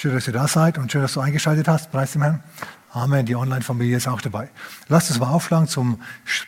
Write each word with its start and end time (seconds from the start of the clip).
Schön, 0.00 0.14
dass 0.14 0.26
ihr 0.26 0.32
da 0.32 0.48
seid 0.48 0.78
und 0.78 0.90
schön, 0.90 1.02
dass 1.02 1.12
du 1.12 1.20
eingeschaltet 1.20 1.68
hast. 1.68 1.90
Preis 1.90 2.12
dem 2.12 2.22
Herrn. 2.22 2.42
Amen. 2.90 3.26
Die 3.26 3.36
Online-Familie 3.36 3.98
ist 3.98 4.08
auch 4.08 4.22
dabei. 4.22 4.48
Lasst 4.88 5.10
uns 5.10 5.20
mal 5.20 5.28
aufschlagen 5.28 5.68
zum, 5.68 6.00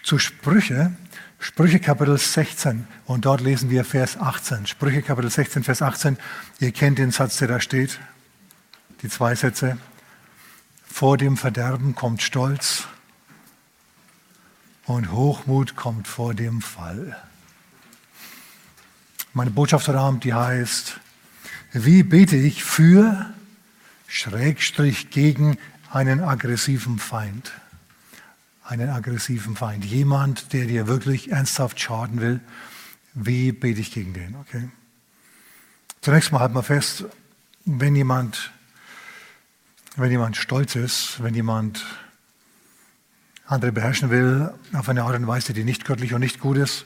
zu 0.03 0.19
Sprüche. 0.19 0.97
Sprüche 1.39 1.79
Kapitel 1.79 2.17
16 2.17 2.87
und 3.05 3.27
dort 3.27 3.43
lesen 3.43 3.69
wir 3.69 3.85
Vers 3.85 4.19
18. 4.19 4.67
Sprüche 4.67 5.03
Kapitel 5.03 5.31
16, 5.31 5.65
Vers 5.65 5.83
18. 5.83 6.17
Ihr 6.61 6.73
kennt 6.73 6.97
den 6.97 7.11
Satz, 7.11 7.37
der 7.37 7.49
da 7.49 7.61
steht. 7.61 8.01
Die 9.03 9.11
zwei 9.11 9.35
Sätze. 9.35 9.77
Vor 10.87 11.19
dem 11.19 11.37
Verderben 11.37 11.95
kommt 11.95 12.23
Stolz 12.23 12.85
und 14.87 15.13
Hochmut 15.13 15.77
kommt 15.77 16.09
vor 16.09 16.33
dem 16.33 16.63
Fall. 16.63 17.19
Meine 19.35 19.51
Botschaft 19.51 19.89
heute 19.89 19.99
Abend, 19.99 20.25
die 20.25 20.33
heißt, 20.33 21.01
wie 21.75 22.03
bete 22.03 22.37
ich 22.37 22.65
für 22.65 23.35
Schrägstrich 24.13 25.09
gegen 25.09 25.57
einen 25.91 26.21
aggressiven 26.21 26.99
Feind. 26.99 27.51
Einen 28.63 28.91
aggressiven 28.91 29.57
Feind. 29.57 29.87
Jemand, 29.87 30.53
der 30.53 30.67
dir 30.67 30.87
wirklich 30.87 31.33
ernsthaft 31.33 31.81
schaden 31.81 32.21
will. 32.21 32.41
Wie 33.15 33.53
bete 33.53 33.81
ich 33.81 33.91
gegen 33.91 34.13
den? 34.13 34.37
Okay? 34.37 34.69
Zunächst 36.03 36.31
mal 36.31 36.41
halten 36.41 36.55
wir 36.55 36.63
fest, 36.63 37.07
wenn 37.65 37.97
jemand, 37.97 38.53
wenn 39.97 40.11
jemand 40.11 40.37
stolz 40.37 40.77
ist, 40.77 41.23
wenn 41.23 41.33
jemand 41.33 41.83
andere 43.47 43.73
beherrschen 43.73 44.11
will, 44.11 44.53
auf 44.75 44.91
eine 44.91 45.05
Art 45.05 45.17
und 45.17 45.27
Weise, 45.27 45.55
die 45.55 45.65
nicht 45.65 45.87
göttlich 45.87 46.13
und 46.13 46.21
nicht 46.21 46.39
gut 46.39 46.59
ist, 46.59 46.85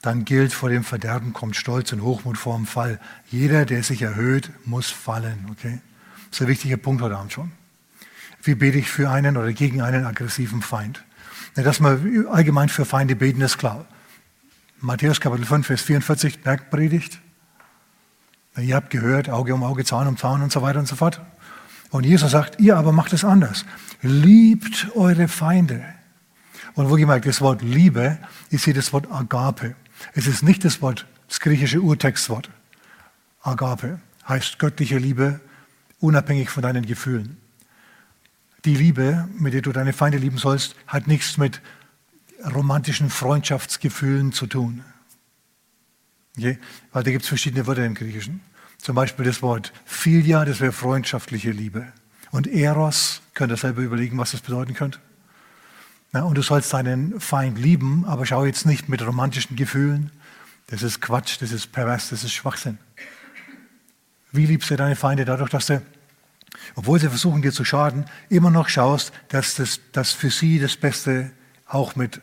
dann 0.00 0.24
gilt, 0.24 0.52
vor 0.52 0.68
dem 0.68 0.84
Verderben 0.84 1.32
kommt 1.32 1.56
Stolz 1.56 1.92
und 1.92 2.02
Hochmut 2.02 2.38
vor 2.38 2.56
dem 2.56 2.66
Fall. 2.66 3.00
Jeder, 3.32 3.66
der 3.66 3.82
sich 3.82 4.02
erhöht, 4.02 4.52
muss 4.64 4.90
fallen. 4.90 5.48
Okay? 5.50 5.80
Das 6.30 6.40
ist 6.40 6.42
ein 6.42 6.48
wichtiger 6.48 6.76
Punkt 6.76 7.02
heute 7.02 7.16
Abend 7.16 7.32
schon. 7.32 7.52
Wie 8.42 8.54
bete 8.54 8.78
ich 8.78 8.88
für 8.90 9.10
einen 9.10 9.36
oder 9.36 9.52
gegen 9.52 9.82
einen 9.82 10.04
aggressiven 10.04 10.62
Feind? 10.62 11.04
Dass 11.54 11.80
wir 11.80 12.30
allgemein 12.30 12.68
für 12.68 12.84
Feinde 12.84 13.16
beten, 13.16 13.40
ist 13.40 13.58
klar. 13.58 13.86
Matthäus 14.80 15.20
Kapitel 15.20 15.44
5, 15.44 15.66
Vers 15.66 15.82
44, 15.82 16.42
Bergpredigt. 16.42 17.20
Ihr 18.56 18.76
habt 18.76 18.90
gehört, 18.90 19.28
Auge 19.28 19.54
um 19.54 19.64
Auge, 19.64 19.84
Zahn 19.84 20.06
um 20.06 20.16
Zahn 20.16 20.42
und 20.42 20.52
so 20.52 20.62
weiter 20.62 20.78
und 20.78 20.86
so 20.86 20.96
fort. 20.96 21.20
Und 21.90 22.04
Jesus 22.04 22.30
sagt, 22.30 22.60
ihr 22.60 22.76
aber 22.76 22.92
macht 22.92 23.12
es 23.12 23.24
anders. 23.24 23.64
Liebt 24.02 24.88
eure 24.94 25.26
Feinde. 25.26 25.84
Und 26.74 26.90
wo 26.90 26.94
gemerkt, 26.94 27.26
das 27.26 27.40
Wort 27.40 27.62
Liebe 27.62 28.18
ist 28.50 28.64
hier 28.64 28.74
das 28.74 28.92
Wort 28.92 29.10
Agape. 29.10 29.74
Es 30.14 30.26
ist 30.26 30.42
nicht 30.42 30.64
das 30.64 30.80
Wort, 30.80 31.06
das 31.28 31.40
griechische 31.40 31.80
Urtextwort. 31.80 32.50
Agape 33.42 34.00
heißt 34.28 34.58
göttliche 34.58 34.98
Liebe, 34.98 35.40
unabhängig 36.00 36.50
von 36.50 36.62
deinen 36.62 36.86
Gefühlen. 36.86 37.36
Die 38.64 38.74
Liebe, 38.74 39.28
mit 39.36 39.54
der 39.54 39.62
du 39.62 39.72
deine 39.72 39.92
Feinde 39.92 40.18
lieben 40.18 40.38
sollst, 40.38 40.74
hat 40.86 41.06
nichts 41.06 41.36
mit 41.36 41.60
romantischen 42.54 43.10
Freundschaftsgefühlen 43.10 44.32
zu 44.32 44.46
tun. 44.46 44.84
Okay? 46.36 46.58
Weil 46.92 47.02
da 47.02 47.10
gibt 47.10 47.22
es 47.22 47.28
verschiedene 47.28 47.66
Wörter 47.66 47.84
im 47.84 47.94
Griechischen. 47.94 48.40
Zum 48.78 48.94
Beispiel 48.94 49.24
das 49.24 49.42
Wort 49.42 49.72
Philia, 49.84 50.44
das 50.44 50.60
wäre 50.60 50.72
freundschaftliche 50.72 51.50
Liebe. 51.50 51.92
Und 52.30 52.46
Eros, 52.46 53.22
könnt 53.34 53.52
ihr 53.52 53.56
selber 53.56 53.82
überlegen, 53.82 54.18
was 54.18 54.32
das 54.32 54.40
bedeuten 54.40 54.74
könnte. 54.74 54.98
Ja, 56.12 56.22
und 56.22 56.36
du 56.36 56.42
sollst 56.42 56.72
deinen 56.72 57.20
Feind 57.20 57.58
lieben, 57.58 58.04
aber 58.06 58.24
schau 58.24 58.44
jetzt 58.44 58.66
nicht 58.66 58.88
mit 58.88 59.02
romantischen 59.02 59.56
Gefühlen. 59.56 60.10
Das 60.68 60.82
ist 60.82 61.00
Quatsch, 61.00 61.40
das 61.40 61.52
ist 61.52 61.72
pervers, 61.72 62.10
das 62.10 62.24
ist 62.24 62.32
Schwachsinn. 62.32 62.78
Wie 64.32 64.46
liebst 64.46 64.70
du 64.70 64.76
deine 64.76 64.96
Feinde 64.96 65.24
dadurch, 65.24 65.50
dass 65.50 65.66
du, 65.66 65.82
obwohl 66.74 67.00
sie 67.00 67.08
versuchen 67.08 67.42
dir 67.42 67.52
zu 67.52 67.64
schaden, 67.64 68.04
immer 68.28 68.50
noch 68.50 68.68
schaust, 68.68 69.12
dass, 69.28 69.54
das, 69.54 69.80
dass 69.92 70.12
für 70.12 70.30
sie 70.30 70.58
das 70.58 70.76
Beste 70.76 71.30
auch 71.66 71.96
mit 71.96 72.20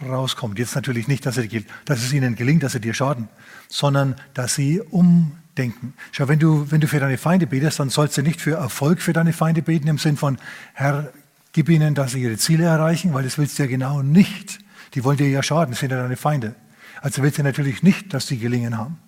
rauskommt. 0.00 0.58
Jetzt 0.58 0.74
natürlich 0.74 1.08
nicht, 1.08 1.24
dass, 1.24 1.36
sie, 1.36 1.64
dass 1.84 2.02
es 2.02 2.12
ihnen 2.12 2.36
gelingt, 2.36 2.62
dass 2.62 2.72
sie 2.72 2.80
dir 2.80 2.94
schaden, 2.94 3.28
sondern 3.68 4.16
dass 4.34 4.54
sie 4.54 4.80
umdenken. 4.80 5.94
Schau, 6.12 6.28
wenn 6.28 6.38
du, 6.38 6.70
wenn 6.70 6.80
du 6.80 6.88
für 6.88 7.00
deine 7.00 7.18
Feinde 7.18 7.46
betest, 7.46 7.80
dann 7.80 7.90
sollst 7.90 8.16
du 8.18 8.22
nicht 8.22 8.40
für 8.40 8.56
Erfolg 8.56 9.00
für 9.00 9.12
deine 9.12 9.32
Feinde 9.32 9.62
beten 9.62 9.88
im 9.88 9.98
Sinn 9.98 10.16
von, 10.16 10.38
Herr, 10.74 11.12
gib 11.52 11.68
ihnen, 11.68 11.94
dass 11.94 12.12
sie 12.12 12.22
ihre 12.22 12.36
Ziele 12.36 12.64
erreichen, 12.64 13.14
weil 13.14 13.24
das 13.24 13.38
willst 13.38 13.58
du 13.58 13.62
ja 13.62 13.68
genau 13.68 14.02
nicht. 14.02 14.58
Die 14.94 15.04
wollen 15.04 15.16
dir 15.16 15.28
ja 15.28 15.42
schaden, 15.42 15.72
das 15.72 15.80
sind 15.80 15.90
ja 15.90 16.02
deine 16.02 16.16
Feinde. 16.16 16.54
Also 17.00 17.22
willst 17.22 17.38
du 17.38 17.42
natürlich 17.42 17.82
nicht, 17.82 18.12
dass 18.12 18.26
die 18.26 18.38
gelingen 18.38 18.76
haben. 18.76 18.98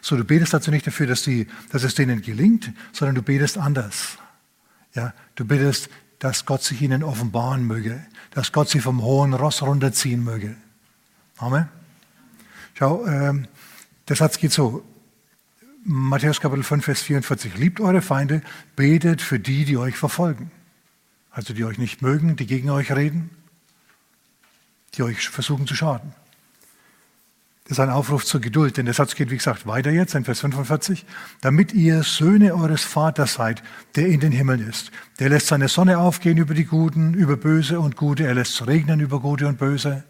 So, 0.00 0.16
du 0.16 0.24
betest 0.24 0.54
dazu 0.54 0.70
nicht 0.70 0.86
dafür, 0.86 1.06
dass, 1.06 1.22
die, 1.22 1.46
dass 1.70 1.82
es 1.82 1.94
denen 1.94 2.22
gelingt, 2.22 2.72
sondern 2.92 3.14
du 3.14 3.22
betest 3.22 3.58
anders. 3.58 4.18
Ja, 4.94 5.12
du 5.34 5.44
betest, 5.44 5.90
dass 6.18 6.46
Gott 6.46 6.62
sich 6.62 6.82
ihnen 6.82 7.02
offenbaren 7.02 7.64
möge, 7.64 8.04
dass 8.32 8.52
Gott 8.52 8.68
sie 8.68 8.80
vom 8.80 9.02
hohen 9.02 9.34
Ross 9.34 9.62
runterziehen 9.62 10.22
möge. 10.22 10.56
Amen. 11.36 11.68
Schau, 12.74 13.06
ähm, 13.06 13.46
der 14.08 14.16
Satz 14.16 14.38
geht 14.38 14.52
so. 14.52 14.84
Matthäus 15.84 16.40
Kapitel 16.40 16.64
5, 16.64 16.84
Vers 16.84 17.02
44. 17.02 17.56
Liebt 17.56 17.80
eure 17.80 18.02
Feinde, 18.02 18.42
betet 18.76 19.22
für 19.22 19.38
die, 19.38 19.64
die 19.64 19.76
euch 19.76 19.96
verfolgen. 19.96 20.50
Also 21.30 21.54
die 21.54 21.64
euch 21.64 21.78
nicht 21.78 22.02
mögen, 22.02 22.36
die 22.36 22.46
gegen 22.46 22.70
euch 22.70 22.90
reden, 22.92 23.30
die 24.94 25.02
euch 25.02 25.28
versuchen 25.28 25.66
zu 25.66 25.76
schaden. 25.76 26.12
Das 27.68 27.76
ist 27.76 27.80
ein 27.80 27.90
Aufruf 27.90 28.24
zur 28.24 28.40
Geduld, 28.40 28.78
denn 28.78 28.86
der 28.86 28.94
Satz 28.94 29.14
geht, 29.14 29.30
wie 29.30 29.36
gesagt, 29.36 29.66
weiter 29.66 29.90
jetzt, 29.90 30.14
in 30.14 30.24
Vers 30.24 30.40
45. 30.40 31.04
Damit 31.42 31.74
ihr 31.74 32.02
Söhne 32.02 32.54
eures 32.54 32.82
Vaters 32.82 33.34
seid, 33.34 33.62
der 33.94 34.06
in 34.06 34.20
den 34.20 34.32
Himmeln 34.32 34.66
ist. 34.66 34.90
Der 35.18 35.28
lässt 35.28 35.48
seine 35.48 35.68
Sonne 35.68 35.98
aufgehen 35.98 36.38
über 36.38 36.54
die 36.54 36.64
Guten, 36.64 37.12
über 37.12 37.36
Böse 37.36 37.78
und 37.78 37.94
Gute. 37.96 38.24
Er 38.24 38.32
lässt 38.32 38.66
regnen 38.66 39.00
über 39.00 39.20
Gute 39.20 39.46
und 39.46 39.58
Böse. 39.58 40.04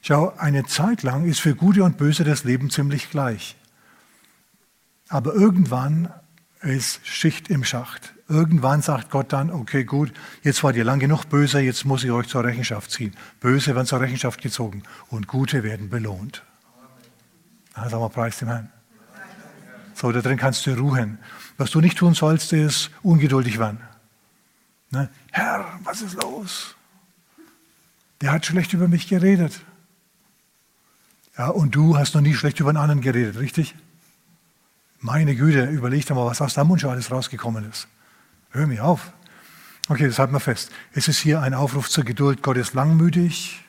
Schau, 0.00 0.32
eine 0.38 0.64
Zeit 0.64 1.02
lang 1.02 1.26
ist 1.26 1.40
für 1.40 1.54
Gute 1.54 1.84
und 1.84 1.98
Böse 1.98 2.24
das 2.24 2.44
Leben 2.44 2.70
ziemlich 2.70 3.10
gleich. 3.10 3.56
Aber 5.10 5.34
irgendwann 5.34 6.08
ist 6.62 7.06
Schicht 7.06 7.50
im 7.50 7.62
Schacht. 7.62 8.14
Irgendwann 8.26 8.80
sagt 8.80 9.10
Gott 9.10 9.34
dann, 9.34 9.50
okay, 9.50 9.84
gut, 9.84 10.14
jetzt 10.42 10.64
wart 10.64 10.76
ihr 10.76 10.84
lang 10.84 10.98
genug 10.98 11.26
böse, 11.26 11.60
jetzt 11.60 11.84
muss 11.84 12.04
ich 12.04 12.10
euch 12.10 12.28
zur 12.28 12.44
Rechenschaft 12.44 12.90
ziehen. 12.90 13.14
Böse 13.40 13.74
werden 13.74 13.86
zur 13.86 14.00
Rechenschaft 14.00 14.40
gezogen 14.40 14.82
und 15.10 15.26
Gute 15.26 15.62
werden 15.62 15.90
belohnt. 15.90 16.42
Ah, 17.74 17.88
sag 17.88 18.00
mal, 18.00 18.08
preis 18.08 18.38
dem 18.38 18.48
Herrn. 18.48 18.70
So, 19.94 20.10
da 20.12 20.20
drin 20.20 20.38
kannst 20.38 20.66
du 20.66 20.74
ruhen. 20.74 21.18
Was 21.56 21.70
du 21.70 21.80
nicht 21.80 21.98
tun 21.98 22.14
sollst, 22.14 22.52
ist 22.52 22.90
ungeduldig 23.02 23.58
werden. 23.58 23.80
Ne? 24.90 25.08
Herr, 25.30 25.78
was 25.84 26.02
ist 26.02 26.14
los? 26.22 26.74
Der 28.20 28.32
hat 28.32 28.46
schlecht 28.46 28.72
über 28.72 28.88
mich 28.88 29.08
geredet. 29.08 29.60
Ja, 31.38 31.48
und 31.48 31.74
du 31.74 31.96
hast 31.96 32.14
noch 32.14 32.20
nie 32.20 32.34
schlecht 32.34 32.60
über 32.60 32.70
einen 32.70 32.78
anderen 32.78 33.00
geredet, 33.00 33.38
richtig? 33.38 33.74
Meine 35.00 35.34
Güte, 35.36 35.64
überleg 35.66 36.04
doch 36.06 36.16
mal, 36.16 36.26
was 36.26 36.42
aus 36.42 36.54
deinem 36.54 36.68
Mund 36.68 36.80
schon 36.80 36.90
alles 36.90 37.10
rausgekommen 37.10 37.68
ist. 37.70 37.88
Hör 38.50 38.66
mir 38.66 38.84
auf. 38.84 39.12
Okay, 39.88 40.06
das 40.06 40.18
halten 40.18 40.32
wir 40.32 40.40
fest. 40.40 40.70
Es 40.92 41.08
ist 41.08 41.18
hier 41.18 41.40
ein 41.40 41.54
Aufruf 41.54 41.88
zur 41.88 42.04
Geduld. 42.04 42.42
Gott 42.42 42.56
ist 42.56 42.74
langmütig, 42.74 43.64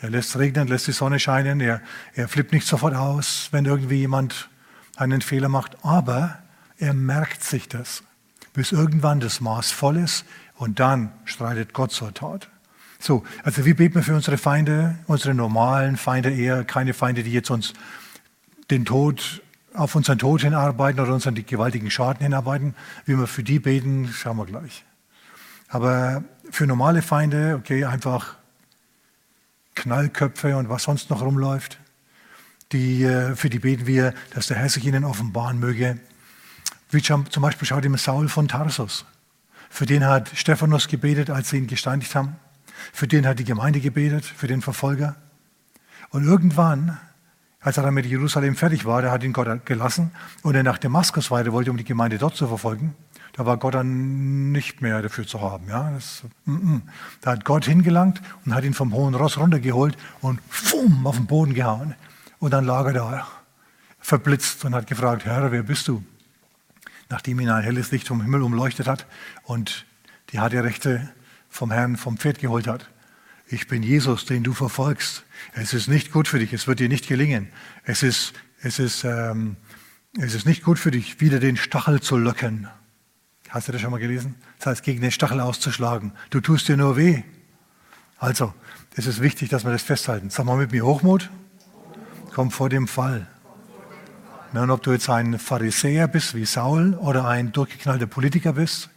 er 0.00 0.10
lässt 0.10 0.36
regnen, 0.38 0.68
lässt 0.68 0.86
die 0.86 0.92
Sonne 0.92 1.18
scheinen, 1.18 1.60
er, 1.60 1.80
er 2.14 2.28
flippt 2.28 2.52
nicht 2.52 2.66
sofort 2.66 2.94
aus, 2.94 3.48
wenn 3.52 3.64
irgendwie 3.64 3.98
jemand 3.98 4.48
einen 4.96 5.20
Fehler 5.20 5.48
macht, 5.48 5.76
aber 5.84 6.38
er 6.78 6.94
merkt 6.94 7.42
sich 7.42 7.68
das, 7.68 8.02
bis 8.52 8.72
irgendwann 8.72 9.20
das 9.20 9.40
Maß 9.40 9.70
voll 9.70 9.96
ist 9.96 10.24
und 10.56 10.80
dann 10.80 11.12
streitet 11.24 11.72
Gott 11.72 11.92
zur 11.92 12.14
Tat. 12.14 12.48
So, 13.00 13.24
also 13.44 13.64
wie 13.64 13.74
beten 13.74 13.96
wir 13.96 14.02
für 14.02 14.14
unsere 14.14 14.38
Feinde, 14.38 14.98
unsere 15.06 15.34
normalen 15.34 15.96
Feinde 15.96 16.30
eher, 16.30 16.64
keine 16.64 16.94
Feinde, 16.94 17.22
die 17.22 17.32
jetzt 17.32 17.50
uns 17.50 17.72
den 18.70 18.84
Tod, 18.84 19.42
auf 19.74 19.94
unseren 19.94 20.18
Tod 20.18 20.42
hinarbeiten 20.42 21.00
oder 21.00 21.14
unseren 21.14 21.34
gewaltigen 21.34 21.90
Schaden 21.90 22.22
hinarbeiten. 22.22 22.74
Wie 23.04 23.16
wir 23.16 23.28
für 23.28 23.44
die 23.44 23.60
beten, 23.60 24.08
schauen 24.12 24.36
wir 24.36 24.46
gleich. 24.46 24.84
Aber 25.68 26.24
für 26.50 26.66
normale 26.66 27.02
Feinde, 27.02 27.56
okay, 27.60 27.84
einfach 27.84 28.37
Knallköpfe 29.78 30.56
und 30.56 30.68
was 30.68 30.82
sonst 30.82 31.10
noch 31.10 31.22
rumläuft. 31.22 31.78
Die, 32.72 33.04
äh, 33.04 33.34
für 33.34 33.48
die 33.48 33.60
beten 33.60 33.86
wir, 33.86 34.12
dass 34.34 34.48
der 34.48 34.58
Herr 34.58 34.68
sich 34.68 34.84
ihnen 34.84 35.04
offenbaren 35.04 35.58
möge. 35.58 35.98
Wie 36.90 37.02
zum 37.02 37.24
Beispiel 37.24 37.66
schaut 37.66 37.84
ihm 37.84 37.96
Saul 37.96 38.28
von 38.28 38.48
Tarsus. 38.48 39.06
Für 39.70 39.86
den 39.86 40.04
hat 40.04 40.30
Stephanus 40.34 40.88
gebetet, 40.88 41.30
als 41.30 41.50
sie 41.50 41.58
ihn 41.58 41.66
gesteinigt 41.66 42.14
haben. 42.14 42.36
Für 42.92 43.06
den 43.06 43.26
hat 43.26 43.38
die 43.38 43.44
Gemeinde 43.44 43.80
gebetet, 43.80 44.24
für 44.24 44.46
den 44.46 44.62
Verfolger. 44.62 45.16
Und 46.10 46.24
irgendwann, 46.24 46.98
als 47.60 47.76
er 47.76 47.82
dann 47.82 47.94
mit 47.94 48.06
Jerusalem 48.06 48.56
fertig 48.56 48.84
war, 48.84 49.02
da 49.02 49.10
hat 49.10 49.22
ihn 49.22 49.32
Gott 49.32 49.66
gelassen 49.66 50.10
und 50.42 50.54
er 50.54 50.62
nach 50.62 50.78
Damaskus 50.78 51.30
weiter 51.30 51.52
wollte, 51.52 51.70
um 51.70 51.76
die 51.76 51.84
Gemeinde 51.84 52.18
dort 52.18 52.36
zu 52.36 52.48
verfolgen. 52.48 52.94
Da 53.38 53.46
war 53.46 53.56
Gott 53.56 53.74
dann 53.74 54.52
nicht 54.52 54.82
mehr 54.82 55.00
dafür 55.00 55.26
zu 55.26 55.40
haben. 55.40 55.68
Ja? 55.68 55.90
Das, 55.90 56.24
mm, 56.44 56.52
mm. 56.52 56.82
Da 57.22 57.30
hat 57.30 57.46
Gott 57.46 57.64
hingelangt 57.64 58.20
und 58.44 58.54
hat 58.54 58.64
ihn 58.64 58.74
vom 58.74 58.92
hohen 58.92 59.14
Ross 59.14 59.38
runtergeholt 59.38 59.96
und 60.20 60.40
fumm, 60.50 61.06
auf 61.06 61.16
den 61.16 61.26
Boden 61.26 61.54
gehauen. 61.54 61.94
Und 62.38 62.52
dann 62.52 62.66
lag 62.66 62.84
er 62.86 62.92
da, 62.92 63.28
verblitzt 64.00 64.66
und 64.66 64.74
hat 64.74 64.86
gefragt, 64.86 65.24
Herr, 65.24 65.50
wer 65.50 65.62
bist 65.62 65.88
du? 65.88 66.04
nachdem 67.08 67.40
ihn 67.40 67.48
ein 67.48 67.62
helles 67.62 67.90
Licht 67.90 68.08
vom 68.08 68.22
Himmel 68.22 68.42
umleuchtet 68.42 68.86
hat 68.86 69.06
und 69.44 69.86
die 70.30 70.40
harte 70.40 70.62
Rechte 70.62 71.08
vom 71.48 71.70
Herrn 71.70 71.96
vom 71.96 72.18
Pferd 72.18 72.38
geholt 72.38 72.66
hat. 72.66 72.88
Ich 73.46 73.66
bin 73.66 73.82
Jesus, 73.82 74.26
den 74.26 74.42
du 74.42 74.52
verfolgst. 74.52 75.24
Es 75.54 75.72
ist 75.72 75.88
nicht 75.88 76.12
gut 76.12 76.28
für 76.28 76.38
dich, 76.38 76.52
es 76.52 76.66
wird 76.66 76.80
dir 76.80 76.88
nicht 76.88 77.08
gelingen. 77.08 77.48
Es 77.84 78.02
ist, 78.02 78.34
es 78.60 78.78
ist, 78.78 79.04
ähm, 79.04 79.56
es 80.20 80.34
ist 80.34 80.44
nicht 80.44 80.62
gut 80.62 80.78
für 80.78 80.90
dich, 80.90 81.20
wieder 81.20 81.40
den 81.40 81.56
Stachel 81.56 82.00
zu 82.00 82.18
löcken. 82.18 82.68
Hast 83.48 83.68
du 83.68 83.72
das 83.72 83.80
schon 83.80 83.90
mal 83.90 83.98
gelesen? 83.98 84.34
Das 84.58 84.66
heißt, 84.66 84.82
gegen 84.82 85.00
den 85.00 85.10
Stachel 85.10 85.40
auszuschlagen. 85.40 86.12
Du 86.30 86.40
tust 86.40 86.68
dir 86.68 86.76
nur 86.76 86.96
weh. 86.96 87.22
Also, 88.18 88.52
es 88.94 89.06
ist 89.06 89.22
wichtig, 89.22 89.48
dass 89.48 89.64
wir 89.64 89.72
das 89.72 89.82
festhalten. 89.82 90.28
Sag 90.28 90.44
mal 90.44 90.56
mit 90.56 90.72
mir 90.72 90.84
Hochmut. 90.84 91.30
Kommt 92.34 92.52
vor 92.52 92.68
dem 92.68 92.86
Fall. 92.86 93.26
Und 94.52 94.70
ob 94.70 94.82
du 94.82 94.92
jetzt 94.92 95.08
ein 95.10 95.38
Pharisäer 95.38 96.08
bist 96.08 96.34
wie 96.34 96.44
Saul 96.44 96.94
oder 96.94 97.26
ein 97.26 97.52
durchgeknallter 97.52 98.06
Politiker 98.06 98.54
bist 98.54 98.90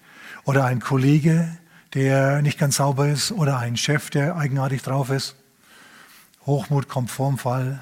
oder 0.43 0.65
ein 0.65 0.79
Kollege, 0.79 1.57
der 1.93 2.41
nicht 2.41 2.57
ganz 2.57 2.77
sauber 2.77 3.09
ist 3.09 3.31
oder 3.31 3.59
ein 3.59 3.77
Chef, 3.77 4.09
der 4.09 4.37
eigenartig 4.37 4.81
drauf 4.81 5.09
ist. 5.09 5.35
Hochmut 6.45 6.87
kommt 6.87 7.11
vor 7.11 7.29
dem 7.29 7.37
Fall. 7.37 7.79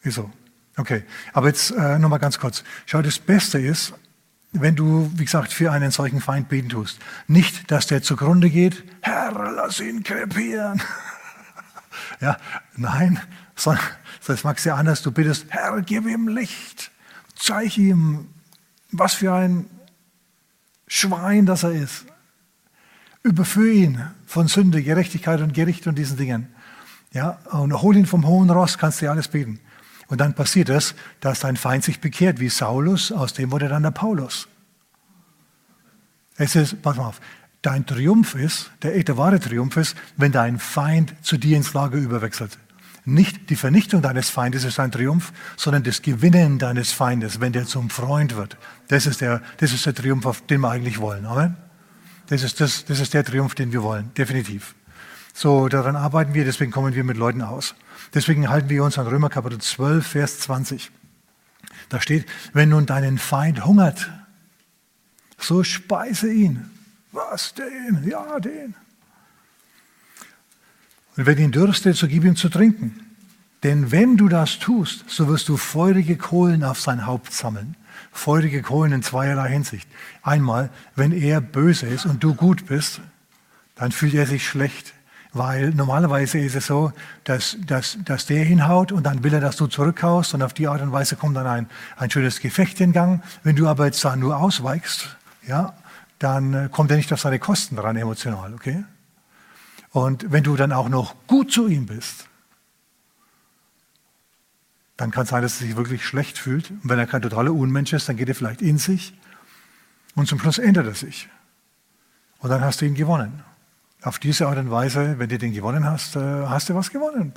Ist 0.00 0.14
so. 0.14 0.30
Okay, 0.76 1.04
aber 1.34 1.48
jetzt 1.48 1.70
äh, 1.70 1.98
nochmal 1.98 2.18
ganz 2.18 2.38
kurz. 2.38 2.64
Schau, 2.86 3.02
das 3.02 3.18
Beste 3.18 3.58
ist, 3.58 3.92
wenn 4.52 4.76
du, 4.76 5.10
wie 5.16 5.24
gesagt, 5.24 5.52
für 5.52 5.72
einen 5.72 5.90
solchen 5.90 6.20
Feind 6.20 6.48
beten 6.48 6.68
tust. 6.68 6.98
Nicht, 7.26 7.70
dass 7.70 7.86
der 7.86 8.02
zugrunde 8.02 8.50
geht, 8.50 8.84
Herr, 9.00 9.32
lass 9.32 9.80
ihn 9.80 10.02
krepieren. 10.02 10.82
ja, 12.20 12.36
nein, 12.76 13.18
sondern 13.56 13.84
das 14.26 14.44
magst 14.44 14.64
du 14.64 14.70
ja 14.70 14.76
anders. 14.76 15.02
Du 15.02 15.10
bittest, 15.10 15.46
Herr, 15.48 15.80
gib 15.82 16.06
ihm 16.06 16.28
Licht. 16.28 16.90
Zeig 17.34 17.78
ihm, 17.78 18.28
was 18.90 19.14
für 19.14 19.32
ein 19.32 19.66
Schwein 20.86 21.46
das 21.46 21.62
er 21.62 21.72
ist. 21.72 22.04
Überführe 23.22 23.70
ihn 23.70 24.04
von 24.26 24.48
Sünde, 24.48 24.82
Gerechtigkeit 24.82 25.40
und 25.40 25.54
Gericht 25.54 25.86
und 25.86 25.96
diesen 25.96 26.18
Dingen. 26.18 26.54
Ja, 27.12 27.38
und 27.50 27.72
hol 27.80 27.96
ihn 27.96 28.06
vom 28.06 28.26
hohen 28.26 28.50
Ross, 28.50 28.78
kannst 28.78 29.00
du 29.00 29.10
alles 29.10 29.28
beten. 29.28 29.60
Und 30.12 30.20
dann 30.20 30.34
passiert 30.34 30.68
es, 30.68 30.94
dass 31.20 31.40
dein 31.40 31.56
Feind 31.56 31.84
sich 31.84 31.98
bekehrt, 31.98 32.38
wie 32.38 32.50
Saulus, 32.50 33.12
aus 33.12 33.32
dem 33.32 33.50
wurde 33.50 33.68
dann 33.68 33.82
der 33.82 33.92
Paulus. 33.92 34.46
Es 36.36 36.54
ist, 36.54 36.82
pass 36.82 36.98
mal 36.98 37.06
auf, 37.06 37.20
dein 37.62 37.86
Triumph 37.86 38.34
ist, 38.34 38.70
der 38.82 38.94
echte 38.94 39.16
wahre 39.16 39.40
Triumph 39.40 39.74
ist, 39.78 39.96
wenn 40.18 40.30
dein 40.30 40.58
Feind 40.58 41.14
zu 41.22 41.38
dir 41.38 41.56
ins 41.56 41.72
Lager 41.72 41.96
überwechselt. 41.96 42.58
Nicht 43.06 43.48
die 43.48 43.56
Vernichtung 43.56 44.02
deines 44.02 44.28
Feindes 44.28 44.64
ist 44.64 44.78
ein 44.78 44.92
Triumph, 44.92 45.32
sondern 45.56 45.82
das 45.82 46.02
Gewinnen 46.02 46.58
deines 46.58 46.92
Feindes, 46.92 47.40
wenn 47.40 47.54
der 47.54 47.64
zum 47.64 47.88
Freund 47.88 48.36
wird. 48.36 48.58
Das 48.88 49.06
ist 49.06 49.22
der, 49.22 49.40
das 49.56 49.72
ist 49.72 49.86
der 49.86 49.94
Triumph, 49.94 50.42
den 50.42 50.60
wir 50.60 50.70
eigentlich 50.70 50.98
wollen. 50.98 51.24
Amen. 51.24 51.56
Das 52.26 52.42
ist, 52.42 52.60
das, 52.60 52.84
das 52.84 53.00
ist 53.00 53.14
der 53.14 53.24
Triumph, 53.24 53.54
den 53.54 53.72
wir 53.72 53.82
wollen, 53.82 54.12
definitiv. 54.12 54.74
So, 55.32 55.68
daran 55.68 55.96
arbeiten 55.96 56.34
wir, 56.34 56.44
deswegen 56.44 56.70
kommen 56.70 56.94
wir 56.94 57.02
mit 57.02 57.16
Leuten 57.16 57.40
aus. 57.40 57.74
Deswegen 58.14 58.48
halten 58.48 58.68
wir 58.68 58.84
uns 58.84 58.98
an 58.98 59.06
Römer 59.06 59.30
Kapitel 59.30 59.58
12, 59.58 60.06
Vers 60.06 60.40
20. 60.40 60.90
Da 61.88 62.00
steht, 62.00 62.26
wenn 62.52 62.68
nun 62.68 62.86
deinen 62.86 63.18
Feind 63.18 63.64
hungert, 63.64 64.10
so 65.38 65.64
speise 65.64 66.32
ihn. 66.32 66.70
Was, 67.10 67.54
den? 67.54 68.06
Ja, 68.08 68.38
den. 68.40 68.74
Und 71.16 71.26
wenn 71.26 71.38
ihn 71.38 71.52
dürstet, 71.52 71.96
so 71.96 72.08
gib 72.08 72.24
ihm 72.24 72.36
zu 72.36 72.48
trinken. 72.48 73.00
Denn 73.62 73.92
wenn 73.92 74.16
du 74.16 74.28
das 74.28 74.58
tust, 74.58 75.04
so 75.08 75.28
wirst 75.28 75.48
du 75.48 75.56
feurige 75.56 76.16
Kohlen 76.16 76.64
auf 76.64 76.80
sein 76.80 77.06
Haupt 77.06 77.32
sammeln. 77.32 77.76
Feurige 78.10 78.62
Kohlen 78.62 78.92
in 78.92 79.02
zweierlei 79.02 79.50
Hinsicht. 79.50 79.88
Einmal, 80.22 80.70
wenn 80.96 81.12
er 81.12 81.40
böse 81.40 81.86
ist 81.86 82.06
und 82.06 82.24
du 82.24 82.34
gut 82.34 82.66
bist, 82.66 83.00
dann 83.74 83.92
fühlt 83.92 84.14
er 84.14 84.26
sich 84.26 84.46
schlecht. 84.46 84.94
Weil 85.34 85.70
normalerweise 85.70 86.38
ist 86.38 86.54
es 86.56 86.66
so, 86.66 86.92
dass, 87.24 87.56
dass, 87.66 87.96
dass 88.04 88.26
der 88.26 88.44
hinhaut 88.44 88.92
und 88.92 89.04
dann 89.04 89.24
will 89.24 89.32
er, 89.32 89.40
dass 89.40 89.56
du 89.56 89.66
zurückhaust 89.66 90.34
und 90.34 90.42
auf 90.42 90.52
die 90.52 90.68
Art 90.68 90.82
und 90.82 90.92
Weise 90.92 91.16
kommt 91.16 91.36
dann 91.36 91.46
ein, 91.46 91.70
ein 91.96 92.10
schönes 92.10 92.40
Gefecht 92.40 92.80
in 92.80 92.92
Gang. 92.92 93.22
Wenn 93.42 93.56
du 93.56 93.66
aber 93.66 93.86
jetzt 93.86 94.04
da 94.04 94.14
nur 94.14 94.36
ausweichst, 94.36 95.16
ja, 95.46 95.74
dann 96.18 96.54
äh, 96.54 96.68
kommt 96.70 96.90
er 96.90 96.98
nicht 96.98 97.12
auf 97.12 97.20
seine 97.20 97.38
Kosten 97.38 97.76
dran 97.76 97.96
emotional, 97.96 98.52
okay? 98.52 98.84
Und 99.90 100.30
wenn 100.30 100.44
du 100.44 100.54
dann 100.56 100.72
auch 100.72 100.88
noch 100.88 101.14
gut 101.26 101.50
zu 101.50 101.66
ihm 101.66 101.86
bist, 101.86 102.28
dann 104.96 105.10
kann 105.10 105.24
es 105.24 105.30
sein, 105.30 105.42
dass 105.42 105.60
er 105.60 105.66
sich 105.66 105.76
wirklich 105.76 106.06
schlecht 106.06 106.38
fühlt. 106.38 106.70
Und 106.70 106.88
wenn 106.88 106.98
er 106.98 107.06
kein 107.06 107.22
totaler 107.22 107.52
Unmensch 107.52 107.92
ist, 107.92 108.08
dann 108.08 108.16
geht 108.16 108.28
er 108.28 108.34
vielleicht 108.34 108.62
in 108.62 108.78
sich 108.78 109.14
und 110.14 110.28
zum 110.28 110.38
Schluss 110.38 110.58
ändert 110.58 110.86
er 110.86 110.94
sich. 110.94 111.28
Und 112.38 112.50
dann 112.50 112.60
hast 112.60 112.80
du 112.80 112.84
ihn 112.84 112.94
gewonnen. 112.94 113.42
Auf 114.02 114.18
diese 114.18 114.48
Art 114.48 114.58
und 114.58 114.70
Weise, 114.70 115.18
wenn 115.18 115.28
du 115.28 115.38
den 115.38 115.52
gewonnen 115.52 115.84
hast, 115.84 116.16
äh, 116.16 116.18
hast 116.20 116.68
du 116.68 116.74
was 116.74 116.90
gewonnen. 116.90 117.32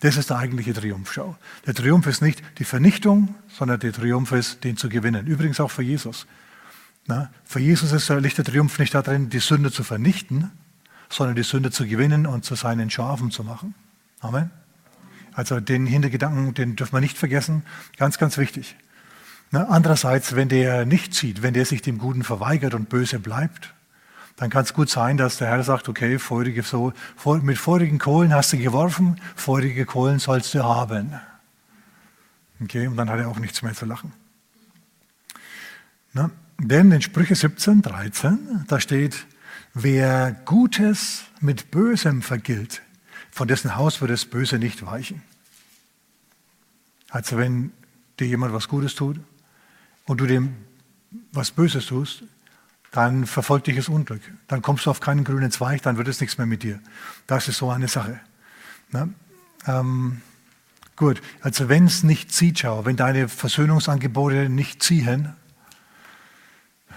Das 0.00 0.16
ist 0.16 0.30
der 0.30 0.38
eigentliche 0.38 0.72
Triumphschau. 0.72 1.36
Der 1.66 1.74
Triumph 1.74 2.06
ist 2.06 2.22
nicht 2.22 2.42
die 2.58 2.64
Vernichtung, 2.64 3.34
sondern 3.48 3.78
der 3.78 3.92
Triumph 3.92 4.32
ist, 4.32 4.64
den 4.64 4.78
zu 4.78 4.88
gewinnen. 4.88 5.26
Übrigens 5.26 5.60
auch 5.60 5.70
für 5.70 5.82
Jesus. 5.82 6.26
Für 7.44 7.60
Jesus 7.60 7.92
ist 7.92 8.08
der, 8.08 8.22
Triumph 8.22 8.78
nicht 8.78 8.94
darin, 8.94 9.28
die 9.28 9.40
Sünde 9.40 9.70
zu 9.70 9.84
vernichten, 9.84 10.50
sondern 11.10 11.36
die 11.36 11.42
Sünde 11.42 11.70
zu 11.70 11.86
gewinnen 11.86 12.26
und 12.26 12.44
zu 12.44 12.54
seinen 12.54 12.90
Schafen 12.90 13.30
zu 13.30 13.44
machen. 13.44 13.74
Amen. 14.20 14.50
Also 15.34 15.60
den 15.60 15.86
Hintergedanken, 15.86 16.54
den 16.54 16.76
dürfen 16.76 16.94
wir 16.94 17.00
nicht 17.00 17.18
vergessen. 17.18 17.64
Ganz, 17.98 18.18
ganz 18.18 18.38
wichtig. 18.38 18.76
Andererseits, 19.50 20.36
wenn 20.36 20.48
der 20.48 20.86
nicht 20.86 21.12
zieht, 21.12 21.42
wenn 21.42 21.52
der 21.52 21.66
sich 21.66 21.82
dem 21.82 21.98
Guten 21.98 22.22
verweigert 22.22 22.72
und 22.72 22.88
böse 22.88 23.18
bleibt, 23.18 23.74
dann 24.42 24.50
kann 24.50 24.64
es 24.64 24.74
gut 24.74 24.90
sein, 24.90 25.16
dass 25.16 25.36
der 25.36 25.46
Herr 25.46 25.62
sagt, 25.62 25.88
okay, 25.88 26.18
feurige, 26.18 26.64
so, 26.64 26.92
mit 27.42 27.58
feurigen 27.58 28.00
Kohlen 28.00 28.34
hast 28.34 28.52
du 28.52 28.58
geworfen, 28.58 29.20
feurige 29.36 29.86
Kohlen 29.86 30.18
sollst 30.18 30.52
du 30.52 30.64
haben. 30.64 31.12
Okay, 32.60 32.88
und 32.88 32.96
dann 32.96 33.08
hat 33.08 33.20
er 33.20 33.28
auch 33.28 33.38
nichts 33.38 33.62
mehr 33.62 33.72
zu 33.72 33.86
lachen. 33.86 34.12
Na, 36.12 36.32
denn 36.58 36.90
in 36.90 37.00
Sprüche 37.00 37.36
17, 37.36 37.82
13, 37.82 38.64
da 38.66 38.80
steht, 38.80 39.28
wer 39.74 40.32
Gutes 40.32 41.22
mit 41.38 41.70
Bösem 41.70 42.20
vergilt, 42.20 42.82
von 43.30 43.46
dessen 43.46 43.76
Haus 43.76 44.00
wird 44.00 44.10
das 44.10 44.24
Böse 44.24 44.58
nicht 44.58 44.84
weichen. 44.84 45.22
Also 47.10 47.38
wenn 47.38 47.72
dir 48.18 48.26
jemand 48.26 48.52
was 48.52 48.66
Gutes 48.66 48.96
tut 48.96 49.20
und 50.06 50.20
du 50.20 50.26
dem 50.26 50.56
was 51.30 51.52
Böses 51.52 51.86
tust, 51.86 52.24
dann 52.92 53.26
verfolgt 53.26 53.66
dich 53.66 53.76
das 53.76 53.88
Unglück. 53.88 54.20
Dann 54.46 54.62
kommst 54.62 54.86
du 54.86 54.90
auf 54.90 55.00
keinen 55.00 55.24
grünen 55.24 55.50
Zweig, 55.50 55.82
dann 55.82 55.96
wird 55.96 56.08
es 56.08 56.20
nichts 56.20 56.38
mehr 56.38 56.46
mit 56.46 56.62
dir. 56.62 56.78
Das 57.26 57.48
ist 57.48 57.58
so 57.58 57.70
eine 57.70 57.88
Sache. 57.88 58.20
Ähm, 59.66 60.20
gut, 60.96 61.22
also 61.40 61.68
wenn 61.70 61.86
es 61.86 62.02
nicht 62.02 62.32
zieht, 62.32 62.60
schau, 62.60 62.84
wenn 62.84 62.96
deine 62.96 63.28
Versöhnungsangebote 63.28 64.50
nicht 64.50 64.82
ziehen, 64.82 65.32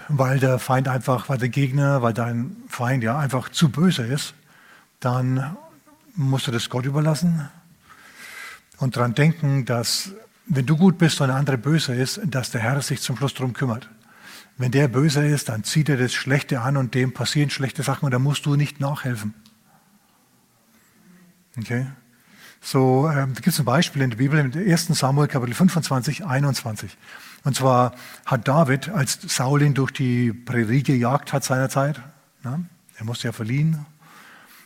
weil 0.08 0.38
der 0.38 0.58
Feind 0.58 0.86
einfach, 0.86 1.30
weil 1.30 1.38
der 1.38 1.48
Gegner, 1.48 2.02
weil 2.02 2.12
dein 2.12 2.56
Feind 2.68 3.02
ja 3.02 3.18
einfach 3.18 3.48
zu 3.48 3.70
böse 3.70 4.04
ist, 4.04 4.34
dann 5.00 5.56
musst 6.14 6.46
du 6.46 6.50
das 6.52 6.68
Gott 6.68 6.84
überlassen 6.84 7.48
und 8.78 8.96
daran 8.96 9.14
denken, 9.14 9.64
dass 9.64 10.12
wenn 10.46 10.66
du 10.66 10.76
gut 10.76 10.98
bist 10.98 11.20
und 11.20 11.28
der 11.28 11.36
andere 11.36 11.58
böse 11.58 11.94
ist, 11.94 12.20
dass 12.24 12.50
der 12.50 12.60
Herr 12.60 12.80
sich 12.82 13.00
zum 13.00 13.16
Schluss 13.16 13.34
darum 13.34 13.52
kümmert. 13.52 13.88
Wenn 14.58 14.70
der 14.70 14.88
böse 14.88 15.26
ist, 15.26 15.48
dann 15.50 15.64
zieht 15.64 15.88
er 15.88 15.96
das 15.96 16.14
Schlechte 16.14 16.60
an 16.60 16.76
und 16.76 16.94
dem 16.94 17.12
passieren 17.12 17.50
schlechte 17.50 17.82
Sachen 17.82 18.06
und 18.06 18.10
da 18.12 18.18
musst 18.18 18.46
du 18.46 18.56
nicht 18.56 18.80
nachhelfen. 18.80 19.34
Okay? 21.58 21.86
So, 22.60 23.08
ähm, 23.08 23.34
da 23.34 23.40
gibt 23.40 23.48
es 23.48 23.58
ein 23.58 23.64
Beispiel 23.64 24.02
in 24.02 24.10
der 24.10 24.16
Bibel, 24.16 24.38
im 24.38 24.52
1. 24.52 24.88
Samuel 24.88 25.28
Kapitel 25.28 25.54
25, 25.54 26.24
21. 26.24 26.96
Und 27.44 27.54
zwar 27.54 27.94
hat 28.24 28.48
David, 28.48 28.88
als 28.88 29.20
Saul 29.28 29.62
ihn 29.62 29.74
durch 29.74 29.92
die 29.92 30.32
Prärie 30.32 30.82
gejagt 30.82 31.32
hat 31.32 31.44
seinerzeit, 31.44 32.00
ne, 32.42 32.64
er 32.96 33.04
musste 33.04 33.28
ja 33.28 33.32
verliehen, 33.32 33.86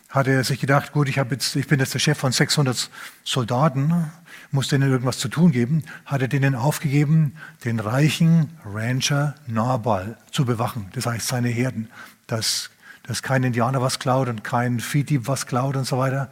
hat 0.08 0.28
er 0.28 0.44
sich 0.44 0.60
gedacht, 0.60 0.92
gut, 0.92 1.08
ich, 1.08 1.16
jetzt, 1.16 1.56
ich 1.56 1.66
bin 1.66 1.78
jetzt 1.78 1.94
der 1.94 1.98
Chef 1.98 2.16
von 2.16 2.32
600 2.32 2.90
Soldaten, 3.22 4.10
muss 4.52 4.68
denen 4.68 4.90
irgendwas 4.90 5.18
zu 5.18 5.28
tun 5.28 5.52
geben, 5.52 5.84
hat 6.06 6.22
er 6.22 6.28
denen 6.28 6.54
aufgegeben, 6.54 7.36
den 7.64 7.78
reichen 7.80 8.50
Rancher 8.64 9.34
Nabal 9.46 10.16
zu 10.32 10.44
bewachen. 10.44 10.88
Das 10.94 11.06
heißt, 11.06 11.28
seine 11.28 11.48
Herden, 11.48 11.88
dass, 12.26 12.70
dass 13.04 13.22
kein 13.22 13.44
Indianer 13.44 13.80
was 13.80 13.98
klaut 13.98 14.28
und 14.28 14.42
kein 14.42 14.80
Viehdieb 14.80 15.28
was 15.28 15.46
klaut 15.46 15.76
und 15.76 15.84
so 15.84 15.98
weiter. 15.98 16.30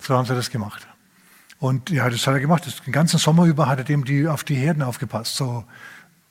So 0.00 0.16
haben 0.16 0.26
sie 0.26 0.34
das 0.34 0.50
gemacht. 0.50 0.86
Und 1.58 1.88
ja, 1.90 2.10
das 2.10 2.26
hat 2.26 2.34
er 2.34 2.40
gemacht. 2.40 2.64
Den 2.86 2.92
ganzen 2.92 3.18
Sommer 3.18 3.46
über 3.46 3.68
hat 3.68 3.78
er 3.78 3.84
dem 3.84 4.04
die, 4.04 4.28
auf 4.28 4.44
die 4.44 4.56
Herden 4.56 4.82
aufgepasst. 4.82 5.36
So 5.36 5.64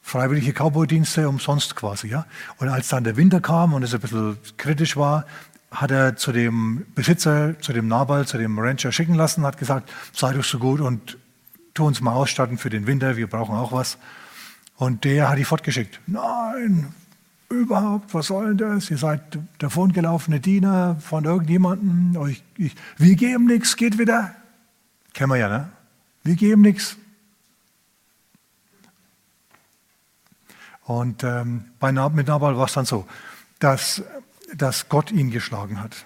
freiwillige 0.03 0.53
Cowboy-Dienste 0.53 1.27
umsonst 1.27 1.75
quasi. 1.75 2.07
Ja? 2.07 2.27
Und 2.57 2.69
als 2.69 2.89
dann 2.89 3.03
der 3.03 3.17
Winter 3.17 3.41
kam 3.41 3.73
und 3.73 3.81
es 3.81 3.95
ein 3.95 3.99
bisschen 3.99 4.37
kritisch 4.57 4.95
war, 4.95 5.25
hat 5.73 5.91
er 5.91 6.15
zu 6.15 6.31
dem 6.31 6.85
Besitzer, 6.95 7.59
zu 7.59 7.73
dem 7.73 7.87
Nabal, 7.87 8.27
zu 8.27 8.37
dem 8.37 8.57
Rancher 8.57 8.91
schicken 8.91 9.15
lassen, 9.15 9.43
hat 9.43 9.57
gesagt, 9.57 9.91
sei 10.13 10.33
doch 10.33 10.43
so 10.43 10.59
gut 10.59 10.79
und 10.79 11.17
tu 11.73 11.85
uns 11.85 11.99
mal 11.99 12.13
ausstatten 12.13 12.57
für 12.57 12.69
den 12.69 12.87
Winter, 12.87 13.17
wir 13.17 13.27
brauchen 13.27 13.55
auch 13.55 13.71
was. 13.71 13.97
Und 14.77 15.03
der 15.03 15.29
hat 15.29 15.37
die 15.37 15.43
fortgeschickt. 15.43 15.99
Nein, 16.07 16.93
überhaupt, 17.49 18.13
was 18.13 18.27
soll 18.27 18.55
denn 18.55 18.75
das? 18.75 18.89
Ihr 18.91 18.97
seid 18.97 19.39
davongelaufene 19.57 20.39
Diener 20.39 20.97
von 20.99 21.25
irgendjemandem. 21.25 22.19
Euch, 22.21 22.43
ich, 22.57 22.75
wir 22.97 23.15
geben 23.15 23.45
nichts, 23.45 23.75
geht 23.75 23.97
wieder. 23.97 24.35
Kennen 25.13 25.31
wir 25.31 25.37
ja, 25.37 25.49
ne? 25.49 25.69
Wir 26.23 26.35
geben 26.35 26.61
nichts. 26.61 26.97
Und 30.85 31.23
ähm, 31.23 31.65
bei 31.79 31.91
mit 31.91 32.27
Nabal 32.27 32.57
war 32.57 32.65
es 32.65 32.73
dann 32.73 32.85
so, 32.85 33.05
dass, 33.59 34.03
dass 34.55 34.89
Gott 34.89 35.11
ihn 35.11 35.31
geschlagen 35.31 35.81
hat. 35.81 36.05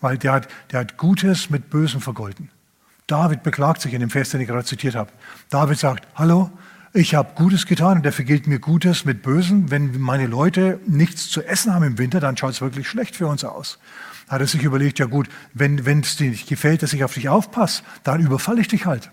Weil 0.00 0.18
der 0.18 0.32
hat, 0.32 0.48
der 0.70 0.80
hat 0.80 0.96
Gutes 0.96 1.50
mit 1.50 1.70
Bösem 1.70 2.00
vergolten. 2.00 2.50
David 3.06 3.42
beklagt 3.42 3.80
sich 3.80 3.94
in 3.94 4.00
dem 4.00 4.10
Vers, 4.10 4.30
den 4.30 4.40
ich 4.40 4.48
gerade 4.48 4.64
zitiert 4.64 4.94
habe. 4.94 5.12
David 5.48 5.78
sagt, 5.78 6.06
hallo, 6.16 6.50
ich 6.92 7.14
habe 7.14 7.34
Gutes 7.34 7.66
getan 7.66 7.98
und 7.98 8.06
dafür 8.06 8.24
gilt 8.24 8.46
mir 8.46 8.58
Gutes 8.58 9.04
mit 9.04 9.22
Bösen. 9.22 9.70
Wenn 9.70 10.00
meine 10.00 10.26
Leute 10.26 10.80
nichts 10.86 11.28
zu 11.28 11.42
essen 11.42 11.72
haben 11.74 11.84
im 11.84 11.98
Winter, 11.98 12.20
dann 12.20 12.36
schaut 12.36 12.52
es 12.52 12.60
wirklich 12.60 12.88
schlecht 12.88 13.16
für 13.16 13.26
uns 13.26 13.44
aus. 13.44 13.78
Hat 14.28 14.40
er 14.40 14.46
sich 14.46 14.62
überlegt, 14.62 14.98
ja 14.98 15.06
gut, 15.06 15.28
wenn 15.54 15.78
es 16.00 16.16
dir 16.16 16.30
nicht 16.30 16.48
gefällt, 16.48 16.82
dass 16.82 16.92
ich 16.92 17.04
auf 17.04 17.14
dich 17.14 17.28
aufpasse, 17.28 17.82
dann 18.02 18.20
überfalle 18.20 18.60
ich 18.60 18.68
dich 18.68 18.86
halt. 18.86 19.10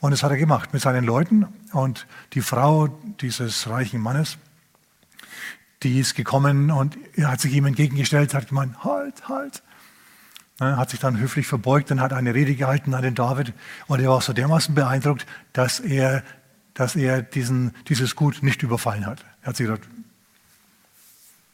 Und 0.00 0.12
das 0.12 0.22
hat 0.22 0.30
er 0.30 0.36
gemacht 0.36 0.72
mit 0.72 0.82
seinen 0.82 1.04
Leuten. 1.04 1.46
Und 1.72 2.06
die 2.32 2.40
Frau 2.40 2.88
dieses 3.20 3.68
reichen 3.68 4.00
Mannes, 4.00 4.38
die 5.82 5.98
ist 5.98 6.14
gekommen 6.14 6.70
und 6.70 6.96
hat 7.22 7.40
sich 7.40 7.52
ihm 7.52 7.66
entgegengestellt, 7.66 8.34
hat 8.34 8.48
gemeint, 8.48 8.84
halt, 8.84 9.28
halt. 9.28 9.62
Ne, 10.60 10.76
hat 10.76 10.90
sich 10.90 11.00
dann 11.00 11.18
höflich 11.18 11.46
verbeugt 11.46 11.90
und 11.90 12.00
hat 12.00 12.12
eine 12.12 12.34
Rede 12.34 12.54
gehalten 12.54 12.94
an 12.94 13.02
den 13.02 13.14
David. 13.14 13.52
Und 13.86 14.00
er 14.00 14.10
war 14.10 14.20
so 14.20 14.32
dermaßen 14.32 14.74
beeindruckt, 14.74 15.26
dass 15.52 15.80
er, 15.80 16.22
dass 16.74 16.94
er 16.94 17.22
diesen, 17.22 17.74
dieses 17.88 18.16
Gut 18.16 18.42
nicht 18.42 18.62
überfallen 18.62 19.06
hat. 19.06 19.24
Er 19.42 19.48
hat 19.48 19.56
sich 19.56 19.66
gedacht, 19.66 19.88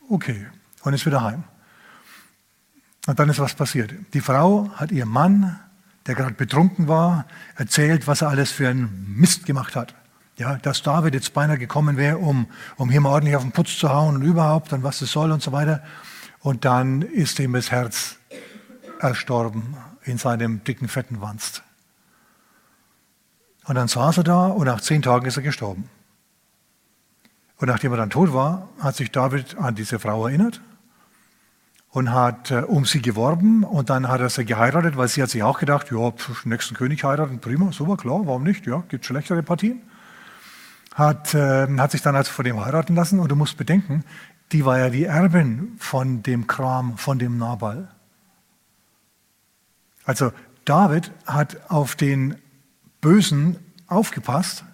okay, 0.09 0.47
und 0.83 0.93
ist 0.95 1.07
wieder 1.07 1.23
heim. 1.23 1.45
Und 3.07 3.19
dann 3.19 3.29
ist 3.31 3.39
was 3.39 3.55
passiert. 3.55 3.95
Die 4.13 4.21
Frau 4.21 4.71
hat 4.75 4.93
ihrem 4.93 5.09
Mann, 5.09 5.59
der 6.07 6.15
gerade 6.15 6.35
betrunken 6.35 6.89
war, 6.89 7.27
erzählt, 7.57 8.07
was 8.07 8.23
er 8.23 8.29
alles 8.29 8.51
für 8.51 8.69
einen 8.69 9.15
Mist 9.17 9.47
gemacht 9.47 9.77
hat. 9.77 9.95
Ja, 10.39 10.55
dass 10.57 10.83
David 10.83 11.15
jetzt 11.15 11.35
beinahe 11.35 11.59
gekommen 11.59 11.97
wäre, 11.97 12.19
um, 12.19 12.47
um 12.77 12.91
hier 12.91 13.01
mal 13.01 13.11
ordentlich 13.11 13.35
auf 13.35 13.43
den 13.43 13.51
Putz 13.51 13.77
zu 13.77 13.93
hauen 13.93 14.15
und 14.15 14.23
überhaupt 14.23 14.73
und 14.73 14.85
was 14.85 15.03
es 15.03 15.11
soll 15.11 15.33
und 15.33 15.43
so 15.43 15.51
weiter. 15.51 15.83
Und 16.39 16.65
dann 16.65 17.03
ist 17.03 17.41
ihm 17.41 17.55
das 17.55 17.73
Herz 17.73 18.19
erstorben 19.01 19.77
in 20.05 20.17
seinem 20.17 20.63
dicken, 20.63 20.87
fetten 20.87 21.21
Wanst. 21.21 21.65
Und 23.65 23.75
dann 23.75 23.89
saß 23.89 24.19
er 24.19 24.25
da 24.25 24.47
und 24.47 24.67
nach 24.67 24.81
zehn 24.81 25.03
Tagen 25.03 25.27
ist 25.27 25.37
er 25.37 25.43
gestorben. 25.43 25.91
Und 27.57 27.67
nachdem 27.67 27.91
er 27.91 27.99
dann 27.99 28.11
tot 28.11 28.33
war, 28.33 28.69
hat 28.79 28.95
sich 28.95 29.11
David 29.11 29.59
an 29.59 29.75
diese 29.75 29.99
Frau 29.99 30.29
erinnert 30.29 30.61
und 31.91 32.13
hat 32.13 32.53
äh, 32.53 32.61
um 32.61 32.85
sie 32.85 33.03
geworben 33.03 33.65
und 33.65 33.91
dann 33.91 34.07
hat 34.07 34.21
er 34.21 34.31
sie 34.31 34.45
geheiratet, 34.45 34.97
weil 34.97 35.09
sie 35.09 35.21
hat 35.21 35.31
sich 35.31 35.43
auch 35.43 35.59
gedacht, 35.59 35.91
ja, 35.91 36.13
pf, 36.13 36.45
nächsten 36.45 36.77
König 36.77 37.03
heiraten, 37.03 37.41
prima, 37.41 37.73
super, 37.73 37.97
klar, 37.97 38.21
warum 38.25 38.45
nicht, 38.45 38.69
ja, 38.69 38.85
gibt 38.89 39.05
schlechtere 39.05 39.43
Partien 39.43 39.83
hat, 40.99 41.33
äh, 41.35 41.69
hat 41.79 41.93
sich 41.93 42.03
dann 42.03 42.17
also 42.17 42.33
von 42.33 42.45
dem 42.45 42.63
heiraten 42.63 42.97
lassen. 42.97 43.21
Und 43.21 43.31
du 43.31 43.37
musst 43.37 43.57
bedenken, 43.57 44.05
die 44.53 44.65
war 44.65 44.79
ja 44.79 44.91
die 44.91 45.05
Erbin 45.05 45.77
von 45.79 46.23
dem 46.23 46.47
Kram, 46.47 46.99
von 46.99 47.19
dem 47.19 47.39
Nabal. 47.39 47.89
Also 50.05 50.33
David 50.65 51.13
hat 51.27 51.71
auf 51.71 51.95
den 51.95 52.37
Bösen 53.01 53.57
aufgepasst, 53.87 54.65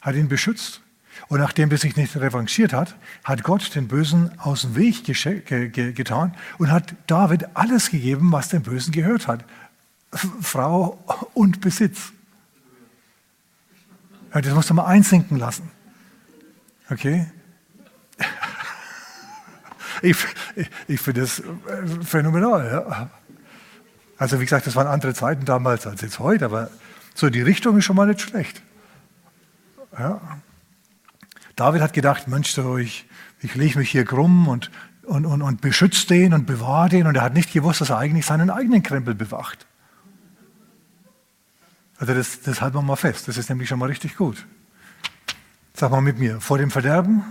hat 0.00 0.14
ihn 0.14 0.28
beschützt. 0.28 0.80
Und 1.26 1.40
nachdem 1.40 1.70
er 1.70 1.78
sich 1.78 1.96
nicht 1.96 2.16
revanchiert 2.16 2.72
hat, 2.72 2.96
hat 3.24 3.42
Gott 3.42 3.74
den 3.74 3.88
Bösen 3.88 4.30
aus 4.38 4.62
dem 4.62 4.76
Weg 4.76 5.04
getan 5.04 6.34
und 6.58 6.70
hat 6.70 6.94
David 7.08 7.56
alles 7.56 7.90
gegeben, 7.90 8.30
was 8.30 8.48
dem 8.48 8.62
Bösen 8.62 8.92
gehört 8.92 9.26
hat. 9.26 9.44
Frau 10.40 10.98
und 11.34 11.60
Besitz. 11.60 12.12
Das 14.42 14.54
musst 14.54 14.70
du 14.70 14.74
mal 14.74 14.86
einsinken 14.86 15.38
lassen. 15.38 15.70
Okay? 16.90 17.26
Ich, 20.02 20.16
ich, 20.56 20.70
ich 20.86 21.00
finde 21.00 21.22
das 21.22 21.40
äh, 21.40 21.44
phänomenal. 22.02 22.70
Ja. 22.70 23.10
Also 24.16 24.40
wie 24.40 24.44
gesagt, 24.44 24.66
das 24.66 24.76
waren 24.76 24.86
andere 24.86 25.14
Zeiten 25.14 25.44
damals 25.44 25.86
als 25.86 26.00
jetzt 26.00 26.18
heute, 26.18 26.44
aber 26.44 26.70
so 27.14 27.30
die 27.30 27.42
Richtung 27.42 27.78
ist 27.78 27.84
schon 27.84 27.96
mal 27.96 28.06
nicht 28.06 28.20
schlecht. 28.20 28.62
Ja. 29.96 30.20
David 31.56 31.82
hat 31.82 31.92
gedacht, 31.92 32.28
Mensch, 32.28 32.50
so 32.50 32.78
ich, 32.78 33.06
ich 33.40 33.54
lege 33.54 33.78
mich 33.78 33.90
hier 33.90 34.04
krumm 34.04 34.48
und, 34.48 34.70
und, 35.02 35.26
und, 35.26 35.42
und 35.42 35.60
beschütze 35.60 36.06
den 36.06 36.34
und 36.34 36.46
bewahre 36.46 36.88
den 36.88 37.06
und 37.06 37.16
er 37.16 37.22
hat 37.22 37.34
nicht 37.34 37.52
gewusst, 37.52 37.80
dass 37.80 37.90
er 37.90 37.98
eigentlich 37.98 38.26
seinen 38.26 38.50
eigenen 38.50 38.82
Krempel 38.82 39.14
bewacht. 39.14 39.66
Also 41.98 42.14
das, 42.14 42.40
das 42.42 42.60
halten 42.60 42.76
wir 42.76 42.82
mal 42.82 42.96
fest. 42.96 43.28
Das 43.28 43.36
ist 43.36 43.48
nämlich 43.48 43.68
schon 43.68 43.78
mal 43.78 43.86
richtig 43.86 44.16
gut. 44.16 44.46
Sag 45.74 45.90
mal 45.90 46.00
mit 46.00 46.18
mir, 46.18 46.40
vor 46.40 46.58
dem 46.58 46.70
Verderben 46.70 47.22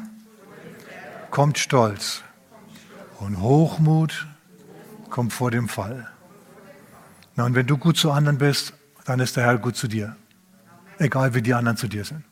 kommt 1.31 1.57
Stolz 1.57 2.23
und 3.19 3.41
Hochmut 3.41 4.27
kommt 5.09 5.33
vor 5.33 5.51
dem 5.51 5.67
Fall. 5.67 6.09
Na, 7.35 7.45
und 7.45 7.55
wenn 7.55 7.67
du 7.67 7.77
gut 7.77 7.97
zu 7.97 8.11
anderen 8.11 8.37
bist, 8.37 8.73
dann 9.05 9.19
ist 9.19 9.35
der 9.37 9.43
Herr 9.43 9.57
gut 9.57 9.75
zu 9.75 9.87
dir. 9.87 10.15
Egal 10.97 11.33
wie 11.33 11.41
die 11.41 11.53
anderen 11.53 11.77
zu 11.77 11.87
dir 11.87 12.03
sind. 12.03 12.23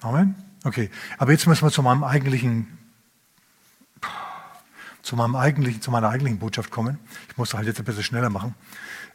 Amen? 0.00 0.34
Okay, 0.64 0.90
aber 1.18 1.32
jetzt 1.32 1.46
müssen 1.46 1.66
wir 1.66 1.70
zu 1.70 1.82
meinem 1.82 2.04
eigentlichen, 2.04 2.78
zu, 5.02 5.16
meinem 5.16 5.36
eigentlichen, 5.36 5.80
zu 5.82 5.90
meiner 5.90 6.08
eigentlichen 6.08 6.38
Botschaft 6.38 6.70
kommen. 6.70 6.98
Ich 7.30 7.36
muss 7.36 7.54
halt 7.54 7.66
jetzt 7.66 7.78
ein 7.78 7.84
bisschen 7.84 8.04
schneller 8.04 8.30
machen. 8.30 8.54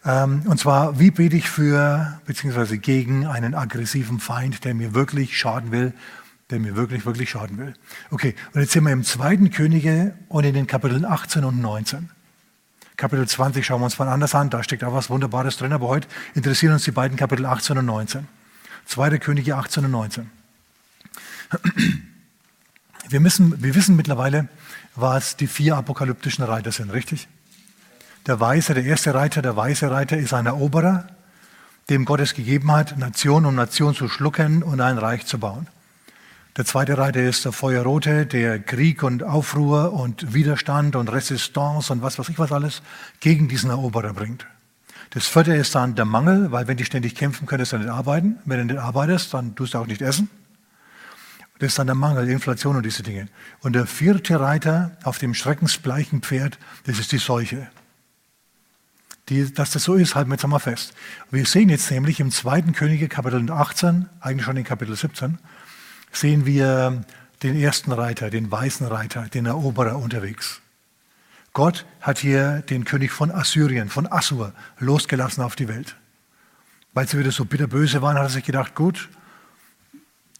Ähm, 0.06 0.44
und 0.46 0.60
zwar, 0.60 1.00
wie 1.00 1.12
bete 1.12 1.36
ich 1.36 1.50
für 1.50 2.20
bzw. 2.26 2.78
gegen 2.78 3.26
einen 3.26 3.56
aggressiven 3.56 4.20
Feind, 4.20 4.64
der 4.66 4.74
mir 4.74 4.94
wirklich 4.94 5.38
schaden 5.38 5.72
will, 5.72 5.94
der 6.50 6.60
mir 6.60 6.76
wirklich, 6.76 7.06
wirklich 7.06 7.30
schaden 7.30 7.58
will. 7.58 7.74
Okay, 8.12 8.36
und 8.54 8.62
jetzt 8.62 8.72
sind 8.72 8.84
wir 8.84 8.92
im 8.92 9.04
zweiten 9.04 9.52
Könige 9.52 10.14
und 10.30 10.44
in 10.44 10.54
den 10.54 10.68
Kapiteln 10.68 11.06
18 11.06 11.44
und 11.44 11.60
19. 11.60 12.10
Kapitel 12.96 13.28
20 13.28 13.66
schauen 13.66 13.82
wir 13.82 13.86
uns 13.86 14.00
mal 14.00 14.08
anders 14.08 14.34
an, 14.34 14.50
da 14.50 14.64
steckt 14.64 14.84
auch 14.84 14.94
was 14.94 15.10
Wunderbares 15.10 15.58
drin, 15.58 15.72
aber 15.72 15.88
heute 15.88 16.08
interessieren 16.34 16.74
uns 16.74 16.84
die 16.84 16.92
beiden 16.92 17.16
Kapitel 17.16 17.46
18 17.46 17.78
und 17.78 17.86
19. 17.86 18.28
Zweite 18.86 19.20
Könige 19.20 19.56
18 19.56 19.86
und 19.86 19.92
19. 19.92 20.32
Wir, 23.10 23.20
müssen, 23.20 23.62
wir 23.62 23.76
wissen 23.76 23.96
mittlerweile, 23.96 24.48
was 24.98 25.38
die 25.38 25.48
vier 25.48 25.78
apokalyptischen 25.78 26.44
Reiter 26.44 26.72
sind, 26.72 26.92
richtig? 26.92 27.28
Der 28.26 28.40
Weise, 28.40 28.74
der 28.74 28.84
erste 28.84 29.14
Reiter, 29.14 29.42
der 29.42 29.56
weise 29.56 29.90
Reiter 29.90 30.18
ist 30.18 30.34
ein 30.34 30.48
Eroberer, 30.48 31.08
dem 31.90 32.04
Gott 32.04 32.20
es 32.20 32.34
gegeben 32.34 32.72
hat, 32.72 32.98
Nation 32.98 33.46
um 33.46 33.56
Nation 33.56 33.96
zu 33.96 34.10
schlucken 34.10 34.64
und 34.64 34.82
ein 34.82 34.98
Reich 34.98 35.26
zu 35.26 35.40
bauen. 35.40 35.68
Der 36.58 36.66
zweite 36.66 36.98
Reiter 36.98 37.22
ist 37.22 37.46
der 37.46 37.52
Feuerrote, 37.52 38.26
der 38.26 38.60
Krieg 38.60 39.04
und 39.04 39.24
Aufruhr 39.24 39.94
und 39.94 40.34
Widerstand 40.34 40.96
und 40.96 41.10
Resistance 41.10 41.94
und 41.94 42.02
was 42.02 42.18
weiß 42.18 42.30
ich 42.30 42.40
was 42.40 42.52
alles 42.52 42.82
gegen 43.20 43.48
diesen 43.48 43.70
Eroberer 43.70 44.14
bringt. 44.14 44.46
Das 45.12 45.28
vierte 45.28 45.56
ist 45.56 45.76
dann 45.76 45.96
der 45.96 46.06
Mangel, 46.06 46.52
weil 46.52 46.68
wenn 46.68 46.76
die 46.76 46.84
ständig 46.84 47.16
kämpfen, 47.16 47.46
könntest 47.46 47.72
du 47.72 47.78
nicht 47.78 47.90
arbeiten. 47.90 48.38
Wenn 48.44 48.68
du 48.68 48.74
nicht 48.74 48.84
arbeitest, 48.84 49.34
dann 49.34 49.56
tust 49.56 49.76
du 49.76 49.78
auch 49.78 49.88
nicht 49.88 50.02
essen. 50.02 50.30
Das 51.60 51.70
ist 51.70 51.80
dann 51.80 51.88
der 51.88 51.96
Mangel, 51.96 52.30
Inflation 52.30 52.76
und 52.76 52.86
diese 52.86 53.04
Dinge. 53.04 53.28
Und 53.62 53.74
der 53.74 53.88
vierte 53.88 54.40
Reiter 54.40 54.98
auf 55.04 55.18
dem 55.18 55.34
schreckensbleichen 55.34 56.22
Pferd, 56.22 56.60
das 56.86 57.00
ist 57.00 57.12
die 57.12 57.18
Seuche. 57.18 57.68
Die, 59.30 59.52
dass 59.54 59.72
das 59.72 59.84
so 59.84 59.96
ist, 59.96 60.16
halten 60.16 60.30
wir 60.30 60.36
jetzt 60.36 60.46
einmal 60.46 60.60
fest. 60.60 60.94
Wir 61.32 61.46
sehen 61.46 61.70
jetzt 61.70 61.92
nämlich 61.92 62.20
im 62.20 62.32
zweiten 62.32 62.74
Könige 62.74 63.10
Kapitel 63.10 63.52
18, 63.52 64.08
eigentlich 64.22 64.46
schon 64.46 64.56
in 64.56 64.64
Kapitel 64.64 64.96
17, 64.96 65.40
sehen 66.12 66.46
wir 66.46 67.04
den 67.44 67.56
ersten 67.56 67.92
Reiter, 67.92 68.30
den 68.30 68.50
weißen 68.50 68.88
Reiter, 68.88 69.24
den 69.24 69.46
Eroberer 69.46 69.98
unterwegs. 69.98 70.62
Gott 71.54 71.86
hat 72.02 72.20
hier 72.20 72.62
den 72.70 72.86
König 72.86 73.12
von 73.12 73.32
Assyrien, 73.32 73.90
von 73.90 74.06
Assur, 74.12 74.54
losgelassen 74.80 75.44
auf 75.44 75.56
die 75.56 75.68
Welt. 75.68 75.96
Weil 76.94 77.08
sie 77.08 77.18
wieder 77.18 77.32
so 77.32 77.46
bitterböse 77.46 78.02
waren, 78.02 78.16
hat 78.16 78.26
er 78.26 78.30
sich 78.30 78.44
gedacht, 78.44 78.76
gut, 78.76 79.10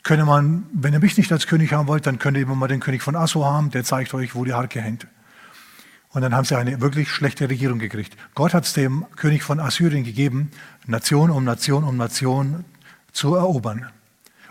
könne 0.08 0.24
man, 0.24 0.66
wenn 0.72 0.94
ihr 0.94 1.02
mich 1.02 1.18
nicht 1.18 1.34
als 1.34 1.48
König 1.48 1.74
haben 1.74 1.88
wollt, 1.90 2.08
dann 2.08 2.18
könnt 2.18 2.38
ihr 2.38 2.44
immer 2.44 2.56
mal 2.56 2.70
den 2.70 2.80
König 2.80 3.04
von 3.04 3.18
Assur 3.18 3.46
haben, 3.46 3.72
der 3.72 3.84
zeigt 3.84 4.14
euch, 4.14 4.36
wo 4.36 4.46
die 4.46 4.54
Harke 4.54 4.80
hängt. 4.80 5.06
Und 6.12 6.22
dann 6.22 6.34
haben 6.34 6.46
sie 6.46 6.58
eine 6.58 6.80
wirklich 6.80 7.10
schlechte 7.12 7.50
Regierung 7.50 7.78
gekriegt. 7.78 8.16
Gott 8.34 8.54
hat 8.54 8.64
es 8.64 8.72
dem 8.72 9.06
König 9.18 9.44
von 9.44 9.60
Assyrien 9.60 10.06
gegeben, 10.06 10.50
Nation 10.86 11.30
um 11.30 11.44
Nation 11.44 11.84
um 11.84 11.98
Nation 11.98 12.64
zu 13.12 13.36
erobern. 13.36 13.90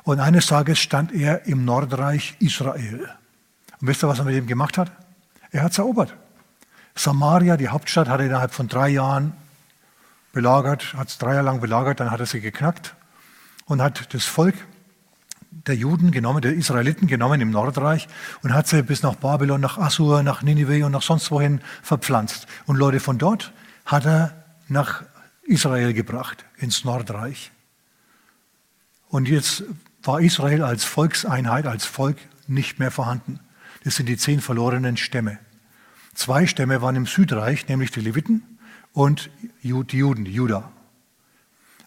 Und 0.03 0.21
eines 0.21 0.47
Tages 0.47 0.79
stand 0.79 1.11
er 1.13 1.47
im 1.47 1.65
Nordreich 1.65 2.37
Israel. 2.39 3.09
Und 3.81 3.89
wisst 3.89 4.05
ihr, 4.05 4.09
was 4.09 4.19
er 4.19 4.27
mit 4.27 4.37
ihm 4.37 4.47
gemacht 4.47 4.77
hat? 4.77 4.93
Er 5.53 5.63
hat 5.63 5.73
es 5.73 5.79
erobert. 5.79 6.15
Samaria, 6.95 7.57
die 7.57 7.71
Hauptstadt, 7.71 8.11
hat 8.11 8.21
er 8.21 8.27
innerhalb 8.27 8.53
von 8.53 8.69
drei 8.69 8.91
Jahren 8.91 9.33
belagert, 10.33 10.93
hat 10.93 11.09
es 11.09 11.17
drei 11.17 11.33
Jahre 11.33 11.47
lang 11.47 11.61
belagert, 11.61 12.01
dann 12.01 12.11
hat 12.11 12.21
er 12.21 12.27
sie 12.27 12.43
geknackt 12.43 12.95
und 13.65 13.81
hat 13.81 14.13
das 14.13 14.27
Volk 14.27 14.55
der 15.65 15.75
Juden 15.75 16.11
genommen, 16.11 16.43
der 16.43 16.55
Israeliten 16.55 17.07
genommen 17.07 17.41
im 17.41 17.51
Nordreich 17.51 18.09
und 18.43 18.53
hat 18.53 18.69
sie 18.69 18.83
bis 18.83 19.03
nach 19.03 19.15
Babylon, 19.15 19.61
nach 19.61 19.79
Assur, 19.79 20.23
nach 20.23 20.43
Ninive 20.43 20.85
und 20.85 20.93
nach 20.93 21.03
sonst 21.03 21.31
wohin 21.31 21.61
verpflanzt. 21.83 22.47
Und 22.67 22.77
Leute 22.77 23.01
von 23.01 23.19
dort 23.19 23.53
hat 23.85 24.07
er 24.07 24.45
nach 24.69 25.05
Israel 25.43 25.93
gebracht, 25.93 26.45
ins 26.59 26.85
Nordreich. 26.85 27.53
Und 29.09 29.29
jetzt 29.29 29.65
war 30.03 30.21
Israel 30.21 30.63
als 30.63 30.85
Volkseinheit, 30.85 31.67
als 31.67 31.85
Volk 31.85 32.19
nicht 32.47 32.79
mehr 32.79 32.91
vorhanden. 32.91 33.41
Das 33.85 33.97
sind 33.97 34.09
die 34.09 34.17
zehn 34.17 34.41
verlorenen 34.41 34.97
Stämme. 34.97 35.39
Zwei 36.15 36.47
Stämme 36.47 36.83
waren 36.83 36.97
im 36.97 37.07
Südreich, 37.07 37.69
nämlich 37.69 37.91
die 37.91 38.01
Leviten 38.01 38.43
und 38.93 39.31
die 39.63 39.69
Juden, 39.69 40.25
die 40.25 40.33
Juda. 40.33 40.73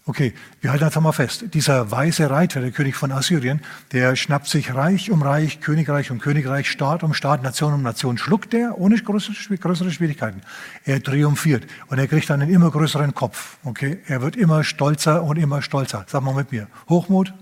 Okay, 0.06 0.32
wir 0.62 0.70
halten 0.72 0.84
einfach 0.84 1.02
mal 1.02 1.12
fest. 1.12 1.44
Dieser 1.52 1.90
weise 1.90 2.30
Reiter, 2.30 2.60
der 2.60 2.70
König 2.70 2.96
von 2.96 3.12
Assyrien, 3.12 3.60
der 3.92 4.16
schnappt 4.16 4.46
sich 4.46 4.74
Reich 4.74 5.10
um 5.10 5.22
Reich, 5.22 5.60
Königreich 5.60 6.10
um 6.10 6.18
Königreich, 6.18 6.70
Staat 6.70 7.02
um 7.02 7.12
Staat, 7.12 7.42
Nation 7.42 7.74
um 7.74 7.82
Nation, 7.82 8.16
schluckt 8.16 8.54
er 8.54 8.78
ohne 8.78 8.96
größere, 8.96 9.58
größere 9.58 9.90
Schwierigkeiten. 9.90 10.40
Er 10.84 11.02
triumphiert 11.02 11.66
und 11.88 11.98
er 11.98 12.08
kriegt 12.08 12.30
einen 12.30 12.48
immer 12.48 12.70
größeren 12.70 13.14
Kopf. 13.14 13.58
Okay, 13.62 14.00
er 14.06 14.22
wird 14.22 14.36
immer 14.36 14.64
stolzer 14.64 15.22
und 15.22 15.36
immer 15.36 15.60
stolzer. 15.60 16.06
Sag 16.08 16.22
mal 16.22 16.34
mit 16.34 16.50
mir. 16.50 16.66
Hochmut? 16.88 17.34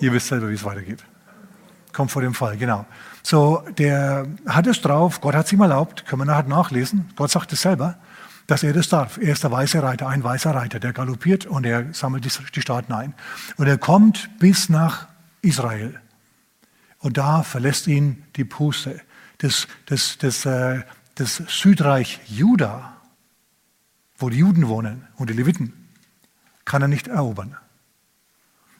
Ihr 0.00 0.12
wisst 0.12 0.26
selber, 0.26 0.48
wie 0.48 0.54
es 0.54 0.64
weitergeht. 0.64 1.04
Kommt 1.92 2.10
vor 2.10 2.22
dem 2.22 2.34
Fall, 2.34 2.56
genau. 2.56 2.86
So, 3.22 3.62
der 3.78 4.26
hat 4.46 4.66
es 4.66 4.80
drauf, 4.80 5.20
Gott 5.20 5.34
hat 5.34 5.46
es 5.46 5.52
ihm 5.52 5.60
erlaubt, 5.60 6.06
können 6.06 6.22
wir 6.22 6.26
nachher 6.26 6.48
nachlesen. 6.48 7.10
Gott 7.14 7.30
sagt 7.30 7.52
es 7.52 7.62
selber 7.62 7.96
dass 8.48 8.62
er 8.62 8.72
das 8.72 8.88
darf. 8.88 9.18
Er 9.18 9.34
ist 9.34 9.44
der 9.44 9.52
weiße 9.52 9.80
Reiter, 9.82 10.08
ein 10.08 10.24
weißer 10.24 10.52
Reiter, 10.52 10.80
der 10.80 10.94
galoppiert 10.94 11.44
und 11.44 11.64
er 11.64 11.92
sammelt 11.92 12.24
die 12.24 12.60
Staaten 12.62 12.92
ein. 12.92 13.14
Und 13.58 13.66
er 13.66 13.76
kommt 13.76 14.30
bis 14.38 14.70
nach 14.70 15.06
Israel. 15.42 16.00
Und 16.98 17.18
da 17.18 17.42
verlässt 17.42 17.86
ihn 17.86 18.24
die 18.36 18.44
Puste. 18.44 19.00
Das, 19.36 19.68
das, 19.86 20.16
das, 20.18 20.46
äh, 20.46 20.82
das 21.14 21.42
Südreich 21.46 22.20
Juda, 22.26 22.96
wo 24.16 24.30
die 24.30 24.38
Juden 24.38 24.66
wohnen 24.66 25.06
und 25.16 25.28
die 25.28 25.34
Leviten, 25.34 25.74
kann 26.64 26.80
er 26.80 26.88
nicht 26.88 27.06
erobern. 27.06 27.54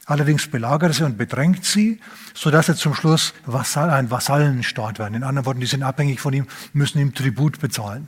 Allerdings 0.05 0.47
belagert 0.47 0.89
er 0.89 0.93
sie 0.95 1.03
und 1.03 1.19
bedrängt 1.19 1.63
sie, 1.63 2.01
sodass 2.33 2.69
er 2.69 2.75
zum 2.75 2.95
Schluss 2.95 3.35
Vasall, 3.45 3.91
ein 3.91 4.09
Vasallenstaat 4.09 4.97
werden. 4.97 5.13
In 5.13 5.23
anderen 5.23 5.45
Worten, 5.45 5.59
die 5.59 5.67
sind 5.67 5.83
abhängig 5.83 6.19
von 6.19 6.33
ihm, 6.33 6.47
müssen 6.73 6.97
ihm 6.97 7.13
Tribut 7.13 7.59
bezahlen. 7.59 8.07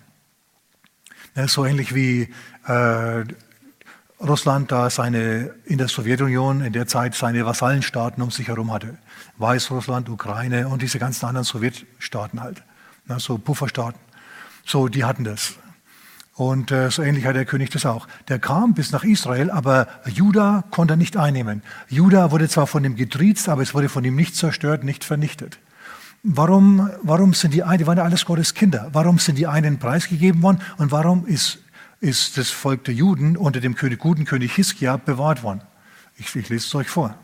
Ja, 1.35 1.47
so 1.47 1.65
ähnlich 1.65 1.95
wie 1.95 2.29
äh, 2.67 3.23
Russland 4.19 4.71
da 4.71 4.89
seine, 4.89 5.55
in 5.65 5.77
der 5.77 5.87
Sowjetunion 5.87 6.61
in 6.61 6.73
der 6.73 6.87
Zeit 6.87 7.15
seine 7.15 7.45
Vasallenstaaten 7.45 8.21
um 8.21 8.31
sich 8.31 8.49
herum 8.49 8.71
hatte. 8.71 8.97
Weißrussland, 9.37 10.09
Ukraine 10.09 10.67
und 10.67 10.81
diese 10.81 10.99
ganzen 10.99 11.25
anderen 11.25 11.45
Sowjetstaaten 11.45 12.41
halt. 12.41 12.63
Ja, 13.07 13.17
so 13.19 13.37
Pufferstaaten. 13.37 13.99
So, 14.65 14.89
die 14.89 15.05
hatten 15.05 15.23
das. 15.23 15.55
Und 16.35 16.71
äh, 16.71 16.89
so 16.91 17.01
ähnlich 17.01 17.25
hat 17.25 17.35
der 17.35 17.45
König 17.45 17.69
das 17.69 17.85
auch. 17.85 18.07
Der 18.27 18.39
kam 18.39 18.73
bis 18.73 18.91
nach 18.91 19.03
Israel, 19.03 19.49
aber 19.49 19.87
Juda 20.05 20.63
konnte 20.69 20.93
er 20.93 20.97
nicht 20.97 21.17
einnehmen. 21.17 21.61
Juda 21.87 22.31
wurde 22.31 22.49
zwar 22.49 22.67
von 22.67 22.83
ihm 22.83 22.95
getriezt, 22.95 23.49
aber 23.49 23.61
es 23.61 23.73
wurde 23.73 23.89
von 23.89 24.03
ihm 24.03 24.15
nicht 24.15 24.35
zerstört, 24.35 24.83
nicht 24.83 25.03
vernichtet. 25.03 25.59
Warum, 26.23 26.89
warum 27.01 27.33
sind 27.33 27.53
die 27.53 27.63
einen, 27.63 27.79
die 27.79 27.87
waren 27.87 27.97
ja 27.97 28.03
alles 28.03 28.25
Gottes 28.25 28.53
Kinder, 28.53 28.89
warum 28.93 29.17
sind 29.17 29.37
die 29.37 29.47
einen 29.47 29.79
preisgegeben 29.79 30.43
worden 30.43 30.61
und 30.77 30.91
warum 30.91 31.25
ist, 31.25 31.59
ist 31.99 32.37
das 32.37 32.51
Volk 32.51 32.83
der 32.83 32.93
Juden 32.93 33.35
unter 33.35 33.59
dem 33.59 33.75
König, 33.75 33.99
guten 33.99 34.25
König 34.25 34.53
Hiskia 34.53 34.97
bewahrt 34.97 35.41
worden? 35.41 35.61
Ich, 36.17 36.35
ich 36.35 36.49
lese 36.49 36.67
es 36.67 36.75
euch 36.75 36.87
vor. 36.89 37.15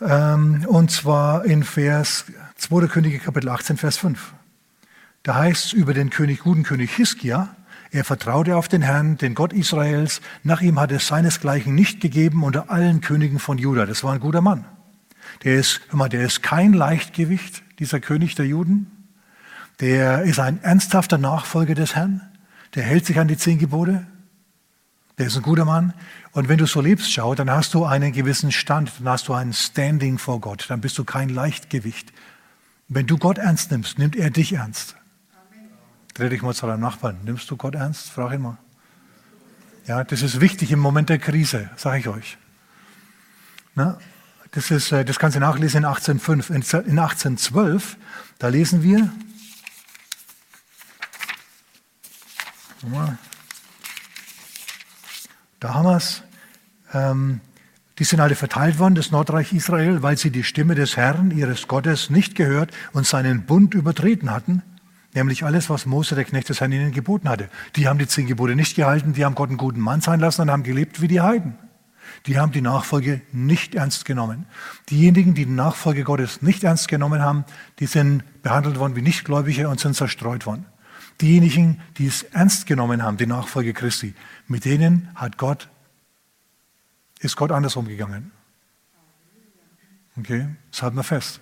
Ähm, 0.00 0.64
und 0.66 0.90
zwar 0.90 1.44
in 1.44 1.62
Vers 1.62 2.24
2. 2.56 2.88
Könige 2.88 3.20
Kapitel 3.20 3.48
18, 3.48 3.76
Vers 3.76 3.96
5. 3.96 4.32
Da 5.22 5.36
heißt 5.36 5.66
es 5.66 5.72
über 5.72 5.94
den 5.94 6.10
König, 6.10 6.40
guten 6.40 6.64
König 6.64 6.96
Hiskia, 6.96 7.54
er 7.92 8.02
vertraute 8.02 8.56
auf 8.56 8.66
den 8.66 8.82
Herrn, 8.82 9.18
den 9.18 9.36
Gott 9.36 9.52
Israels. 9.52 10.20
Nach 10.42 10.60
ihm 10.60 10.80
hat 10.80 10.90
es 10.90 11.06
seinesgleichen 11.06 11.76
nicht 11.76 12.00
gegeben 12.00 12.42
unter 12.42 12.68
allen 12.68 13.00
Königen 13.00 13.38
von 13.38 13.56
Juda. 13.56 13.86
Das 13.86 14.02
war 14.02 14.12
ein 14.12 14.18
guter 14.18 14.40
Mann. 14.40 14.64
Der 15.42 15.56
ist, 15.56 15.80
hör 15.88 15.96
mal, 15.96 16.08
der 16.08 16.24
ist 16.24 16.42
kein 16.42 16.72
Leichtgewicht, 16.72 17.62
dieser 17.78 18.00
König 18.00 18.34
der 18.34 18.46
Juden. 18.46 18.90
Der 19.80 20.22
ist 20.22 20.38
ein 20.38 20.62
ernsthafter 20.62 21.18
Nachfolger 21.18 21.74
des 21.74 21.96
Herrn. 21.96 22.20
Der 22.74 22.84
hält 22.84 23.06
sich 23.06 23.18
an 23.18 23.28
die 23.28 23.36
zehn 23.36 23.58
Gebote. 23.58 24.06
Der 25.18 25.26
ist 25.26 25.36
ein 25.36 25.42
guter 25.42 25.64
Mann. 25.64 25.94
Und 26.32 26.48
wenn 26.48 26.58
du 26.58 26.66
so 26.66 26.80
lebst, 26.80 27.12
schau, 27.12 27.34
dann 27.34 27.50
hast 27.50 27.74
du 27.74 27.84
einen 27.84 28.12
gewissen 28.12 28.52
Stand, 28.52 28.92
dann 28.98 29.08
hast 29.08 29.28
du 29.28 29.34
ein 29.34 29.52
Standing 29.52 30.18
vor 30.18 30.40
Gott. 30.40 30.66
Dann 30.68 30.80
bist 30.80 30.98
du 30.98 31.04
kein 31.04 31.28
Leichtgewicht. 31.28 32.12
Wenn 32.88 33.06
du 33.06 33.16
Gott 33.16 33.38
ernst 33.38 33.70
nimmst, 33.70 33.98
nimmt 33.98 34.16
er 34.16 34.30
dich 34.30 34.52
ernst. 34.52 34.96
Dreh 36.14 36.28
dich 36.28 36.42
mal 36.42 36.54
zu 36.54 36.66
deinem 36.66 36.80
Nachbarn. 36.80 37.18
Nimmst 37.24 37.50
du 37.50 37.56
Gott 37.56 37.74
ernst? 37.74 38.10
Frag 38.10 38.32
ihn 38.32 38.42
mal. 38.42 38.58
Ja, 39.86 40.02
das 40.02 40.22
ist 40.22 40.40
wichtig 40.40 40.72
im 40.72 40.78
Moment 40.78 41.08
der 41.08 41.18
Krise, 41.18 41.70
sage 41.76 41.98
ich 41.98 42.08
euch. 42.08 42.38
Na? 43.74 43.98
Das, 44.54 44.70
ist, 44.70 44.92
äh, 44.92 45.04
das 45.04 45.18
kannst 45.18 45.34
du 45.34 45.40
nachlesen 45.40 45.78
in 45.78 45.84
1805. 45.84 46.50
In 46.50 46.98
1812, 46.98 47.96
da 48.38 48.48
lesen 48.48 48.84
wir, 48.84 49.12
da 55.58 55.74
haben 55.74 55.86
wir 55.86 55.96
es, 55.96 56.22
ähm, 56.92 57.40
die 57.98 58.04
sind 58.04 58.20
alle 58.20 58.36
verteilt 58.36 58.78
worden, 58.78 58.94
das 58.94 59.10
Nordreich 59.10 59.52
Israel, 59.52 60.02
weil 60.02 60.18
sie 60.18 60.30
die 60.30 60.44
Stimme 60.44 60.76
des 60.76 60.96
Herrn, 60.96 61.32
ihres 61.32 61.66
Gottes, 61.66 62.10
nicht 62.10 62.36
gehört 62.36 62.70
und 62.92 63.06
seinen 63.06 63.46
Bund 63.46 63.74
übertreten 63.74 64.30
hatten, 64.30 64.62
nämlich 65.14 65.44
alles, 65.44 65.68
was 65.68 65.86
Mose, 65.86 66.14
der 66.14 66.24
Knecht 66.24 66.48
des 66.48 66.60
Herrn, 66.60 66.70
ihnen 66.70 66.92
geboten 66.92 67.28
hatte. 67.28 67.48
Die 67.74 67.88
haben 67.88 67.98
die 67.98 68.06
zehn 68.06 68.26
Gebote 68.26 68.54
nicht 68.54 68.76
gehalten, 68.76 69.14
die 69.14 69.24
haben 69.24 69.34
Gott 69.34 69.48
einen 69.48 69.58
guten 69.58 69.80
Mann 69.80 70.00
sein 70.00 70.20
lassen 70.20 70.42
und 70.42 70.50
haben 70.50 70.62
gelebt 70.62 71.00
wie 71.00 71.08
die 71.08 71.20
Heiden 71.20 71.58
die 72.26 72.38
haben 72.38 72.52
die 72.52 72.60
Nachfolge 72.60 73.20
nicht 73.32 73.74
ernst 73.74 74.04
genommen. 74.04 74.46
Diejenigen, 74.90 75.34
die 75.34 75.46
die 75.46 75.52
Nachfolge 75.52 76.04
Gottes 76.04 76.42
nicht 76.42 76.64
ernst 76.64 76.88
genommen 76.88 77.20
haben, 77.20 77.44
die 77.78 77.86
sind 77.86 78.22
behandelt 78.42 78.78
worden 78.78 78.96
wie 78.96 79.02
Nichtgläubige 79.02 79.68
und 79.68 79.80
sind 79.80 79.94
zerstreut 79.94 80.46
worden. 80.46 80.66
Diejenigen, 81.20 81.80
die 81.98 82.06
es 82.06 82.22
ernst 82.24 82.66
genommen 82.66 83.02
haben, 83.02 83.16
die 83.16 83.26
Nachfolge 83.26 83.72
Christi, 83.72 84.14
mit 84.48 84.64
denen 84.64 85.10
hat 85.14 85.38
Gott, 85.38 85.68
ist 87.20 87.36
Gott 87.36 87.52
anders 87.52 87.76
umgegangen. 87.76 88.32
Okay, 90.18 90.48
das 90.70 90.82
halten 90.82 90.96
wir 90.96 91.02
fest. 91.02 91.40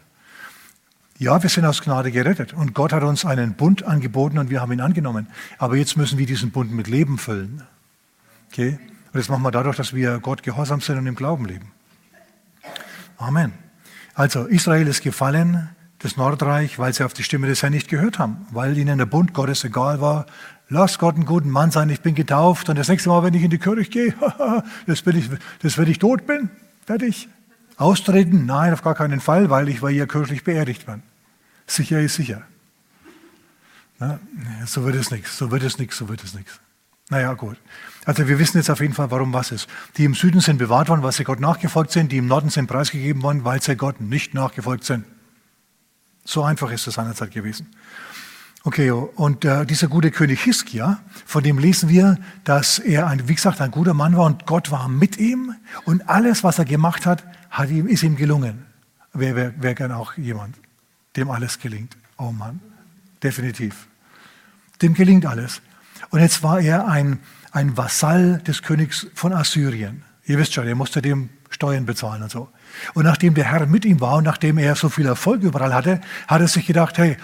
Ja, 1.19 1.43
wir 1.43 1.51
sind 1.51 1.65
aus 1.65 1.83
Gnade 1.83 2.11
gerettet 2.11 2.53
und 2.53 2.75
Gott 2.75 2.93
hat 2.93 3.03
uns 3.03 3.25
einen 3.25 3.55
Bund 3.55 3.85
angeboten 3.85 4.39
und 4.39 4.51
wir 4.51 4.61
haben 4.61 4.73
ihn 4.73 4.81
angenommen. 4.81 5.29
Aber 5.59 5.77
jetzt 5.77 5.97
müssen 5.97 6.19
wir 6.19 6.27
diesen 6.27 6.51
Bund 6.51 6.73
mit 6.73 6.89
Leben 6.89 7.19
füllen. 7.19 7.63
Okay? 8.51 8.79
Und 9.13 9.19
das 9.19 9.29
machen 9.29 9.43
wir 9.43 9.51
dadurch, 9.51 9.77
dass 9.77 9.95
wir 9.95 10.19
Gott 10.21 10.43
gehorsam 10.43 10.81
sind 10.81 10.99
und 10.99 11.07
im 11.07 11.15
Glauben 11.15 11.45
leben. 11.45 11.73
Amen. 13.19 13.53
Also 14.15 14.47
Israel 14.47 14.87
ist 14.89 15.03
gefallen, 15.03 15.69
das 15.99 16.17
Nordreich, 16.17 16.79
weil 16.79 16.93
sie 16.93 17.05
auf 17.05 17.13
die 17.13 17.23
Stimme 17.23 17.47
des 17.47 17.63
Herrn 17.63 17.73
nicht 17.73 17.89
gehört 17.89 18.19
haben, 18.19 18.47
weil 18.51 18.77
ihnen 18.77 18.99
der 18.99 19.07
Bund 19.07 19.35
Gottes 19.35 19.65
egal 19.65 20.01
war. 20.01 20.27
Lass 20.69 20.99
Gott 20.99 21.17
einen 21.17 21.27
guten 21.27 21.51
Mann 21.51 21.71
sein, 21.71 21.91
ich 21.91 22.01
bin 22.01 22.15
getauft 22.15 22.69
und 22.69 22.77
das 22.77 22.89
nächste 22.89 23.11
Mal, 23.11 23.23
wenn 23.23 23.35
ich 23.35 23.43
in 23.43 23.51
die 23.51 23.59
Kirche 23.59 23.91
gehe, 23.91 24.15
das 24.87 25.05
will 25.05 25.17
ich, 25.17 25.29
das 25.61 25.77
wenn 25.79 25.89
ich 25.89 25.99
tot 25.99 26.27
bin, 26.27 26.51
fertig. 26.87 27.29
Austreten? 27.77 28.47
Nein, 28.47 28.73
auf 28.73 28.83
gar 28.83 28.95
keinen 28.95 29.21
Fall, 29.21 29.51
weil 29.51 29.69
ich 29.69 29.83
war 29.83 29.91
hier 29.91 30.07
kirchlich 30.07 30.45
beerdigt 30.45 30.87
bin. 30.87 31.03
Sicher 31.67 32.01
ist 32.01 32.15
sicher. 32.15 32.43
Na, 33.99 34.19
so 34.67 34.85
wird 34.85 34.97
es 34.97 35.11
nichts, 35.11 35.37
so 35.37 35.51
wird 35.51 35.63
es 35.63 35.79
nichts, 35.79 35.97
so 35.97 36.09
wird 36.09 36.25
es 36.25 36.35
nichts. 36.35 36.61
Naja, 37.11 37.35
gut. 37.35 37.57
Also 38.05 38.27
wir 38.27 38.39
wissen 38.39 38.59
jetzt 38.59 38.71
auf 38.71 38.81
jeden 38.81 38.95
Fall, 38.95 39.11
warum 39.11 39.33
was 39.33 39.53
ist. 39.53 39.69
Die 39.97 40.05
im 40.05 40.15
Süden 40.15 40.41
sind 40.41 40.59
bewahrt 40.59 40.89
worden, 40.89 41.03
weil 41.03 41.13
sie 41.13 41.25
Gott 41.25 41.41
nachgefolgt 41.41 41.93
sind. 41.93 42.11
Die 42.11 42.19
im 42.19 42.27
Norden 42.27 42.51
sind 42.51 42.67
preisgegeben 42.67 43.23
worden, 43.23 43.45
weil 43.45 43.63
sie 43.63 43.77
Gott 43.77 44.01
nicht 44.01 44.35
nachgefolgt 44.35 44.85
sind. 44.85 45.05
So 46.25 46.43
einfach 46.43 46.71
ist 46.71 46.87
es 46.87 46.95
seinerzeit 46.95 47.31
gewesen. 47.31 47.69
Okay, 48.65 48.93
und 48.93 49.45
äh, 49.45 49.67
dieser 49.67 49.89
gute 49.89 50.13
König 50.13 50.41
Hiskia, 50.43 51.01
von 51.27 51.43
dem 51.43 51.59
lesen 51.59 51.89
wir, 51.89 52.17
dass 52.45 52.79
er, 52.79 53.09
ein, 53.09 53.29
wie 53.29 53.35
gesagt, 53.35 53.61
ein 53.61 53.73
guter 53.73 53.93
Mann 53.93 54.17
war 54.17 54.27
und 54.27 54.47
Gott 54.47 54.71
war 54.71 54.89
mit 54.89 55.19
ihm 55.19 55.57
und 55.85 56.09
alles, 56.09 56.45
was 56.45 56.61
er 56.61 56.65
gemacht 56.65 57.05
hat, 57.05 57.25
hat 57.51 57.71
ihm, 57.71 57.89
ist 57.89 58.05
ihm 58.05 58.15
gelungen. 58.15 58.65
Wer 59.13 59.35
wäre 59.35 59.55
wär 59.59 59.75
gern 59.75 59.91
auch 59.91 60.17
jemand, 60.17 60.55
dem 61.17 61.29
alles 61.29 61.59
gelingt? 61.59 61.97
Oh 62.19 62.31
Mann, 62.31 62.61
definitiv. 63.21 63.89
Dem 64.81 64.95
gelingt 64.95 65.27
alles. 65.27 65.61
Und 66.11 66.21
jetzt 66.21 66.45
war 66.45 66.61
er 66.61 66.87
ein, 66.87 67.19
ein 67.53 67.77
Vasall 67.77 68.39
des 68.47 68.63
Königs 68.63 69.07
von 69.15 69.33
Assyrien. 69.33 70.05
Ihr 70.25 70.39
wisst 70.39 70.55
schon, 70.55 70.67
er 70.67 70.75
musste 70.75 71.03
dem 71.03 71.29
Steuern 71.51 71.85
bezahlen 71.85 72.23
und 72.23 72.31
so. 72.31 72.49
Und 72.95 73.05
nachdem 73.05 73.35
der 73.35 73.45
Herr 73.45 73.67
mit 73.67 73.85
ihm 73.85 74.01
war 74.01 74.17
und 74.17 74.25
nachdem 74.25 74.59
er 74.59 74.75
so 74.75 74.89
viel 74.89 75.07
Erfolg 75.07 75.43
überall 75.43 75.75
hatte, 75.75 76.01
hat 76.27 76.41
er 76.41 76.49
sich 76.49 76.67
gedacht, 76.67 76.97
hey, 76.97 77.17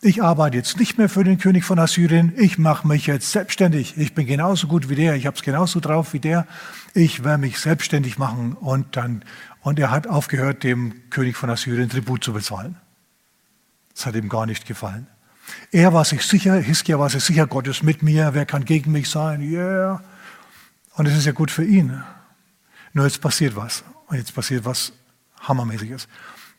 ich 0.00 0.22
arbeite 0.22 0.56
jetzt 0.58 0.78
nicht 0.78 0.98
mehr 0.98 1.08
für 1.08 1.24
den 1.24 1.38
König 1.38 1.64
von 1.64 1.78
Assyrien, 1.78 2.34
ich 2.36 2.58
mache 2.58 2.86
mich 2.86 3.06
jetzt 3.06 3.32
selbstständig. 3.32 3.96
Ich 3.96 4.14
bin 4.14 4.26
genauso 4.26 4.66
gut 4.66 4.90
wie 4.90 4.94
der, 4.94 5.14
ich 5.14 5.26
habe 5.26 5.36
es 5.36 5.42
genauso 5.42 5.80
drauf 5.80 6.12
wie 6.12 6.20
der. 6.20 6.46
Ich 6.92 7.24
werde 7.24 7.38
mich 7.38 7.58
selbstständig 7.58 8.18
machen. 8.18 8.52
Und, 8.52 8.96
dann, 8.96 9.24
und 9.62 9.78
er 9.78 9.90
hat 9.90 10.06
aufgehört, 10.06 10.62
dem 10.62 11.08
König 11.10 11.36
von 11.36 11.48
Assyrien 11.48 11.88
Tribut 11.88 12.22
zu 12.22 12.34
bezahlen. 12.34 12.76
Das 13.94 14.04
hat 14.06 14.14
ihm 14.14 14.28
gar 14.28 14.44
nicht 14.44 14.66
gefallen. 14.66 15.06
Er 15.70 15.92
war 15.92 16.04
sich 16.04 16.22
sicher, 16.22 16.54
Hiskia 16.54 16.98
war 16.98 17.10
sich 17.10 17.22
sicher, 17.22 17.46
Gott 17.46 17.66
ist 17.66 17.82
mit 17.82 18.02
mir, 18.02 18.34
wer 18.34 18.46
kann 18.46 18.64
gegen 18.64 18.92
mich 18.92 19.08
sein? 19.08 19.42
Yeah. 19.42 20.02
Und 20.94 21.06
es 21.06 21.16
ist 21.16 21.26
ja 21.26 21.32
gut 21.32 21.50
für 21.50 21.64
ihn. 21.64 22.02
Nur 22.92 23.04
jetzt 23.04 23.20
passiert 23.20 23.56
was. 23.56 23.84
Und 24.06 24.16
jetzt 24.16 24.34
passiert 24.34 24.64
was 24.64 24.92
Hammermäßiges. 25.40 26.08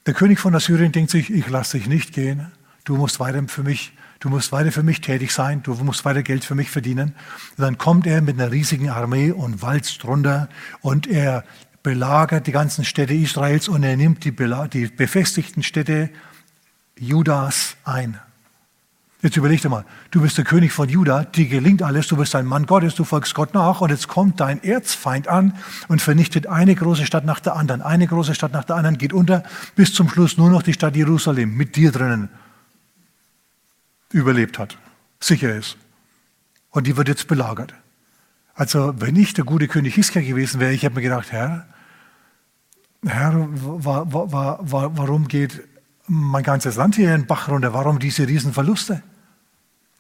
Der 0.05 0.13
König 0.13 0.39
von 0.39 0.53
Assyrien 0.53 0.91
denkt 0.91 1.11
sich, 1.11 1.31
ich 1.31 1.49
lasse 1.49 1.77
dich 1.77 1.87
nicht 1.87 2.13
gehen. 2.13 2.51
Du 2.83 2.95
musst 2.95 3.19
weiter 3.19 3.41
für 3.47 3.63
mich, 3.63 3.93
du 4.19 4.29
musst 4.29 4.51
weiter 4.51 4.71
für 4.71 4.83
mich 4.83 5.01
tätig 5.01 5.31
sein. 5.31 5.63
Du 5.63 5.73
musst 5.75 6.05
weiter 6.05 6.21
Geld 6.21 6.43
für 6.43 6.53
mich 6.53 6.69
verdienen. 6.69 7.15
Und 7.57 7.63
dann 7.63 7.77
kommt 7.77 8.05
er 8.05 8.21
mit 8.21 8.39
einer 8.39 8.51
riesigen 8.51 8.89
Armee 8.89 9.31
und 9.31 9.61
walzt 9.61 10.03
runter 10.05 10.49
und 10.81 11.07
er 11.07 11.43
belagert 11.81 12.47
die 12.47 12.51
ganzen 12.51 12.83
Städte 12.83 13.13
Israels 13.13 13.67
und 13.67 13.83
er 13.83 13.95
nimmt 13.95 14.23
die, 14.23 14.31
die 14.31 14.87
befestigten 14.87 15.63
Städte 15.63 16.09
Judas 16.97 17.77
ein. 17.83 18.19
Jetzt 19.25 19.37
überleg 19.37 19.59
dir 19.59 19.69
mal, 19.69 19.85
du 20.11 20.21
bist 20.21 20.37
der 20.37 20.45
König 20.45 20.71
von 20.71 20.87
Juda, 20.87 21.23
dir 21.23 21.47
gelingt 21.47 21.81
alles, 21.81 22.05
du 22.05 22.15
bist 22.15 22.35
ein 22.35 22.45
Mann 22.45 22.67
Gottes, 22.67 22.93
du 22.93 23.03
folgst 23.03 23.33
Gott 23.33 23.55
nach 23.55 23.81
und 23.81 23.89
jetzt 23.89 24.07
kommt 24.07 24.39
dein 24.39 24.63
Erzfeind 24.63 25.27
an 25.27 25.57
und 25.87 25.99
vernichtet 25.99 26.45
eine 26.45 26.75
große 26.75 27.07
Stadt 27.07 27.25
nach 27.25 27.39
der 27.39 27.55
anderen. 27.55 27.81
Eine 27.81 28.05
große 28.05 28.35
Stadt 28.35 28.53
nach 28.53 28.65
der 28.65 28.75
anderen 28.75 28.99
geht 28.99 29.13
unter, 29.13 29.41
bis 29.75 29.95
zum 29.95 30.09
Schluss 30.09 30.37
nur 30.37 30.51
noch 30.51 30.61
die 30.61 30.73
Stadt 30.73 30.95
Jerusalem 30.95 31.57
mit 31.57 31.75
dir 31.75 31.91
drinnen 31.91 32.29
überlebt 34.11 34.59
hat, 34.59 34.77
sicher 35.19 35.55
ist. 35.55 35.75
Und 36.69 36.85
die 36.85 36.95
wird 36.95 37.07
jetzt 37.07 37.27
belagert. 37.27 37.73
Also 38.53 38.93
wenn 39.01 39.15
ich 39.15 39.33
der 39.33 39.43
gute 39.43 39.67
König 39.67 39.95
Hiskia 39.95 40.21
gewesen 40.21 40.59
wäre, 40.59 40.71
ich 40.73 40.85
habe 40.85 40.93
mir 40.93 41.01
gedacht, 41.01 41.31
Herr, 41.31 41.65
Herr, 43.03 43.33
wa, 43.33 44.05
wa, 44.05 44.59
wa, 44.61 44.91
warum 44.93 45.27
geht 45.27 45.63
mein 46.05 46.43
ganzes 46.43 46.75
Land 46.75 46.93
hier 46.93 47.15
in 47.15 47.21
den 47.21 47.27
Bach 47.27 47.49
runter? 47.49 47.73
Warum 47.73 47.97
diese 47.97 48.27
Riesenverluste? 48.27 49.01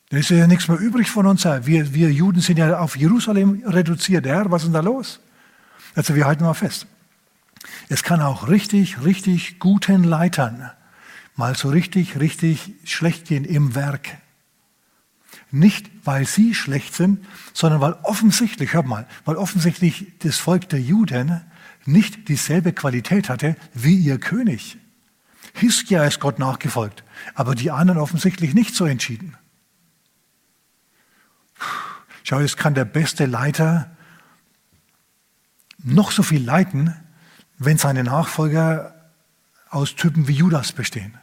Da 0.09 0.17
ist 0.17 0.29
ja 0.29 0.47
nichts 0.47 0.67
mehr 0.67 0.77
übrig 0.77 1.09
von 1.09 1.25
uns. 1.25 1.45
Wir, 1.45 1.93
wir 1.93 2.11
Juden 2.11 2.41
sind 2.41 2.57
ja 2.57 2.79
auf 2.79 2.95
Jerusalem 2.95 3.63
reduziert. 3.65 4.25
Herr, 4.25 4.51
was 4.51 4.63
ist 4.63 4.67
denn 4.67 4.73
da 4.73 4.81
los? 4.81 5.19
Also 5.95 6.15
wir 6.15 6.25
halten 6.25 6.43
mal 6.43 6.53
fest. 6.53 6.87
Es 7.89 8.03
kann 8.03 8.21
auch 8.21 8.47
richtig, 8.47 9.03
richtig 9.03 9.59
guten 9.59 10.03
Leitern 10.03 10.69
mal 11.35 11.55
so 11.55 11.69
richtig, 11.69 12.19
richtig 12.19 12.73
schlecht 12.85 13.27
gehen 13.27 13.45
im 13.45 13.75
Werk. 13.75 14.17
Nicht, 15.51 15.89
weil 16.03 16.25
sie 16.25 16.53
schlecht 16.53 16.95
sind, 16.95 17.25
sondern 17.53 17.81
weil 17.81 17.93
offensichtlich, 18.03 18.73
hört 18.73 18.87
mal, 18.87 19.07
weil 19.25 19.35
offensichtlich 19.35 20.13
das 20.19 20.37
Volk 20.37 20.69
der 20.69 20.81
Juden 20.81 21.41
nicht 21.85 22.29
dieselbe 22.29 22.73
Qualität 22.73 23.29
hatte 23.29 23.55
wie 23.73 23.95
ihr 23.95 24.17
König. 24.17 24.77
Hiskia 25.53 26.03
ist 26.03 26.19
Gott 26.19 26.39
nachgefolgt, 26.39 27.03
aber 27.35 27.55
die 27.55 27.71
anderen 27.71 27.99
offensichtlich 27.99 28.53
nicht 28.53 28.75
so 28.75 28.85
entschieden. 28.85 29.37
Schau, 32.23 32.39
es 32.39 32.57
kann 32.57 32.73
der 32.73 32.85
beste 32.85 33.25
Leiter 33.25 33.95
noch 35.83 36.11
so 36.11 36.23
viel 36.23 36.43
leiten, 36.43 36.95
wenn 37.57 37.77
seine 37.77 38.03
Nachfolger 38.03 39.11
aus 39.69 39.95
Typen 39.95 40.27
wie 40.27 40.33
Judas 40.33 40.71
bestehen. 40.71 41.17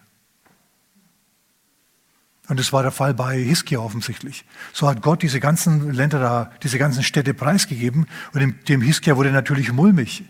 Und 2.48 2.60
das 2.60 2.72
war 2.72 2.82
der 2.82 2.92
Fall 2.92 3.14
bei 3.14 3.38
Hiskia 3.38 3.78
offensichtlich. 3.78 4.44
So 4.72 4.88
hat 4.88 5.02
Gott 5.02 5.22
diese 5.22 5.40
ganzen 5.40 5.92
Länder 5.92 6.20
da, 6.20 6.50
diese 6.62 6.78
ganzen 6.78 7.02
Städte 7.02 7.34
preisgegeben 7.34 8.06
und 8.32 8.68
dem, 8.68 8.80
Hiskia 8.80 9.16
wurde 9.16 9.32
natürlich 9.32 9.72
mulmig. 9.72 10.24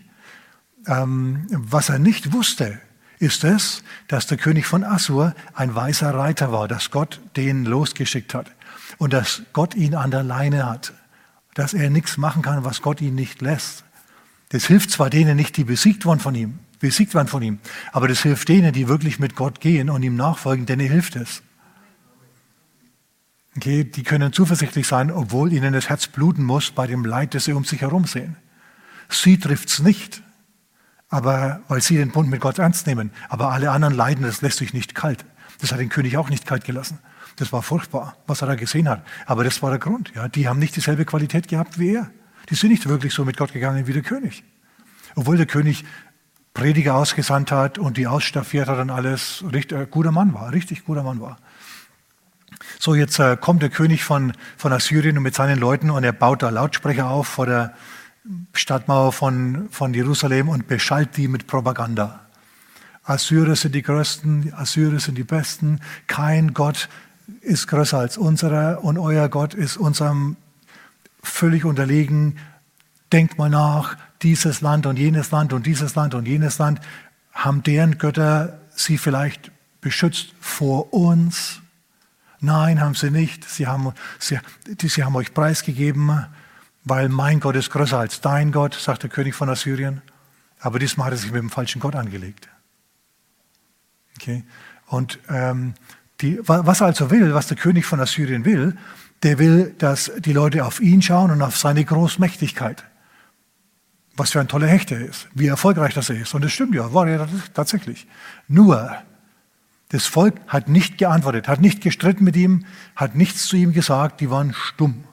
Ähm, 0.87 1.47
was 1.49 1.89
er 1.89 1.99
nicht 1.99 2.33
wusste, 2.33 2.79
ist 3.19 3.43
es, 3.43 3.83
dass 4.07 4.27
der 4.27 4.37
König 4.37 4.65
von 4.65 4.83
Assur 4.83 5.35
ein 5.53 5.73
weißer 5.75 6.13
Reiter 6.13 6.51
war, 6.51 6.67
dass 6.67 6.91
Gott 6.91 7.21
den 7.35 7.65
losgeschickt 7.65 8.33
hat 8.33 8.51
und 8.97 9.13
dass 9.13 9.43
Gott 9.53 9.75
ihn 9.75 9.95
an 9.95 10.11
der 10.11 10.23
Leine 10.23 10.65
hat, 10.65 10.93
dass 11.53 11.73
er 11.73 11.89
nichts 11.89 12.17
machen 12.17 12.41
kann, 12.41 12.63
was 12.63 12.81
Gott 12.81 13.01
ihn 13.01 13.15
nicht 13.15 13.41
lässt. 13.41 13.83
Das 14.49 14.65
hilft 14.65 14.91
zwar 14.91 15.09
denen 15.09 15.35
nicht, 15.35 15.57
die 15.57 15.63
besiegt 15.63 16.05
wurden 16.05 16.19
von 16.19 16.35
ihm, 16.35 16.59
besiegt 16.79 17.15
waren 17.15 17.27
von 17.27 17.41
ihm, 17.41 17.59
aber 17.91 18.07
das 18.07 18.21
hilft 18.21 18.49
denen, 18.49 18.73
die 18.73 18.87
wirklich 18.87 19.19
mit 19.19 19.35
Gott 19.35 19.59
gehen 19.59 19.89
und 19.89 20.03
ihm 20.03 20.15
nachfolgen, 20.15 20.65
denen 20.65 20.87
hilft 20.87 21.15
es. 21.15 21.41
Okay, 23.55 23.83
die 23.83 24.03
können 24.03 24.33
zuversichtlich 24.33 24.87
sein, 24.87 25.11
obwohl 25.11 25.53
ihnen 25.53 25.73
das 25.73 25.89
Herz 25.89 26.07
bluten 26.07 26.43
muss 26.43 26.71
bei 26.71 26.87
dem 26.87 27.05
Leid, 27.05 27.35
das 27.35 27.45
sie 27.45 27.53
um 27.53 27.65
sich 27.65 27.81
herum 27.81 28.05
sehen. 28.05 28.35
Sie 29.09 29.39
trifft 29.39 29.69
es 29.69 29.79
nicht, 29.79 30.23
aber 31.09 31.61
weil 31.67 31.81
sie 31.81 31.97
den 31.97 32.11
Bund 32.11 32.29
mit 32.29 32.41
Gott 32.41 32.57
ernst 32.57 32.87
nehmen. 32.87 33.11
Aber 33.29 33.51
alle 33.51 33.69
anderen 33.69 33.93
leiden, 33.93 34.23
das 34.23 34.41
lässt 34.41 34.57
sich 34.57 34.73
nicht 34.73 34.95
kalt. 34.95 35.23
Das 35.61 35.71
hat 35.71 35.79
den 35.79 35.89
König 35.89 36.17
auch 36.17 36.29
nicht 36.29 36.47
kalt 36.47 36.65
gelassen. 36.65 36.97
Das 37.35 37.51
war 37.51 37.63
furchtbar, 37.63 38.15
was 38.27 38.41
er 38.41 38.47
da 38.47 38.55
gesehen 38.55 38.87
hat. 38.87 39.03
Aber 39.25 39.43
das 39.43 39.61
war 39.61 39.69
der 39.69 39.79
Grund. 39.79 40.11
Ja, 40.15 40.27
die 40.27 40.47
haben 40.47 40.59
nicht 40.59 40.75
dieselbe 40.75 41.05
Qualität 41.05 41.47
gehabt 41.47 41.79
wie 41.79 41.95
er. 41.95 42.11
Die 42.49 42.55
sind 42.55 42.69
nicht 42.69 42.87
wirklich 42.87 43.13
so 43.13 43.25
mit 43.25 43.37
Gott 43.37 43.53
gegangen 43.53 43.87
wie 43.87 43.93
der 43.93 44.01
König. 44.01 44.43
Obwohl 45.15 45.37
der 45.37 45.45
König 45.45 45.85
Prediger 46.53 46.95
ausgesandt 46.95 47.51
hat 47.51 47.79
und 47.79 47.97
die 47.97 48.05
ausstaffiert 48.05 48.67
hat 48.67 48.77
und 48.77 48.91
alles, 48.91 49.43
richtig, 49.51 49.77
äh, 49.77 49.87
guter 49.89 50.11
Mann 50.11 50.33
war, 50.33 50.51
richtig 50.53 50.85
guter 50.85 51.03
Mann 51.03 51.19
war. 51.19 51.37
So, 52.79 52.93
jetzt 52.93 53.17
äh, 53.19 53.37
kommt 53.37 53.63
der 53.63 53.69
König 53.69 54.03
von, 54.03 54.33
von 54.57 54.71
Assyrien 54.71 55.21
mit 55.21 55.33
seinen 55.33 55.57
Leuten 55.57 55.89
und 55.89 56.03
er 56.03 56.13
baut 56.13 56.43
da 56.43 56.49
Lautsprecher 56.49 57.09
auf 57.09 57.27
vor 57.27 57.47
der 57.47 57.73
Stadtmauer 58.53 59.11
von, 59.11 59.67
von 59.69 59.93
Jerusalem 59.93 60.47
und 60.47 60.67
beschallt 60.67 61.17
die 61.17 61.27
mit 61.27 61.47
Propaganda. 61.47 62.21
Assyrer 63.03 63.55
sind 63.55 63.75
die 63.75 63.81
Größten, 63.81 64.53
Assyrer 64.53 64.99
sind 64.99 65.17
die 65.17 65.23
Besten, 65.23 65.81
kein 66.07 66.53
Gott 66.53 66.87
ist 67.41 67.67
größer 67.67 67.97
als 67.97 68.17
unserer 68.17 68.83
und 68.83 68.97
euer 68.97 69.29
Gott 69.29 69.53
ist 69.53 69.77
unserem 69.77 70.35
völlig 71.21 71.65
unterlegen. 71.65 72.37
Denkt 73.11 73.37
mal 73.37 73.49
nach, 73.49 73.97
dieses 74.21 74.61
Land 74.61 74.85
und 74.85 74.97
jenes 74.97 75.31
Land 75.31 75.53
und 75.53 75.65
dieses 75.65 75.95
Land 75.95 76.13
und 76.15 76.27
jenes 76.27 76.57
Land, 76.57 76.79
haben 77.31 77.63
deren 77.63 77.97
Götter 77.97 78.59
sie 78.75 78.97
vielleicht 78.97 79.51
beschützt 79.81 80.33
vor 80.39 80.93
uns? 80.93 81.61
Nein, 82.39 82.81
haben 82.81 82.95
sie 82.95 83.11
nicht. 83.11 83.49
Sie 83.49 83.67
haben, 83.67 83.93
sie, 84.19 84.39
sie 84.81 85.03
haben 85.03 85.15
euch 85.15 85.33
preisgegeben, 85.33 86.25
weil 86.83 87.09
mein 87.09 87.39
Gott 87.39 87.55
ist 87.55 87.69
größer 87.69 87.97
als 87.97 88.21
dein 88.21 88.51
Gott, 88.51 88.73
sagt 88.73 89.03
der 89.03 89.09
König 89.09 89.35
von 89.35 89.49
Assyrien. 89.49 90.01
Aber 90.59 90.79
diesmal 90.79 91.07
hat 91.07 91.13
er 91.13 91.17
sich 91.17 91.31
mit 91.31 91.41
dem 91.41 91.49
falschen 91.49 91.79
Gott 91.79 91.95
angelegt. 91.95 92.49
Okay? 94.17 94.43
Und 94.87 95.19
ähm, 95.29 95.73
die, 96.23 96.39
was 96.41 96.81
er 96.81 96.87
also 96.87 97.11
will, 97.11 97.33
was 97.33 97.47
der 97.47 97.57
König 97.57 97.85
von 97.85 97.99
Assyrien 97.99 98.45
will, 98.45 98.75
der 99.21 99.39
will, 99.39 99.75
dass 99.77 100.11
die 100.19 100.33
Leute 100.33 100.65
auf 100.65 100.79
ihn 100.79 101.01
schauen 101.01 101.31
und 101.31 101.41
auf 101.41 101.57
seine 101.57 101.85
Großmächtigkeit. 101.85 102.83
Was 104.15 104.31
für 104.31 104.39
ein 104.39 104.47
toller 104.47 104.67
Hechter 104.67 104.95
er 104.95 105.07
ist, 105.07 105.27
wie 105.33 105.47
erfolgreich 105.47 105.93
das 105.93 106.09
er 106.09 106.19
ist. 106.19 106.33
Und 106.33 106.43
das 106.43 106.51
stimmt 106.51 106.75
ja, 106.75 106.93
war 106.93 107.07
er 107.07 107.27
tatsächlich. 107.53 108.07
Nur, 108.47 108.95
das 109.89 110.05
Volk 110.05 110.35
hat 110.47 110.67
nicht 110.67 110.97
geantwortet, 110.97 111.47
hat 111.47 111.61
nicht 111.61 111.81
gestritten 111.81 112.23
mit 112.23 112.35
ihm, 112.35 112.65
hat 112.95 113.15
nichts 113.15 113.45
zu 113.45 113.55
ihm 113.55 113.73
gesagt, 113.73 114.21
die 114.21 114.29
waren 114.29 114.53
stumm. 114.53 115.03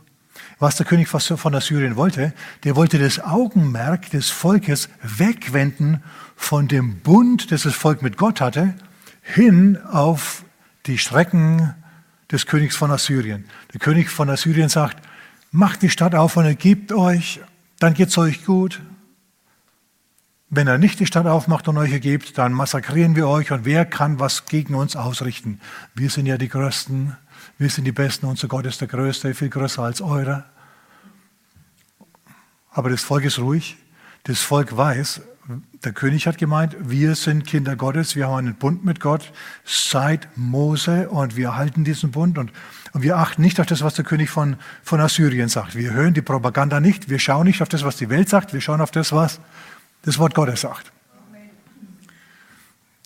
Was 0.59 0.77
der 0.77 0.87
König 0.87 1.09
von 1.09 1.55
Assyrien 1.55 1.97
wollte, 1.97 2.35
der 2.65 2.77
wollte 2.77 2.99
das 2.99 3.19
Augenmerk 3.19 4.11
des 4.11 4.29
Volkes 4.29 4.91
wegwenden 5.03 6.03
von 6.37 6.69
dem 6.69 7.01
Bund, 7.01 7.51
das 7.51 7.63
das 7.63 7.75
Volk 7.75 8.03
mit 8.03 8.19
Gott 8.19 8.41
hatte, 8.43 8.75
hin 9.23 9.79
auf 9.91 10.45
die 10.91 10.99
Strecken 10.99 11.75
des 12.33 12.47
Königs 12.47 12.77
von 12.77 12.91
Assyrien. 12.91 13.45
Der 13.73 13.81
König 13.81 14.11
von 14.11 14.29
Assyrien 14.29 14.69
sagt, 14.69 15.03
macht 15.53 15.83
die 15.83 15.91
Stadt 15.91 16.15
auf 16.15 16.37
und 16.37 16.45
ergebt 16.45 16.93
euch, 16.93 17.41
dann 17.79 17.95
geht's 17.95 18.19
euch 18.19 18.45
gut. 18.45 18.81
Wenn 20.49 20.67
er 20.67 20.79
nicht 20.79 20.99
die 20.99 21.07
Stadt 21.07 21.27
aufmacht 21.27 21.69
und 21.69 21.79
euch 21.79 21.93
ergebt, 21.93 22.37
dann 22.39 22.53
massakrieren 22.53 23.15
wir 23.15 23.29
euch 23.29 23.53
und 23.53 23.65
wer 23.65 23.85
kann 23.85 24.19
was 24.19 24.47
gegen 24.47 24.75
uns 24.75 24.97
ausrichten? 24.97 25.61
Wir 25.95 26.11
sind 26.11 26.27
ja 26.27 26.37
die 26.37 26.49
Größten, 26.49 27.17
wir 27.57 27.71
sind 27.71 27.85
die 27.85 27.93
Besten, 27.93 28.27
unser 28.27 28.49
Gott 28.49 28.67
ist 28.67 28.81
der 28.81 28.89
Größte, 28.89 29.33
viel 29.35 29.49
größer 29.49 29.83
als 29.83 30.01
eure. 30.01 30.45
Aber 32.73 32.91
das 32.91 33.03
Volk 33.03 33.25
ist 33.25 33.39
ruhig, 33.39 33.77
das 34.25 34.41
Volk 34.41 34.77
weiß, 34.77 35.21
der 35.85 35.93
König 35.93 36.27
hat 36.27 36.39
gemeint, 36.39 36.77
wir 36.81 37.15
sind 37.15 37.47
Kinder 37.47 37.77
Gottes, 37.77 38.17
wir 38.17 38.29
haben 38.29 38.39
einen 38.39 38.55
Bund 38.55 38.85
mit 38.85 39.01
Gott 39.01 39.33
seit 39.65 40.29
Mose 40.37 41.09
und 41.09 41.37
wir 41.37 41.57
halten 41.57 41.85
diesen 41.85 42.11
Bund 42.11 42.39
und, 42.39 42.53
und 42.93 43.03
wir 43.03 43.17
achten 43.17 43.43
nicht 43.43 43.61
auf 43.61 43.67
das, 43.67 43.83
was 43.83 43.95
der 43.95 44.05
König 44.05 44.31
von, 44.31 44.57
von 44.83 45.01
Assyrien 45.01 45.49
sagt. 45.49 45.75
Wir 45.75 45.93
hören 45.93 46.15
die 46.15 46.23
Propaganda 46.23 46.81
nicht, 46.81 47.09
wir 47.09 47.19
schauen 47.19 47.47
nicht 47.47 47.63
auf 47.63 47.69
das, 47.69 47.85
was 47.85 47.97
die 47.97 48.09
Welt 48.11 48.29
sagt, 48.29 48.53
wir 48.53 48.61
schauen 48.61 48.81
auf 48.81 48.91
das, 48.91 49.13
was 49.13 49.41
das 50.03 50.19
Wort 50.19 50.35
Gottes 50.35 50.61
sagt. 50.61 50.93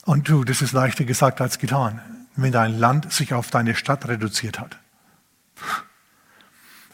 Und 0.04 0.28
du, 0.28 0.44
das 0.44 0.60
ist 0.60 0.72
leichter 0.72 1.04
gesagt 1.04 1.40
als 1.40 1.58
getan. 1.58 2.00
wenn 2.36 2.52
dein 2.52 2.78
Land 2.78 3.12
sich 3.12 3.32
auf 3.32 3.50
deine 3.50 3.74
Stadt 3.74 4.08
reduziert 4.08 4.58
hat. 4.58 4.76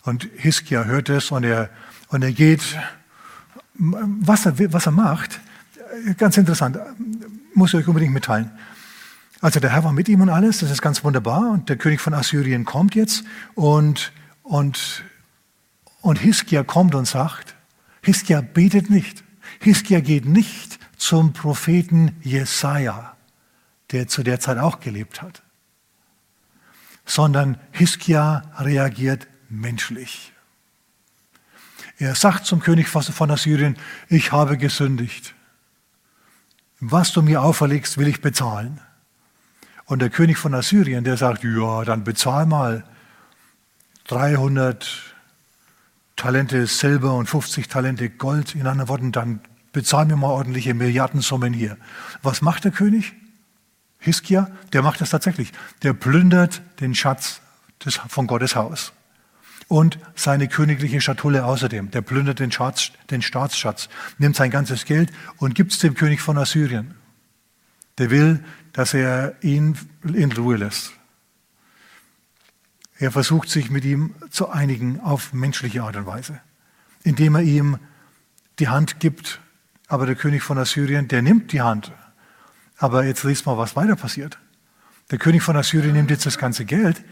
Und 0.02 0.28
Hiskia 0.36 0.84
hört 0.84 1.08
es 1.08 1.30
und 1.30 1.44
er, 1.44 1.70
und 2.08 2.22
er 2.22 2.32
geht, 2.32 2.78
was 3.74 4.46
er, 4.46 4.72
was 4.72 4.86
er 4.86 4.92
macht, 4.92 5.40
ganz 6.16 6.36
interessant, 6.36 6.78
muss 7.54 7.70
ich 7.70 7.80
euch 7.80 7.88
unbedingt 7.88 8.12
mitteilen. 8.12 8.50
Also 9.40 9.58
der 9.58 9.72
Herr 9.72 9.84
war 9.84 9.92
mit 9.92 10.08
ihm 10.08 10.20
und 10.20 10.28
alles, 10.28 10.58
das 10.58 10.70
ist 10.70 10.82
ganz 10.82 11.02
wunderbar. 11.02 11.50
Und 11.50 11.68
der 11.68 11.76
König 11.76 12.00
von 12.00 12.12
Assyrien 12.12 12.64
kommt 12.64 12.94
jetzt 12.94 13.24
und, 13.54 14.12
und, 14.42 15.04
und 16.02 16.16
Hiskia 16.16 16.62
kommt 16.62 16.94
und 16.94 17.06
sagt, 17.06 17.54
Hiskia 18.02 18.42
betet 18.42 18.90
nicht. 18.90 19.24
Hiskia 19.60 20.00
geht 20.00 20.26
nicht 20.26 20.78
zum 20.96 21.32
Propheten 21.32 22.16
Jesaja, 22.22 23.16
der 23.92 24.08
zu 24.08 24.22
der 24.22 24.40
Zeit 24.40 24.58
auch 24.58 24.80
gelebt 24.80 25.22
hat, 25.22 25.42
sondern 27.06 27.58
Hiskia 27.72 28.42
reagiert 28.58 29.26
menschlich. 29.48 30.29
Er 32.00 32.14
sagt 32.14 32.46
zum 32.46 32.60
König 32.60 32.88
von 32.88 33.30
Assyrien, 33.30 33.76
ich 34.08 34.32
habe 34.32 34.56
gesündigt. 34.56 35.34
Was 36.80 37.12
du 37.12 37.20
mir 37.20 37.42
auferlegst, 37.42 37.98
will 37.98 38.08
ich 38.08 38.22
bezahlen. 38.22 38.80
Und 39.84 40.00
der 40.00 40.08
König 40.08 40.38
von 40.38 40.54
Assyrien, 40.54 41.04
der 41.04 41.18
sagt, 41.18 41.44
ja, 41.44 41.84
dann 41.84 42.02
bezahl 42.02 42.46
mal 42.46 42.84
300 44.08 44.88
Talente 46.16 46.66
Silber 46.66 47.16
und 47.16 47.26
50 47.26 47.68
Talente 47.68 48.08
Gold. 48.08 48.54
In 48.54 48.66
anderen 48.66 48.88
Worten, 48.88 49.12
dann 49.12 49.40
bezahl 49.72 50.06
mir 50.06 50.16
mal 50.16 50.28
ordentliche 50.28 50.72
Milliardensummen 50.72 51.52
hier. 51.52 51.76
Was 52.22 52.40
macht 52.40 52.64
der 52.64 52.70
König? 52.70 53.12
Hiskia, 53.98 54.50
der 54.72 54.80
macht 54.80 55.02
das 55.02 55.10
tatsächlich. 55.10 55.52
Der 55.82 55.92
plündert 55.92 56.62
den 56.80 56.94
Schatz 56.94 57.42
des, 57.84 57.96
von 57.96 58.26
Gottes 58.26 58.56
Haus. 58.56 58.94
Und 59.70 60.00
seine 60.16 60.48
königliche 60.48 61.00
Schatulle 61.00 61.44
außerdem. 61.44 61.92
Der 61.92 62.02
plündert 62.02 62.40
den, 62.40 62.50
Schatz, 62.50 62.90
den 63.10 63.22
Staatsschatz, 63.22 63.88
nimmt 64.18 64.34
sein 64.34 64.50
ganzes 64.50 64.84
Geld 64.84 65.12
und 65.36 65.54
gibt 65.54 65.70
es 65.70 65.78
dem 65.78 65.94
König 65.94 66.20
von 66.20 66.36
Assyrien. 66.36 66.94
Der 67.98 68.10
will 68.10 68.42
dass 68.72 68.94
er 68.94 69.34
ihn 69.42 69.76
in 70.02 70.32
Ruhe 70.32 70.56
lässt. 70.56 70.92
Er 72.98 73.10
versucht 73.10 73.48
sich 73.48 73.70
mit 73.70 73.84
ihm 73.84 74.14
zu 74.30 74.50
einigen 74.50 75.00
auf 75.00 75.32
menschliche 75.32 75.82
Art 75.82 75.96
und 75.96 76.06
Weise, 76.06 76.40
indem 77.02 77.34
er 77.34 77.42
ihm 77.42 77.78
die 78.58 78.68
Hand 78.68 79.00
gibt. 79.00 79.40
Aber 79.88 80.06
der 80.06 80.14
König 80.14 80.42
von 80.42 80.58
Assyrien, 80.58 81.08
der 81.08 81.22
nimmt 81.22 81.52
die 81.52 81.62
Hand. 81.62 81.92
Aber 82.76 83.04
jetzt 83.04 83.24
liest 83.24 83.46
mal, 83.46 83.58
was 83.58 83.74
weiter 83.74 83.96
passiert. 83.96 84.38
Der 85.10 85.18
König 85.18 85.42
von 85.42 85.56
Assyrien 85.56 85.94
nimmt 85.94 86.10
jetzt 86.10 86.26
das 86.26 86.38
ganze 86.38 86.64
Geld 86.64 87.02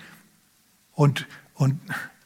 und, 0.92 1.26
und 1.54 1.80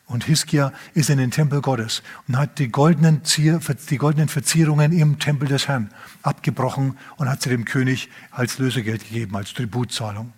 und 0.07 0.25
Hiskia 0.25 0.73
ist 0.95 1.11
in 1.11 1.19
den 1.19 1.31
Tempel 1.31 1.61
Gottes 1.61 2.03
und 2.29 2.37
hat 2.37 2.59
die 2.59 2.71
goldenen, 2.71 3.25
Zier, 3.25 3.61
die 3.89 3.99
goldenen 3.99 4.29
Verzierungen 4.29 4.93
im 4.93 5.19
Tempel 5.19 5.49
des 5.49 5.69
Herrn 5.69 5.91
abgebrochen 6.23 6.99
und 7.17 7.29
hat 7.29 7.43
sie 7.43 7.51
dem 7.51 7.65
König 7.65 8.11
als 8.31 8.59
Lösegeld 8.59 9.05
gegeben, 9.05 9.37
als 9.37 9.55
Tributzahlung. 9.55 10.33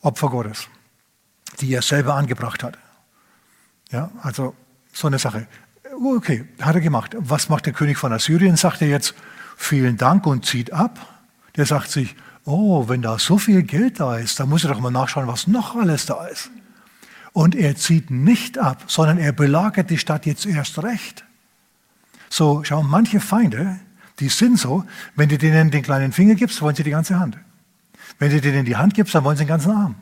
Opfer 0.00 0.28
Gottes, 0.28 0.68
die 1.60 1.72
er 1.72 1.82
selber 1.82 2.14
angebracht 2.14 2.62
hat. 2.62 2.78
Ja, 3.90 4.10
also 4.22 4.54
so 4.92 5.06
eine 5.06 5.18
Sache. 5.18 5.46
Okay, 6.16 6.46
hat 6.60 6.74
er 6.74 6.80
gemacht. 6.80 7.14
Was 7.18 7.48
macht 7.48 7.66
der 7.66 7.72
König 7.72 7.96
von 7.96 8.12
Assyrien? 8.12 8.56
Sagt 8.56 8.82
er 8.82 8.88
jetzt, 8.88 9.14
vielen 9.56 9.96
Dank 9.96 10.26
und 10.26 10.44
zieht 10.44 10.72
ab. 10.72 10.98
Der 11.56 11.64
sagt 11.64 11.90
sich, 11.90 12.16
oh, 12.44 12.88
wenn 12.88 13.02
da 13.02 13.18
so 13.18 13.38
viel 13.38 13.62
Geld 13.62 14.00
da 14.00 14.16
ist, 14.16 14.38
dann 14.40 14.48
muss 14.48 14.64
er 14.64 14.70
doch 14.70 14.80
mal 14.80 14.90
nachschauen, 14.90 15.26
was 15.26 15.46
noch 15.46 15.76
alles 15.76 16.06
da 16.06 16.26
ist. 16.26 16.50
Und 17.36 17.54
er 17.54 17.76
zieht 17.76 18.10
nicht 18.10 18.56
ab, 18.56 18.84
sondern 18.86 19.18
er 19.18 19.30
belagert 19.30 19.90
die 19.90 19.98
Stadt 19.98 20.24
jetzt 20.24 20.46
erst 20.46 20.82
recht. 20.82 21.26
So, 22.30 22.64
schau, 22.64 22.82
manche 22.82 23.20
Feinde, 23.20 23.78
die 24.20 24.30
sind 24.30 24.58
so, 24.58 24.86
wenn 25.16 25.28
du 25.28 25.36
denen 25.36 25.70
den 25.70 25.82
kleinen 25.82 26.12
Finger 26.12 26.34
gibst, 26.34 26.62
wollen 26.62 26.74
sie 26.74 26.82
die 26.82 26.88
ganze 26.88 27.20
Hand. 27.20 27.36
Wenn 28.18 28.30
du 28.30 28.40
denen 28.40 28.64
die 28.64 28.76
Hand 28.76 28.94
gibst, 28.94 29.14
dann 29.14 29.22
wollen 29.22 29.36
sie 29.36 29.44
den 29.44 29.48
ganzen 29.48 29.70
Arm. 29.70 29.96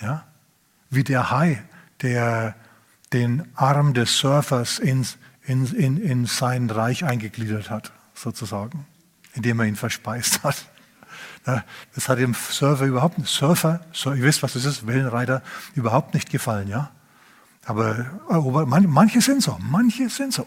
Ja? 0.00 0.26
Wie 0.90 1.04
der 1.04 1.30
Hai, 1.30 1.62
der 2.02 2.56
den 3.12 3.46
Arm 3.54 3.94
des 3.94 4.18
Surfers 4.18 4.80
in, 4.80 5.06
in, 5.44 5.66
in, 5.66 5.98
in 5.98 6.26
sein 6.26 6.68
Reich 6.68 7.04
eingegliedert 7.04 7.70
hat, 7.70 7.92
sozusagen, 8.16 8.88
indem 9.34 9.60
er 9.60 9.66
ihn 9.66 9.76
verspeist 9.76 10.42
hat. 10.42 10.68
Das 11.44 12.08
hat 12.08 12.18
dem 12.18 12.34
Surfer 12.34 12.84
überhaupt 12.84 13.18
nicht, 13.18 13.30
Surfer, 13.30 13.80
ihr 14.04 14.22
wisst, 14.22 14.42
was 14.42 14.52
das 14.52 14.64
ist, 14.64 14.86
Wellenreiter, 14.86 15.42
überhaupt 15.74 16.14
nicht 16.14 16.30
gefallen, 16.30 16.68
ja. 16.68 16.90
Aber, 17.64 18.06
aber 18.28 18.66
manche 18.66 19.20
sind 19.20 19.42
so, 19.42 19.58
manche 19.60 20.08
sind 20.08 20.32
so. 20.32 20.46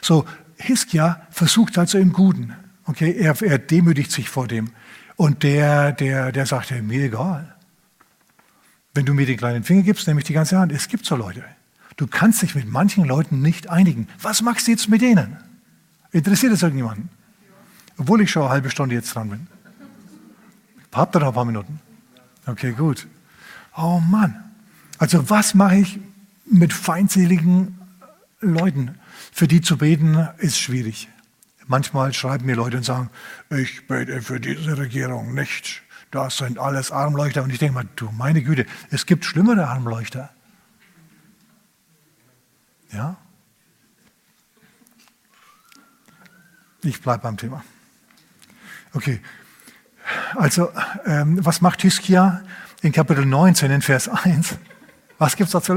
So, 0.00 0.24
Hiskia 0.56 1.26
versucht 1.30 1.76
also 1.78 1.98
im 1.98 2.12
Guten. 2.12 2.54
Okay, 2.86 3.12
er, 3.12 3.40
er 3.42 3.58
demütigt 3.58 4.10
sich 4.10 4.28
vor 4.28 4.46
dem. 4.46 4.70
Und 5.16 5.42
der, 5.42 5.92
der, 5.92 6.32
der 6.32 6.46
sagt, 6.46 6.70
hey, 6.70 6.82
mir 6.82 7.04
egal. 7.04 7.54
Wenn 8.94 9.06
du 9.06 9.14
mir 9.14 9.26
den 9.26 9.36
kleinen 9.36 9.64
Finger 9.64 9.82
gibst, 9.82 10.06
nehme 10.06 10.20
ich 10.20 10.26
die 10.26 10.32
ganze 10.32 10.58
Hand. 10.58 10.72
Es 10.72 10.88
gibt 10.88 11.04
so 11.06 11.16
Leute. 11.16 11.44
Du 11.96 12.06
kannst 12.06 12.42
dich 12.42 12.54
mit 12.54 12.68
manchen 12.68 13.04
Leuten 13.04 13.40
nicht 13.40 13.70
einigen. 13.70 14.08
Was 14.20 14.42
machst 14.42 14.66
du 14.66 14.72
jetzt 14.72 14.88
mit 14.88 15.02
denen? 15.02 15.36
Interessiert 16.10 16.52
es 16.52 16.62
irgendjemanden? 16.62 17.08
Obwohl 17.96 18.20
ich 18.20 18.30
schon 18.30 18.42
eine 18.42 18.50
halbe 18.50 18.70
Stunde 18.70 18.94
jetzt 18.94 19.14
dran 19.14 19.30
bin. 19.30 19.46
Habt 20.94 21.16
ihr 21.16 21.20
noch 21.20 21.28
ein 21.28 21.34
paar 21.34 21.44
Minuten? 21.44 21.80
Okay, 22.46 22.72
gut. 22.72 23.08
Oh 23.76 23.98
Mann. 23.98 24.52
Also 24.98 25.28
was 25.28 25.54
mache 25.54 25.76
ich 25.76 25.98
mit 26.46 26.72
feindseligen 26.72 27.80
Leuten? 28.40 28.98
Für 29.32 29.48
die 29.48 29.60
zu 29.60 29.76
beten 29.76 30.28
ist 30.38 30.58
schwierig. 30.58 31.08
Manchmal 31.66 32.12
schreiben 32.12 32.46
mir 32.46 32.54
Leute 32.54 32.76
und 32.76 32.84
sagen, 32.84 33.10
ich 33.50 33.88
bete 33.88 34.22
für 34.22 34.38
diese 34.38 34.78
Regierung 34.78 35.34
nicht. 35.34 35.82
Das 36.12 36.36
sind 36.36 36.58
alles 36.58 36.92
Armleuchter. 36.92 37.42
Und 37.42 37.50
ich 37.50 37.58
denke 37.58 37.74
mal, 37.74 37.88
du 37.96 38.10
meine 38.12 38.42
Güte, 38.42 38.64
es 38.90 39.04
gibt 39.04 39.24
schlimmere 39.24 39.66
Armleuchter. 39.66 40.30
Ja? 42.92 43.16
Ich 46.84 47.02
bleibe 47.02 47.22
beim 47.22 47.36
Thema. 47.36 47.64
Okay, 48.92 49.20
also, 50.36 50.70
ähm, 51.06 51.44
was 51.44 51.60
macht 51.60 51.82
Hiskia 51.82 52.42
in 52.82 52.92
Kapitel 52.92 53.24
19, 53.24 53.70
in 53.70 53.82
Vers 53.82 54.08
1? 54.08 54.58
Was 55.18 55.36
gibt 55.36 55.48
es 55.48 55.52
dazu? 55.52 55.72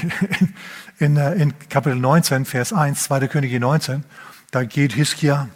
in, 0.00 0.54
in, 0.98 1.16
äh, 1.16 1.34
in, 1.34 1.54
Kapitel 1.68 1.96
19, 1.96 2.44
Vers 2.44 2.72
1, 2.72 3.02
2. 3.04 3.28
Könige 3.28 3.60
19, 3.60 4.04
da 4.50 4.64
geht 4.64 4.92
Hiskia, 4.92 5.48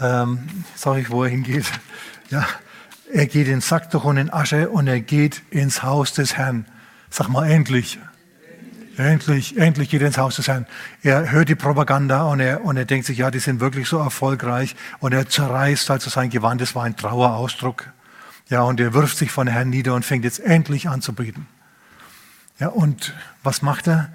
ähm, 0.00 0.64
sage 0.74 1.00
ich, 1.00 1.10
wo 1.10 1.24
er 1.24 1.30
hingeht. 1.30 1.66
Ja, 2.30 2.46
er 3.12 3.26
geht 3.26 3.48
in 3.48 3.60
Sacktuch 3.60 4.04
und 4.04 4.16
in 4.18 4.30
Asche 4.32 4.68
und 4.68 4.86
er 4.86 5.00
geht 5.00 5.42
ins 5.50 5.82
Haus 5.82 6.12
des 6.12 6.36
Herrn. 6.36 6.66
Sag 7.10 7.28
mal 7.28 7.50
endlich. 7.50 7.98
Endlich, 8.98 9.56
endlich 9.56 9.90
geht 9.90 10.00
er 10.00 10.08
ins 10.08 10.18
Haus 10.18 10.36
des 10.36 10.48
Herrn. 10.48 10.66
Er 11.04 11.30
hört 11.30 11.48
die 11.48 11.54
Propaganda 11.54 12.24
und 12.24 12.40
er, 12.40 12.64
und 12.64 12.76
er 12.76 12.84
denkt 12.84 13.06
sich, 13.06 13.18
ja, 13.18 13.30
die 13.30 13.38
sind 13.38 13.60
wirklich 13.60 13.88
so 13.88 13.98
erfolgreich. 13.98 14.74
Und 14.98 15.12
er 15.14 15.28
zerreißt 15.28 15.88
also 15.92 16.10
sein 16.10 16.30
Gewand, 16.30 16.60
das 16.60 16.74
war 16.74 16.82
ein 16.82 16.96
Trauerausdruck. 16.96 17.92
Ja, 18.48 18.62
und 18.62 18.80
er 18.80 18.94
wirft 18.94 19.16
sich 19.16 19.30
von 19.30 19.46
Herrn 19.46 19.70
nieder 19.70 19.94
und 19.94 20.04
fängt 20.04 20.24
jetzt 20.24 20.40
endlich 20.40 20.88
an 20.88 21.00
zu 21.00 21.12
beten. 21.12 21.46
Ja, 22.58 22.68
und 22.68 23.14
was 23.44 23.62
macht 23.62 23.86
er? 23.86 24.10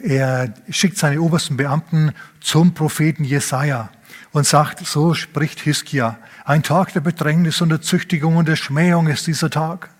Er 0.00 0.52
schickt 0.68 0.98
seine 0.98 1.20
obersten 1.20 1.56
Beamten 1.56 2.12
zum 2.40 2.74
Propheten 2.74 3.22
Jesaja 3.22 3.90
und 4.32 4.46
sagt, 4.46 4.84
so 4.84 5.14
spricht 5.14 5.60
Hiskia, 5.60 6.18
ein 6.44 6.64
Tag 6.64 6.92
der 6.92 7.00
Bedrängnis 7.00 7.60
und 7.60 7.68
der 7.68 7.82
Züchtigung 7.82 8.36
und 8.36 8.48
der 8.48 8.56
Schmähung 8.56 9.06
ist 9.06 9.28
dieser 9.28 9.50
Tag. 9.50 9.90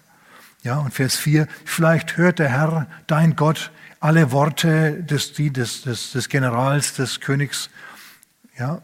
Ja, 0.62 0.78
und 0.78 0.92
Vers 0.92 1.16
4, 1.16 1.46
vielleicht 1.64 2.16
hört 2.16 2.40
der 2.40 2.48
Herr, 2.48 2.88
dein 3.06 3.36
Gott, 3.36 3.70
alle 4.00 4.32
Worte 4.32 5.02
des, 5.02 5.32
des, 5.32 5.82
des, 5.82 6.12
des 6.12 6.28
Generals, 6.28 6.94
des 6.94 7.20
Königs 7.20 7.70
ja, 8.58 8.80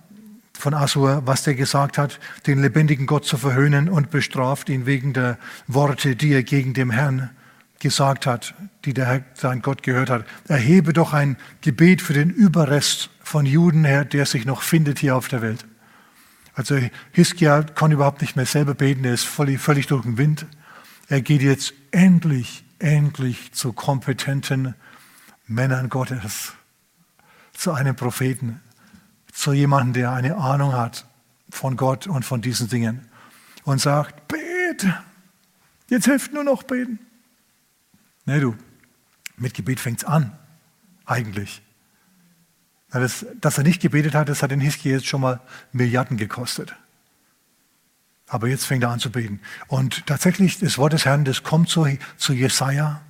von 0.53 0.75
Assur, 0.75 1.23
was 1.25 1.43
der 1.43 1.55
gesagt 1.55 1.99
hat, 1.99 2.19
den 2.47 2.61
lebendigen 2.61 3.07
Gott 3.07 3.25
zu 3.25 3.37
verhöhnen 3.37 3.89
und 3.89 4.11
bestraft 4.11 4.69
ihn 4.69 4.87
wegen 4.87 5.13
der 5.13 5.39
Worte, 5.67 6.17
die 6.17 6.33
er 6.33 6.43
gegen 6.43 6.75
den 6.75 6.91
Herrn 6.91 7.31
gesagt 7.81 8.27
hat, 8.27 8.55
die 8.85 8.95
der 8.95 9.07
Herr, 9.07 9.25
sein 9.35 9.61
Gott 9.61 9.83
gehört 9.83 10.11
hat. 10.11 10.25
Erhebe 10.49 10.93
doch 10.93 11.13
ein 11.13 11.37
Gebet 11.61 12.01
für 12.01 12.15
den 12.15 12.31
Überrest 12.31 13.11
von 13.23 13.47
Juden 13.47 13.85
her, 13.85 14.05
der 14.05 14.27
sich 14.27 14.47
noch 14.47 14.63
findet 14.63 14.99
hier 14.99 15.17
auf 15.17 15.29
der 15.29 15.43
Welt. 15.43 15.67
Also 16.55 16.79
Hiskia 17.13 17.63
kann 17.63 17.93
überhaupt 17.93 18.23
nicht 18.23 18.37
mehr 18.37 18.47
selber 18.47 18.75
beten, 18.75 19.05
er 19.05 19.15
ist 19.15 19.25
völlig, 19.25 19.61
völlig 19.61 19.87
durch 19.89 20.03
den 20.03 20.19
Wind. 20.19 20.47
Er 21.09 21.21
geht 21.21 21.43
jetzt 21.43 21.75
endlich, 21.91 22.65
endlich 22.79 23.53
zu 23.53 23.73
kompetenten 23.73 24.75
Männern 25.47 25.89
Gottes, 25.89 26.53
zu 27.53 27.73
einem 27.73 27.97
Propheten, 27.97 28.61
zu 29.33 29.53
jemandem, 29.53 29.93
der 29.95 30.13
eine 30.13 30.37
Ahnung 30.37 30.73
hat 30.73 31.07
von 31.51 31.77
Gott 31.77 32.07
und 32.07 32.25
von 32.25 32.41
diesen 32.41 32.69
Dingen 32.69 33.09
und 33.65 33.81
sagt, 33.81 34.29
bet, 34.29 34.87
jetzt 35.89 36.07
hilft 36.07 36.33
nur 36.33 36.45
noch 36.45 36.63
beten. 36.63 36.99
Nee, 38.27 38.41
du, 38.41 38.57
mit 39.37 39.55
Gebet 39.55 39.81
fängt 39.81 39.99
es 39.99 40.05
an, 40.05 40.37
eigentlich. 41.05 41.63
Das, 42.91 43.27
dass 43.41 43.59
er 43.59 43.65
nicht 43.65 43.83
gebetet 43.83 44.15
hat, 44.15 44.29
das 44.29 44.43
hat 44.43 44.53
den 44.53 44.61
Hiskia 44.61 44.93
jetzt 44.93 45.07
schon 45.07 45.21
mal 45.21 45.41
Milliarden 45.73 46.17
gekostet. 46.17 46.77
Aber 48.29 48.49
jetzt 48.49 48.65
fängt 48.65 48.85
er 48.85 48.91
an 48.91 49.01
zu 49.01 49.11
beten. 49.11 49.41
Und 49.67 50.07
tatsächlich, 50.07 50.59
das 50.59 50.79
Wort 50.79 50.93
des 50.93 51.05
Herrn, 51.05 51.25
das 51.25 51.43
kommt 51.43 51.69
zu, 51.69 51.87
zu 52.17 52.33
Jesaja. 52.33 53.03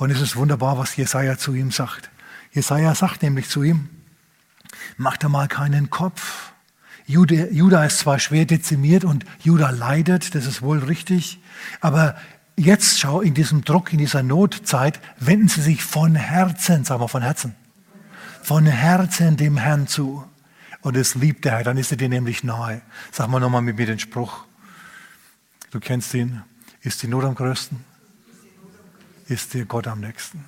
Und 0.00 0.10
es 0.10 0.22
ist 0.22 0.34
wunderbar, 0.34 0.78
was 0.78 0.96
Jesaja 0.96 1.36
zu 1.36 1.52
ihm 1.52 1.70
sagt. 1.70 2.08
Jesaja 2.52 2.94
sagt 2.94 3.22
nämlich 3.22 3.50
zu 3.50 3.62
ihm, 3.62 3.90
mach 4.96 5.18
dir 5.18 5.28
mal 5.28 5.46
keinen 5.46 5.90
Kopf. 5.90 6.52
Jude, 7.04 7.52
Juda 7.52 7.84
ist 7.84 7.98
zwar 7.98 8.18
schwer 8.18 8.46
dezimiert 8.46 9.04
und 9.04 9.26
Juda 9.40 9.68
leidet, 9.68 10.34
das 10.34 10.46
ist 10.46 10.62
wohl 10.62 10.78
richtig, 10.78 11.38
aber 11.82 12.16
jetzt 12.56 12.98
schau, 12.98 13.20
in 13.20 13.34
diesem 13.34 13.62
Druck, 13.62 13.92
in 13.92 13.98
dieser 13.98 14.22
Notzeit, 14.22 15.00
wenden 15.18 15.48
sie 15.48 15.60
sich 15.60 15.84
von 15.84 16.14
Herzen, 16.14 16.86
sagen 16.86 17.02
wir 17.02 17.08
von 17.08 17.22
Herzen, 17.22 17.54
von 18.42 18.64
Herzen 18.64 19.36
dem 19.36 19.58
Herrn 19.58 19.86
zu. 19.86 20.24
Und 20.80 20.96
es 20.96 21.14
liebt 21.14 21.44
der 21.44 21.58
Herr, 21.58 21.64
dann 21.64 21.76
ist 21.76 21.90
er 21.90 21.98
dir 21.98 22.08
nämlich 22.08 22.42
nahe. 22.42 22.80
Sag 23.12 23.28
mal 23.28 23.38
nochmal 23.38 23.60
mit 23.60 23.76
mir 23.76 23.84
den 23.84 23.98
Spruch. 23.98 24.46
Du 25.70 25.78
kennst 25.78 26.14
ihn. 26.14 26.40
Ist 26.80 27.02
die 27.02 27.06
Not 27.06 27.24
am 27.24 27.34
größten? 27.34 27.89
Ist 29.30 29.54
dir 29.54 29.64
Gott 29.64 29.86
am 29.86 30.00
nächsten? 30.00 30.44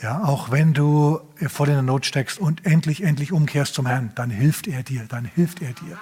Ja, 0.00 0.24
auch 0.24 0.50
wenn 0.50 0.72
du 0.72 1.20
voll 1.48 1.68
in 1.68 1.74
der 1.74 1.82
Not 1.82 2.06
steckst 2.06 2.38
und 2.38 2.64
endlich, 2.64 3.02
endlich 3.02 3.30
umkehrst 3.30 3.74
zum 3.74 3.86
Herrn, 3.86 4.10
dann 4.14 4.30
hilft 4.30 4.66
er 4.66 4.82
dir, 4.82 5.04
dann 5.06 5.26
hilft 5.26 5.60
er 5.60 5.74
dir. 5.74 5.98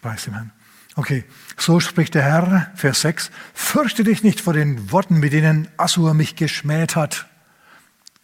Preis 0.00 0.24
dem 0.24 0.32
Herrn. 0.32 0.50
Okay, 0.96 1.24
so 1.58 1.78
spricht 1.78 2.14
der 2.14 2.22
Herr, 2.22 2.72
Vers 2.74 3.02
6, 3.02 3.30
fürchte 3.52 4.02
dich 4.02 4.22
nicht 4.22 4.40
vor 4.40 4.54
den 4.54 4.90
Worten, 4.90 5.20
mit 5.20 5.34
denen 5.34 5.68
Assur 5.76 6.14
mich 6.14 6.36
geschmäht 6.36 6.96
hat. 6.96 7.26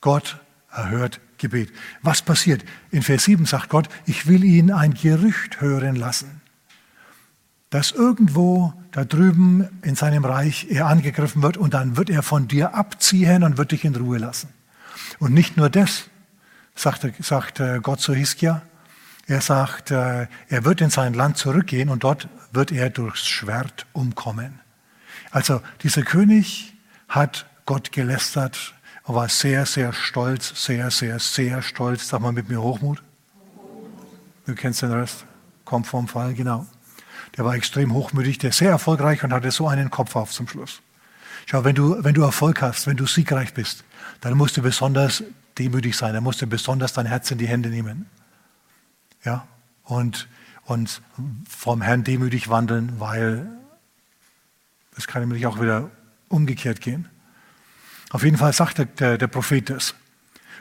Gott 0.01 0.41
erhört 0.71 1.21
Gebet. 1.37 1.71
Was 2.01 2.23
passiert? 2.23 2.65
In 2.91 3.03
Vers 3.03 3.25
7 3.25 3.45
sagt 3.45 3.69
Gott, 3.69 3.91
ich 4.07 4.27
will 4.27 4.43
ihn 4.43 4.71
ein 4.71 4.95
Gerücht 4.95 5.61
hören 5.61 5.97
lassen, 5.97 6.40
dass 7.71 7.93
irgendwo 7.93 8.75
da 8.91 9.05
drüben 9.05 9.69
in 9.83 9.95
seinem 9.95 10.25
Reich 10.25 10.67
er 10.69 10.87
angegriffen 10.87 11.43
wird 11.43 11.57
und 11.57 11.73
dann 11.73 11.97
wird 11.97 12.11
er 12.11 12.23
von 12.23 12.49
dir 12.49 12.75
abziehen 12.75 13.45
und 13.45 13.59
wird 13.59 13.71
dich 13.71 13.85
in 13.85 13.95
Ruhe 13.95 14.19
lassen. 14.19 14.49
Und 15.21 15.33
nicht 15.33 15.57
nur 15.57 15.71
das, 15.71 16.11
sagt, 16.75 17.07
sagt 17.25 17.61
äh, 17.61 17.79
Gott 17.81 18.01
zu 18.01 18.13
Hiskia, 18.13 18.63
er 19.27 19.41
sagt, 19.41 19.93
äh, 19.93 20.27
er 20.49 20.65
wird 20.65 20.81
in 20.81 20.91
sein 20.91 21.15
Land 21.15 21.37
zurückgehen 21.37 21.89
und 21.89 22.03
dort 22.03 22.29
wird 22.53 22.73
er 22.73 22.91
durchs 22.91 23.29
Schwert 23.29 23.87
umkommen. 23.93 24.61
Also 25.31 25.61
dieser 25.83 26.03
König 26.03 26.75
hat 27.09 27.47
Gott 27.67 27.93
gelästert 27.93 28.75
und 29.05 29.15
war 29.15 29.29
sehr, 29.29 29.67
sehr 29.67 29.93
stolz, 29.93 30.65
sehr, 30.65 30.91
sehr, 30.91 31.21
sehr 31.21 31.63
stolz. 31.63 32.09
Sag 32.09 32.21
mal 32.21 32.33
mit 32.33 32.49
mir 32.49 32.61
Hochmut. 32.61 33.03
Du 34.47 34.55
kennst 34.57 34.83
den 34.83 34.91
Rest. 34.91 35.25
Kommt 35.65 35.87
vom 35.87 36.09
Fall, 36.09 36.35
genau. 36.35 36.67
Der 37.37 37.45
war 37.45 37.55
extrem 37.55 37.93
hochmütig, 37.93 38.39
der 38.39 38.53
sehr 38.53 38.71
erfolgreich 38.71 39.23
und 39.25 39.33
hatte 39.33 39.51
so 39.51 39.69
einen 39.69 39.91
Kopf 39.91 40.17
auf 40.17 40.31
zum 40.31 40.49
Schluss. 40.49 40.81
Schau, 41.47 41.65
wenn 41.65 41.75
du, 41.75 42.03
wenn 42.05 42.15
du 42.15 42.23
Erfolg 42.23 42.63
hast, 42.63 42.87
wenn 42.87 42.97
du 42.97 43.07
siegreich 43.07 43.55
bist, 43.55 43.85
dann 44.21 44.37
musst 44.37 44.57
du 44.57 44.63
besonders 44.63 45.25
demütig 45.59 45.97
sein, 45.97 46.15
dann 46.15 46.23
musst 46.23 46.43
du 46.43 46.47
besonders 46.47 46.93
dein 46.93 47.07
Herz 47.07 47.31
in 47.31 47.39
die 47.39 47.49
Hände 47.49 47.69
nehmen. 47.69 48.07
Ja, 49.25 49.47
und, 49.85 50.29
und 50.65 51.03
vom 51.49 51.83
Herrn 51.83 52.05
demütig 52.05 52.49
wandeln, 52.49 52.99
weil 52.99 53.49
es 54.97 55.07
kann 55.07 55.23
nämlich 55.23 55.47
auch 55.47 55.61
wieder 55.61 55.91
umgekehrt 56.29 56.81
gehen. 56.81 57.09
Auf 58.11 58.25
jeden 58.25 58.37
Fall 58.37 58.53
sagt 58.53 59.01
der, 59.01 59.19
der 59.19 59.27
Prophet 59.27 59.71
das. 59.71 59.95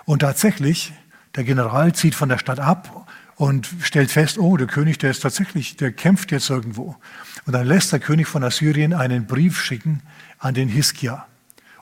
Und 0.06 0.20
tatsächlich, 0.20 0.94
der 1.36 1.44
General 1.44 1.94
zieht 1.94 2.16
von 2.16 2.30
der 2.30 2.38
Stadt 2.38 2.60
ab 2.60 3.08
und 3.40 3.70
stellt 3.82 4.12
fest, 4.12 4.38
oh, 4.38 4.58
der 4.58 4.68
König, 4.68 4.98
der 4.98 5.12
ist 5.12 5.22
tatsächlich, 5.22 5.78
der 5.78 5.94
kämpft 5.94 6.34
jetzt 6.34 6.50
irgendwo. 6.50 6.98
Und 7.46 7.54
dann 7.54 7.66
lässt 7.66 7.94
der 7.94 8.02
König 8.02 8.28
von 8.28 8.44
Assyrien 8.44 8.94
einen 8.94 9.28
Brief 9.28 9.62
schicken 9.62 10.02
an 10.40 10.56
den 10.56 10.68
Hiskia. 10.68 11.26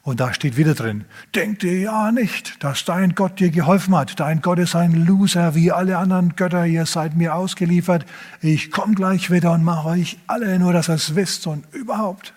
Und 0.04 0.20
da 0.20 0.36
steht 0.36 0.56
wieder 0.56 0.76
drin, 0.76 1.06
denk 1.34 1.58
dir 1.60 1.80
ja 1.80 2.12
nicht, 2.12 2.64
dass 2.64 2.86
dein 2.86 3.16
Gott 3.16 3.40
dir 3.40 3.50
geholfen 3.50 3.96
hat. 3.96 4.20
Dein 4.20 4.44
Gott 4.44 4.60
ist 4.60 4.76
ein 4.76 4.94
Loser 5.08 5.56
wie 5.56 5.72
alle 5.72 5.98
anderen 5.98 6.36
Götter. 6.36 6.68
Ihr 6.68 6.86
seid 6.86 7.16
mir 7.16 7.34
ausgeliefert. 7.34 8.06
Ich 8.40 8.70
komme 8.70 8.94
gleich 8.94 9.32
wieder 9.32 9.52
und 9.52 9.64
mache 9.64 9.90
euch 9.90 10.20
alle, 10.28 10.60
nur 10.60 10.74
dass 10.74 10.90
ihr 10.90 10.94
es 10.94 11.16
wisst 11.16 11.48
und 11.48 11.66
überhaupt. 11.74 12.36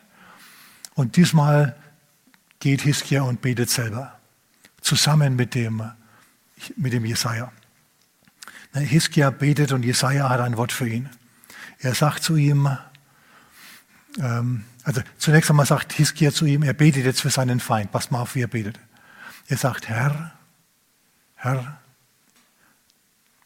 Und 0.94 1.16
diesmal 1.16 1.76
geht 2.58 2.80
Hiskia 2.80 3.20
und 3.20 3.42
betet 3.42 3.68
selber. 3.68 4.14
Zusammen 4.80 5.36
mit 5.36 5.54
dem, 5.54 5.82
mit 6.78 6.94
dem 6.94 7.04
Jesaja. 7.04 7.52
Hiskia 8.72 9.30
betet 9.30 9.72
und 9.72 9.84
Jesaja 9.84 10.28
hat 10.28 10.40
ein 10.40 10.56
Wort 10.56 10.72
für 10.72 10.88
ihn. 10.88 11.08
Er 11.78 11.94
sagt 11.94 12.22
zu 12.22 12.36
ihm, 12.36 12.68
ähm, 14.18 14.64
also 14.84 15.02
zunächst 15.18 15.50
einmal 15.50 15.66
sagt 15.66 15.92
Hiskia 15.92 16.32
zu 16.32 16.44
ihm, 16.46 16.62
er 16.62 16.72
betet 16.72 17.04
jetzt 17.04 17.20
für 17.20 17.30
seinen 17.30 17.60
Feind. 17.60 17.90
Pass 17.92 18.10
mal 18.10 18.20
auf, 18.20 18.34
wie 18.34 18.42
er 18.42 18.48
betet. 18.48 18.78
Er 19.48 19.56
sagt, 19.56 19.88
Herr, 19.88 20.32
Herr, 21.34 21.80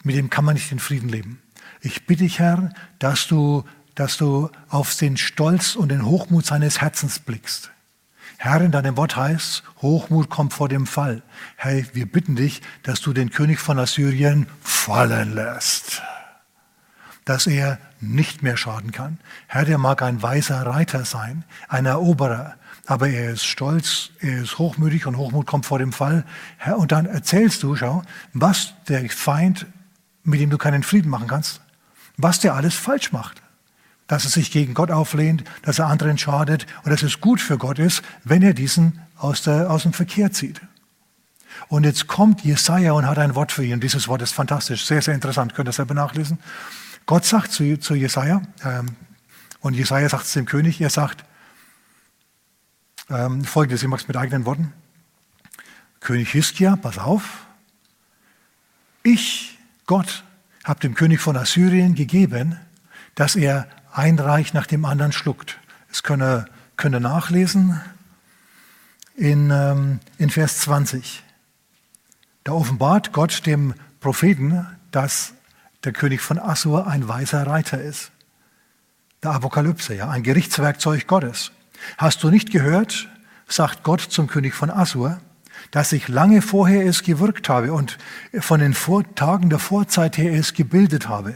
mit 0.02 0.16
dem 0.16 0.30
kann 0.30 0.44
man 0.44 0.54
nicht 0.54 0.70
in 0.70 0.78
Frieden 0.78 1.08
leben. 1.08 1.42
Ich 1.80 2.06
bitte 2.06 2.24
dich, 2.24 2.38
Herr, 2.38 2.70
dass 2.98 3.26
du, 3.26 3.64
dass 3.94 4.16
du 4.16 4.50
auf 4.68 4.94
den 4.96 5.16
Stolz 5.16 5.76
und 5.76 5.88
den 5.88 6.04
Hochmut 6.04 6.44
seines 6.44 6.80
Herzens 6.80 7.18
blickst. 7.18 7.70
Herr, 8.44 8.60
in 8.60 8.72
deinem 8.72 8.98
Wort 8.98 9.16
heißt, 9.16 9.62
Hochmut 9.80 10.28
kommt 10.28 10.52
vor 10.52 10.68
dem 10.68 10.86
Fall. 10.86 11.22
Hey, 11.56 11.86
wir 11.94 12.04
bitten 12.04 12.36
dich, 12.36 12.60
dass 12.82 13.00
du 13.00 13.14
den 13.14 13.30
König 13.30 13.58
von 13.58 13.78
Assyrien 13.78 14.46
fallen 14.60 15.34
lässt 15.34 16.02
dass 17.24 17.46
er 17.46 17.78
nicht 18.02 18.42
mehr 18.42 18.58
schaden 18.58 18.92
kann. 18.92 19.16
Herr, 19.46 19.64
der 19.64 19.78
mag 19.78 20.02
ein 20.02 20.20
weiser 20.22 20.60
Reiter 20.66 21.06
sein, 21.06 21.42
ein 21.68 21.86
Eroberer, 21.86 22.56
aber 22.84 23.08
er 23.08 23.30
ist 23.30 23.46
stolz, 23.46 24.10
er 24.20 24.42
ist 24.42 24.58
hochmütig 24.58 25.06
und 25.06 25.16
Hochmut 25.16 25.46
kommt 25.46 25.64
vor 25.64 25.78
dem 25.78 25.94
Fall. 25.94 26.26
Herr, 26.58 26.76
und 26.76 26.92
dann 26.92 27.06
erzählst 27.06 27.62
du, 27.62 27.76
schau, 27.76 28.02
was 28.34 28.74
der 28.88 29.08
Feind, 29.08 29.64
mit 30.22 30.38
dem 30.38 30.50
du 30.50 30.58
keinen 30.58 30.82
Frieden 30.82 31.08
machen 31.08 31.28
kannst, 31.28 31.62
was 32.18 32.40
der 32.40 32.54
alles 32.54 32.74
falsch 32.74 33.10
macht. 33.10 33.42
Dass 34.06 34.24
er 34.24 34.30
sich 34.30 34.50
gegen 34.50 34.74
Gott 34.74 34.90
auflehnt, 34.90 35.44
dass 35.62 35.78
er 35.78 35.86
anderen 35.86 36.18
schadet 36.18 36.66
und 36.84 36.90
dass 36.90 37.02
es 37.02 37.20
gut 37.20 37.40
für 37.40 37.56
Gott 37.56 37.78
ist, 37.78 38.02
wenn 38.22 38.42
er 38.42 38.54
diesen 38.54 39.00
aus, 39.16 39.42
der, 39.42 39.70
aus 39.70 39.84
dem 39.84 39.92
Verkehr 39.92 40.32
zieht. 40.32 40.60
Und 41.68 41.84
jetzt 41.84 42.06
kommt 42.06 42.44
Jesaja 42.44 42.92
und 42.92 43.06
hat 43.06 43.18
ein 43.18 43.34
Wort 43.34 43.52
für 43.52 43.64
ihn. 43.64 43.80
Dieses 43.80 44.08
Wort 44.08 44.22
ist 44.22 44.32
fantastisch, 44.32 44.84
sehr, 44.84 45.00
sehr 45.00 45.14
interessant. 45.14 45.54
Könnt 45.54 45.66
ihr 45.66 45.70
das 45.70 45.76
selber 45.76 45.94
nachlesen? 45.94 46.38
Gott 47.06 47.24
sagt 47.24 47.52
zu, 47.52 47.78
zu 47.78 47.94
Jesaja, 47.94 48.42
ähm, 48.64 48.96
und 49.60 49.74
Jesaja 49.74 50.08
sagt 50.08 50.24
es 50.24 50.32
dem 50.34 50.44
König, 50.44 50.80
er 50.80 50.90
sagt 50.90 51.24
ähm, 53.08 53.44
folgendes, 53.44 53.82
ich 53.82 53.88
mache 53.88 54.02
es 54.02 54.08
mit 54.08 54.16
eigenen 54.16 54.44
Worten. 54.44 54.72
König 56.00 56.30
Hiskia, 56.30 56.76
pass 56.76 56.98
auf, 56.98 57.46
ich, 59.02 59.58
Gott, 59.86 60.24
habe 60.64 60.80
dem 60.80 60.94
König 60.94 61.20
von 61.20 61.36
Assyrien 61.36 61.94
gegeben, 61.94 62.58
dass 63.14 63.36
er 63.36 63.66
ein 63.94 64.18
Reich 64.18 64.52
nach 64.52 64.66
dem 64.66 64.84
anderen 64.84 65.12
schluckt. 65.12 65.58
Das 65.88 66.02
könne, 66.02 66.46
könne 66.76 67.00
nachlesen 67.00 67.80
in, 69.16 69.50
ähm, 69.50 70.00
in 70.18 70.30
Vers 70.30 70.58
20. 70.60 71.22
Da 72.42 72.52
offenbart 72.52 73.12
Gott 73.12 73.46
dem 73.46 73.74
Propheten, 74.00 74.66
dass 74.90 75.34
der 75.84 75.92
König 75.92 76.20
von 76.20 76.38
Assur 76.38 76.86
ein 76.88 77.08
weiser 77.08 77.46
Reiter 77.46 77.80
ist. 77.80 78.10
Der 79.22 79.30
Apokalypse, 79.30 79.94
ja, 79.94 80.10
ein 80.10 80.24
Gerichtswerkzeug 80.24 81.06
Gottes. 81.06 81.52
Hast 81.96 82.22
du 82.22 82.30
nicht 82.30 82.50
gehört, 82.50 83.08
sagt 83.46 83.84
Gott 83.84 84.00
zum 84.00 84.26
König 84.26 84.54
von 84.54 84.70
Assur, 84.70 85.20
dass 85.70 85.92
ich 85.92 86.08
lange 86.08 86.42
vorher 86.42 86.84
es 86.84 87.04
gewirkt 87.04 87.48
habe 87.48 87.72
und 87.72 87.96
von 88.40 88.60
den 88.60 88.74
Tagen 89.14 89.50
der 89.50 89.58
Vorzeit 89.60 90.18
her 90.18 90.32
es 90.32 90.52
gebildet 90.52 91.08
habe. 91.08 91.34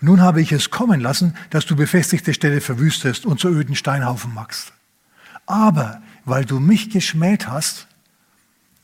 Nun 0.00 0.20
habe 0.20 0.40
ich 0.40 0.52
es 0.52 0.70
kommen 0.70 1.00
lassen, 1.00 1.34
dass 1.50 1.66
du 1.66 1.76
befestigte 1.76 2.34
Städte 2.34 2.60
verwüstest 2.60 3.26
und 3.26 3.40
zu 3.40 3.48
öden 3.48 3.76
Steinhaufen 3.76 4.34
machst. 4.34 4.72
Aber 5.46 6.02
weil 6.24 6.44
du 6.44 6.60
mich 6.60 6.90
geschmäht 6.90 7.48
hast, 7.48 7.86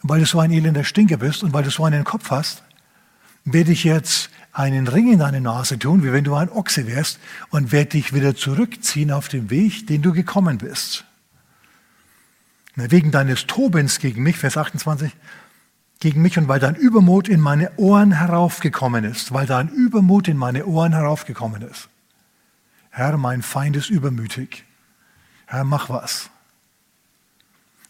weil 0.02 0.20
du 0.20 0.26
so 0.26 0.40
ein 0.40 0.52
elender 0.52 0.84
Stinker 0.84 1.16
bist 1.16 1.42
und 1.42 1.52
weil 1.52 1.64
du 1.64 1.70
so 1.70 1.84
einen 1.84 2.04
Kopf 2.04 2.30
hast, 2.30 2.62
werde 3.44 3.72
ich 3.72 3.84
jetzt 3.84 4.30
einen 4.52 4.88
Ring 4.88 5.12
in 5.12 5.18
deine 5.18 5.40
Nase 5.40 5.78
tun, 5.78 6.02
wie 6.02 6.12
wenn 6.12 6.24
du 6.24 6.34
ein 6.34 6.50
Ochse 6.50 6.86
wärst, 6.86 7.18
und 7.50 7.72
werde 7.72 7.90
dich 7.90 8.12
wieder 8.14 8.34
zurückziehen 8.34 9.12
auf 9.12 9.28
den 9.28 9.50
Weg, 9.50 9.86
den 9.86 10.02
du 10.02 10.12
gekommen 10.12 10.58
bist. 10.58 11.04
Wegen 12.74 13.10
deines 13.10 13.46
Tobens 13.46 13.98
gegen 13.98 14.22
mich, 14.22 14.36
Vers 14.36 14.56
28, 14.56 15.12
gegen 16.00 16.22
mich 16.22 16.38
und 16.38 16.48
weil 16.48 16.60
dein 16.60 16.74
Übermut 16.74 17.28
in 17.28 17.40
meine 17.40 17.76
Ohren 17.76 18.12
heraufgekommen 18.12 19.04
ist, 19.04 19.32
weil 19.32 19.46
dein 19.46 19.68
Übermut 19.68 20.28
in 20.28 20.36
meine 20.36 20.66
Ohren 20.66 20.92
heraufgekommen 20.92 21.62
ist. 21.62 21.88
Herr, 22.90 23.16
mein 23.16 23.42
Feind 23.42 23.76
ist 23.76 23.90
übermütig. 23.90 24.64
Herr, 25.46 25.64
mach 25.64 25.88
was. 25.88 26.30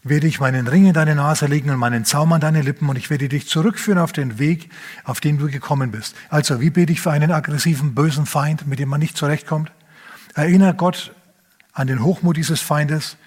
Werde 0.03 0.27
ich 0.27 0.39
meinen 0.39 0.67
Ring 0.67 0.85
in 0.85 0.93
deine 0.93 1.15
Nase 1.15 1.47
legen 1.47 1.69
und 1.69 1.77
meinen 1.77 2.05
Zaum 2.05 2.31
an 2.31 2.39
deine 2.39 2.61
Lippen 2.61 2.87
und 2.87 2.97
ich 2.97 3.09
werde 3.09 3.27
dich 3.27 3.47
zurückführen 3.47 3.99
auf 3.99 4.13
den 4.13 4.39
Weg, 4.39 4.69
auf 5.03 5.19
den 5.19 5.37
du 5.37 5.47
gekommen 5.47 5.91
bist. 5.91 6.15
Also, 6.29 6.61
wie 6.61 6.69
bete 6.69 6.93
ich 6.93 7.01
für 7.01 7.11
einen 7.11 7.31
aggressiven, 7.31 7.93
bösen 7.93 8.25
Feind, 8.25 8.67
mit 8.67 8.79
dem 8.79 8.89
man 8.89 8.99
nicht 8.99 9.17
zurechtkommt? 9.17 9.71
Erinnere 10.33 10.75
Gott 10.75 11.13
an 11.73 11.87
den 11.87 12.03
Hochmut 12.03 12.37
dieses 12.37 12.61
Feindes, 12.61 13.17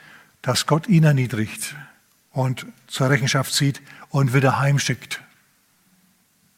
dass 0.43 0.67
Gott 0.67 0.89
ihn 0.89 1.05
erniedrigt 1.05 1.75
und 2.31 2.67
zur 2.87 3.11
Rechenschaft 3.11 3.53
zieht 3.53 3.83
und 4.11 4.35
wieder 4.35 4.59
heimschickt. 4.59 5.21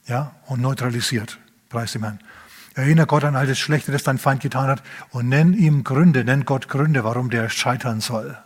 Ja, 0.06 0.34
und 0.46 0.60
neutralisiert. 0.60 1.38
Preis 1.68 1.92
dem 1.92 2.02
Herrn. 2.02 2.18
Erinnere 2.74 3.06
Gott 3.06 3.24
an 3.24 3.36
all 3.36 3.46
das 3.46 3.58
Schlechte, 3.58 3.92
das 3.92 4.02
dein 4.02 4.18
Feind 4.18 4.40
getan 4.40 4.68
hat 4.68 4.82
und 5.10 5.28
nenn 5.28 5.52
ihm 5.52 5.84
Gründe, 5.84 6.24
nenn 6.24 6.44
Gott 6.44 6.68
Gründe, 6.68 7.04
warum 7.04 7.30
der 7.30 7.50
scheitern 7.50 8.00
soll. 8.00 8.36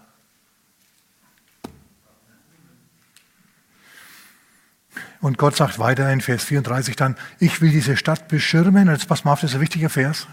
Und 5.21 5.39
Gott 5.39 5.57
sagt 5.57 5.79
weiter 5.79 6.13
in 6.13 6.21
Vers 6.21 6.45
34 6.45 6.97
dann, 6.97 7.17
ich 7.39 7.61
will 7.61 7.71
diese 7.71 7.97
Stadt 7.97 8.29
beschirmen. 8.29 8.89
Jetzt 8.89 9.09
pass 9.09 9.25
mal 9.25 9.33
auf, 9.33 9.41
das 9.41 9.51
ist 9.51 9.57
ein 9.57 9.61
wichtiger 9.61 9.89
Vers. 9.89 10.27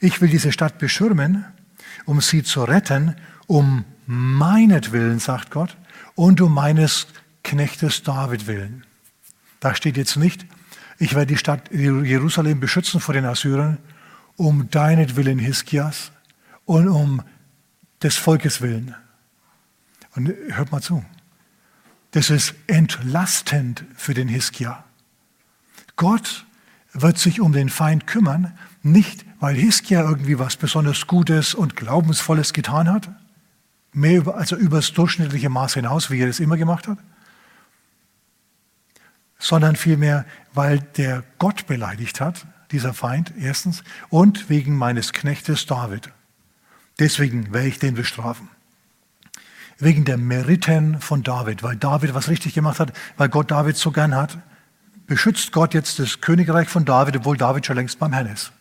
Ich 0.00 0.20
will 0.20 0.28
diese 0.28 0.52
Stadt 0.52 0.78
beschirmen, 0.78 1.44
um 2.04 2.20
sie 2.20 2.42
zu 2.42 2.64
retten, 2.64 3.16
um 3.46 3.84
meinetwillen, 4.06 5.18
sagt 5.18 5.50
Gott, 5.50 5.76
und 6.14 6.40
um 6.40 6.54
meines 6.54 7.06
Knechtes 7.42 8.02
David 8.02 8.46
willen. 8.46 8.84
Da 9.60 9.74
steht 9.74 9.96
jetzt 9.96 10.16
nicht, 10.16 10.46
ich 10.98 11.14
werde 11.14 11.26
die 11.26 11.38
Stadt 11.38 11.70
Jerusalem 11.72 12.60
beschützen 12.60 13.00
vor 13.00 13.14
den 13.14 13.24
Assyrern, 13.24 13.78
um 14.36 14.70
deinetwillen, 14.70 15.38
Hiskias, 15.38 16.12
und 16.66 16.88
um 16.88 17.22
des 18.02 18.16
Volkes 18.16 18.60
willen. 18.60 18.94
Und 20.14 20.28
hört 20.48 20.72
mal 20.72 20.82
zu. 20.82 21.04
Das 22.12 22.30
ist 22.30 22.54
entlastend 22.66 23.84
für 23.96 24.14
den 24.14 24.28
Hiskia. 24.28 24.84
Gott 25.96 26.46
wird 26.92 27.18
sich 27.18 27.40
um 27.40 27.52
den 27.52 27.68
Feind 27.68 28.06
kümmern, 28.06 28.56
nicht 28.82 29.24
weil 29.38 29.54
Hiskia 29.54 30.02
irgendwie 30.02 30.38
was 30.38 30.56
besonders 30.56 31.06
Gutes 31.06 31.54
und 31.54 31.76
Glaubensvolles 31.76 32.52
getan 32.52 32.90
hat, 32.90 33.10
mehr 33.92 34.18
über, 34.18 34.36
also 34.36 34.56
über 34.56 34.76
das 34.76 34.92
durchschnittliche 34.92 35.48
Maß 35.48 35.74
hinaus, 35.74 36.10
wie 36.10 36.20
er 36.20 36.28
es 36.28 36.40
immer 36.40 36.56
gemacht 36.56 36.88
hat, 36.88 36.98
sondern 39.40 39.74
vielmehr, 39.74 40.24
weil 40.54 40.78
der 40.78 41.24
Gott 41.38 41.66
beleidigt 41.66 42.20
hat, 42.20 42.46
dieser 42.70 42.94
Feind, 42.94 43.32
erstens, 43.36 43.82
und 44.10 44.48
wegen 44.48 44.76
meines 44.76 45.12
Knechtes 45.12 45.66
David. 45.66 46.10
Deswegen 47.00 47.52
werde 47.52 47.66
ich 47.66 47.80
den 47.80 47.94
bestrafen. 47.94 48.48
Wegen 49.78 50.04
der 50.04 50.18
Meriten 50.18 51.00
von 51.00 51.22
David, 51.22 51.62
weil 51.62 51.74
David 51.74 52.14
was 52.14 52.28
richtig 52.28 52.54
gemacht 52.54 52.78
hat, 52.78 52.92
weil 53.16 53.30
Gott 53.30 53.50
David 53.50 53.76
so 53.76 53.90
gern 53.90 54.14
hat, 54.14 54.38
beschützt 55.06 55.50
Gott 55.52 55.74
jetzt 55.74 55.98
das 55.98 56.20
Königreich 56.20 56.68
von 56.68 56.84
David, 56.84 57.16
obwohl 57.16 57.36
David 57.36 57.66
schon 57.66 57.76
längst 57.76 57.98
beim 57.98 58.12
Herrn 58.12 58.26
ist. 58.26 58.52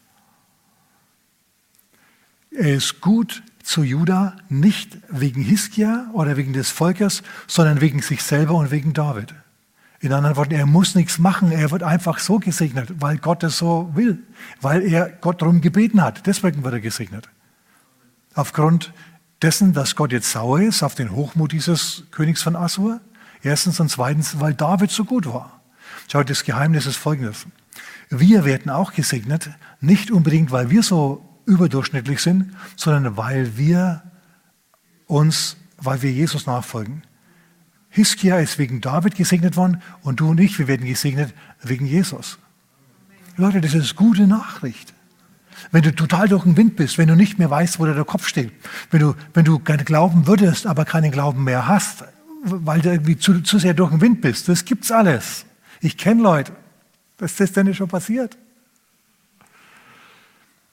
Er 2.52 2.74
ist 2.74 3.02
gut 3.02 3.44
zu 3.62 3.84
Juda, 3.84 4.38
nicht 4.48 4.98
wegen 5.10 5.44
Hiskia 5.44 6.10
oder 6.14 6.38
wegen 6.38 6.54
des 6.54 6.72
Volkes, 6.72 7.22
sondern 7.46 7.82
wegen 7.82 8.02
sich 8.02 8.24
selber 8.24 8.56
und 8.56 8.72
wegen 8.72 8.94
David. 8.94 9.36
In 10.02 10.14
anderen 10.14 10.38
Worten, 10.38 10.54
er 10.54 10.66
muss 10.66 10.96
nichts 10.96 11.20
machen, 11.20 11.52
er 11.52 11.72
wird 11.72 11.84
einfach 11.84 12.20
so 12.20 12.40
gesegnet, 12.40 13.02
weil 13.02 13.18
Gott 13.18 13.44
es 13.44 13.58
so 13.58 13.92
will, 13.96 14.24
weil 14.62 14.82
er 14.82 15.10
Gott 15.10 15.42
darum 15.42 15.60
gebeten 15.60 16.02
hat. 16.02 16.26
Deswegen 16.26 16.64
wird 16.64 16.74
er 16.74 16.80
gesegnet. 16.80 17.28
Aufgrund 18.34 18.94
dessen, 19.42 19.74
dass 19.74 19.96
Gott 19.96 20.12
jetzt 20.14 20.32
sauer 20.32 20.62
ist 20.62 20.84
auf 20.84 20.96
den 20.96 21.12
Hochmut 21.12 21.52
dieses 21.52 22.04
Königs 22.12 22.42
von 22.42 22.56
Assur. 22.56 23.02
Erstens 23.42 23.80
und 23.80 23.90
zweitens, 23.90 24.40
weil 24.40 24.54
David 24.54 24.92
so 24.92 25.04
gut 25.04 25.26
war. 25.26 25.62
Schaut, 26.10 26.30
das 26.30 26.44
Geheimnis 26.44 26.86
ist 26.86 26.98
folgendes. 26.98 27.46
Wir 28.10 28.46
werden 28.46 28.72
auch 28.72 28.94
gesegnet, 28.94 29.50
nicht 29.82 30.12
unbedingt, 30.12 30.52
weil 30.52 30.70
wir 30.70 30.82
so 30.82 31.26
überdurchschnittlich 31.46 32.22
sind, 32.22 32.56
sondern 32.76 33.18
weil 33.18 33.58
wir 33.58 34.04
uns, 35.08 35.58
weil 35.78 36.02
wir 36.02 36.12
Jesus 36.12 36.46
nachfolgen. 36.46 37.04
Hiskia 37.90 38.38
ist 38.40 38.58
wegen 38.60 38.82
David 38.82 39.16
gesegnet 39.16 39.56
worden 39.58 39.82
und 40.02 40.20
du 40.20 40.30
und 40.30 40.40
ich, 40.40 40.60
wir 40.60 40.68
werden 40.68 40.86
gesegnet 40.86 41.34
wegen 41.64 41.86
Jesus. 41.86 42.38
Leute, 43.36 43.62
das 43.62 43.74
ist 43.74 43.96
gute 43.96 44.28
Nachricht. 44.28 44.94
Wenn 45.72 45.82
du 45.82 45.94
total 45.94 46.28
durch 46.28 46.44
den 46.44 46.56
Wind 46.56 46.76
bist, 46.76 46.98
wenn 46.98 47.08
du 47.08 47.16
nicht 47.16 47.40
mehr 47.40 47.50
weißt, 47.50 47.80
wo 47.80 47.86
der 47.86 48.06
Kopf 48.06 48.28
steht, 48.28 48.52
wenn 48.92 49.02
du, 49.02 49.16
wenn 49.34 49.46
du 49.46 49.60
gerne 49.60 49.84
glauben 49.84 50.28
würdest, 50.28 50.66
aber 50.68 50.86
keinen 50.86 51.12
Glauben 51.12 51.44
mehr 51.44 51.68
hast, 51.68 52.04
weil 52.44 52.82
du 52.82 52.90
irgendwie 52.90 53.18
zu, 53.18 53.42
zu 53.42 53.60
sehr 53.60 53.74
durch 53.74 53.92
den 53.92 54.02
Wind 54.02 54.22
bist, 54.22 54.48
das 54.48 54.66
gibt's 54.66 54.92
alles. 54.92 55.46
Ich 55.82 55.98
kenne 55.98 56.22
Leute, 56.22 56.54
das 57.18 57.40
ist 57.40 57.56
denn 57.56 57.74
schon 57.74 57.88
passiert. 57.88 58.38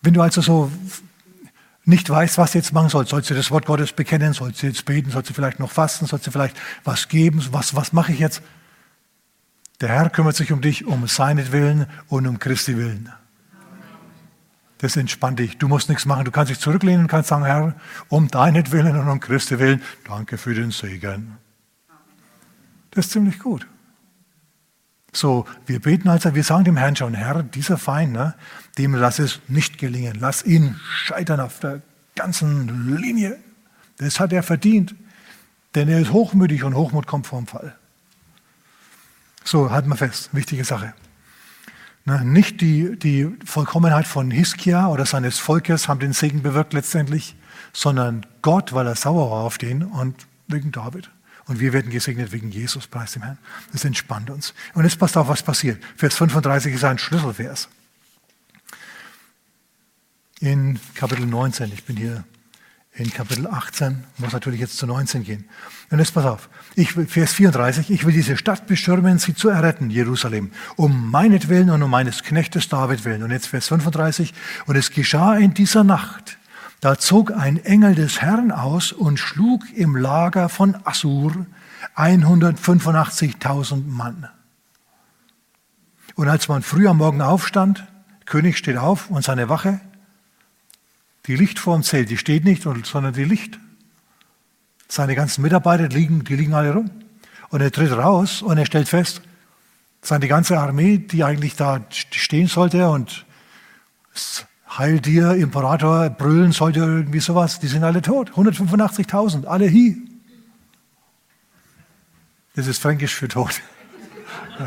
Wenn 0.03 0.15
du 0.15 0.23
also 0.23 0.41
so 0.41 0.71
nicht 1.87 2.11
weißt, 2.11 2.37
was 2.37 2.53
du 2.53 2.59
jetzt 2.59 2.73
machen 2.73 2.89
sollst. 2.89 3.11
Sollst 3.11 3.31
du 3.31 3.35
das 3.35 3.51
Wort 3.51 3.65
Gottes 3.65 3.93
bekennen? 3.93 4.33
Sollst 4.33 4.63
du 4.63 4.67
jetzt 4.67 4.85
beten? 4.85 5.11
Sollst 5.11 5.31
du 5.31 5.35
vielleicht 5.35 5.61
noch 5.61 5.71
fasten? 5.71 6.07
Sollst 6.07 6.27
du 6.27 6.33
vielleicht 6.33 6.57
was 6.85 7.09
geben? 7.09 7.43
Was, 7.53 7.77
was 7.77 7.93
mache 7.93 8.13
ich 8.13 8.19
jetzt? 8.19 8.43
Der 9.81 9.91
Herr 9.91 10.11
kümmert 10.11 10.35
sich 10.35 10.53
um 10.53 10.61
dich, 10.61 10.85
um 10.85 11.07
seinetwillen 11.07 11.87
und 12.09 12.27
um 12.27 12.39
Christi 12.39 12.77
willen. 12.77 13.13
Das 14.79 14.97
entspannt 14.97 15.39
dich. 15.39 15.59
Du 15.59 15.69
musst 15.69 15.89
nichts 15.89 16.07
machen. 16.07 16.25
Du 16.25 16.33
kannst 16.33 16.51
dich 16.51 16.59
zurücklehnen 16.59 17.03
und 17.03 17.09
kannst 17.09 17.29
sagen, 17.29 17.45
Herr, 17.45 17.75
um 18.09 18.29
deinetwillen 18.29 18.99
und 18.99 19.09
um 19.09 19.21
Christi 19.21 19.59
willen, 19.59 19.81
danke 20.07 20.39
für 20.39 20.55
den 20.55 20.73
Segen. 20.73 21.39
Das 22.91 23.07
ist 23.07 23.13
ziemlich 23.13 23.39
gut. 23.39 23.67
So, 25.17 25.47
wir 25.65 25.81
beten 25.81 26.11
also, 26.11 26.35
wir 26.35 26.45
sagen 26.45 26.65
dem 26.65 26.77
Herrn 26.77 26.95
schon, 26.95 27.15
Herr, 27.15 27.43
dieser 27.43 27.79
Feind, 27.79 28.13
ne, 28.13 28.35
dem 28.77 28.95
lass 28.95 29.19
es 29.19 29.41
nicht 29.49 29.79
gelingen. 29.79 30.19
Lass 30.21 30.45
ihn 30.45 30.79
scheitern 30.93 31.41
auf 31.41 31.59
der 31.61 31.81
ganzen 32.15 32.99
Linie. 32.99 33.39
Das 33.97 34.21
hat 34.21 34.35
er 34.35 34.43
verdient. 34.43 34.95
Denn 35.75 35.89
er 35.89 36.01
ist 36.01 36.13
hochmütig 36.13 36.65
und 36.65 36.75
Hochmut 36.75 37.07
kommt 37.07 37.27
vom 37.27 37.47
Fall. 37.47 37.75
So, 39.43 39.71
halten 39.71 39.89
wir 39.89 39.97
fest, 39.97 40.29
wichtige 40.33 40.65
Sache. 40.65 40.93
Ne, 42.05 42.23
nicht 42.23 42.61
die, 42.61 42.99
die 42.99 43.35
Vollkommenheit 43.43 44.07
von 44.07 44.31
Hiskia 44.31 44.89
oder 44.89 45.07
seines 45.07 45.39
Volkes 45.39 45.89
haben 45.89 45.99
den 45.99 46.13
Segen 46.13 46.43
bewirkt 46.43 46.75
letztendlich, 46.75 47.37
sondern 47.73 48.27
Gott, 48.43 48.75
weil 48.75 48.87
er 48.87 48.97
sauer 48.97 49.31
war 49.31 49.45
auf 49.45 49.57
den 49.57 49.83
und 49.83 50.27
wegen 50.47 50.73
David. 50.73 51.09
Und 51.47 51.61
wir 51.61 51.73
werden 51.73 51.91
gesegnet 51.91 52.33
wegen 52.33 52.51
Jesus, 52.51 52.87
preis 52.87 53.13
dem 53.13 53.23
Herrn. 53.23 53.39
Das 53.73 53.85
entspannt 53.85 54.31
uns. 54.31 54.53
Und 54.75 54.85
jetzt 54.85 54.99
passt 54.99 55.17
auf, 55.17 55.29
was 55.29 55.43
passiert. 55.43 55.83
Vers 55.97 56.17
35 56.17 56.75
ist 56.75 56.85
ein 56.85 56.99
Schlüsselvers. 56.99 57.69
In 60.41 60.79
Kapitel 60.95 61.25
19, 61.25 61.73
ich 61.73 61.85
bin 61.85 61.97
hier 61.97 62.25
in 62.93 63.13
Kapitel 63.13 63.47
18, 63.47 64.05
muss 64.19 64.33
natürlich 64.33 64.61
jetzt 64.61 64.77
zu 64.79 64.87
19 64.87 65.23
gehen. 65.23 65.45
Und 65.91 65.99
jetzt 65.99 66.15
pass 66.15 66.25
auf, 66.25 66.49
ich, 66.75 66.93
Vers 66.93 67.35
34, 67.35 67.91
ich 67.91 68.05
will 68.05 68.13
diese 68.13 68.37
Stadt 68.37 68.67
beschirmen, 68.67 69.19
sie 69.19 69.35
zu 69.35 69.49
erretten, 69.49 69.91
Jerusalem, 69.91 70.51
um 70.77 71.11
meinetwillen 71.11 71.71
und 71.71 71.83
um 71.83 71.91
meines 71.91 72.23
Knechtes 72.23 72.69
David 72.69 73.05
willen. 73.05 73.23
Und 73.23 73.31
jetzt 73.31 73.47
Vers 73.47 73.69
35, 73.69 74.35
und 74.67 74.77
es 74.77 74.91
geschah 74.91 75.37
in 75.37 75.55
dieser 75.55 75.85
Nacht, 75.85 76.36
da 76.81 76.99
zog 76.99 77.33
ein 77.33 77.65
Engel 77.65 77.95
des 77.95 78.21
Herrn 78.21 78.53
aus 78.53 78.93
und 78.93 79.19
schlug 79.19 79.63
im 79.75 79.97
Lager 79.97 80.49
von 80.49 80.77
Assur 80.85 81.47
185.000 81.97 83.87
Mann. 83.87 84.29
Und 86.15 86.29
als 86.29 86.49
man 86.49 86.63
früh 86.63 86.87
am 86.89 86.99
Morgen 86.99 87.23
aufstand, 87.23 87.87
König 88.25 88.59
steht 88.59 88.77
auf 88.77 89.11
und 89.11 89.25
seine 89.25 89.49
Wache, 89.49 89.81
die 91.27 91.37
Lichtform 91.37 91.83
zählt, 91.83 92.11
die 92.11 92.19
steht 92.19 92.45
nicht, 92.45 92.63
sondern 92.63 93.13
die 93.13 93.25
Licht. 93.25 93.59
Seine 94.89 95.15
ganzen 95.15 95.43
Mitarbeiter, 95.43 95.89
liegen, 95.89 96.25
die 96.25 96.37
liegen 96.37 96.55
alle 96.55 96.73
rum. 96.73 96.91
Und 97.49 97.61
er 97.61 97.73
tritt 97.73 97.93
raus 97.93 98.43
und 98.43 98.59
er 98.59 98.67
stellt 98.67 98.89
fest, 98.89 99.23
seine 100.03 100.29
ganze 100.29 100.59
Armee, 100.59 100.99
die 100.99 101.25
eigentlich 101.25 101.57
da 101.57 101.81
stehen 101.91 102.47
sollte 102.47 102.89
und 102.89 103.25
Heil 104.79 105.01
dir, 105.01 105.35
Imperator, 105.35 106.11
brüllen 106.11 106.53
sollte 106.53 106.81
irgendwie 106.81 107.21
sowas, 107.21 107.61
die 107.61 107.67
sind 107.67 107.83
alle 107.83 108.03
tot. 108.03 108.33
185.000, 108.33 109.47
alle 109.47 109.67
hier. 109.67 109.97
Das 112.55 112.67
ist 112.67 112.83
fränkisch 112.83 113.15
für 113.15 113.29
tot. 113.29 113.63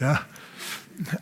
ja. 0.00 0.20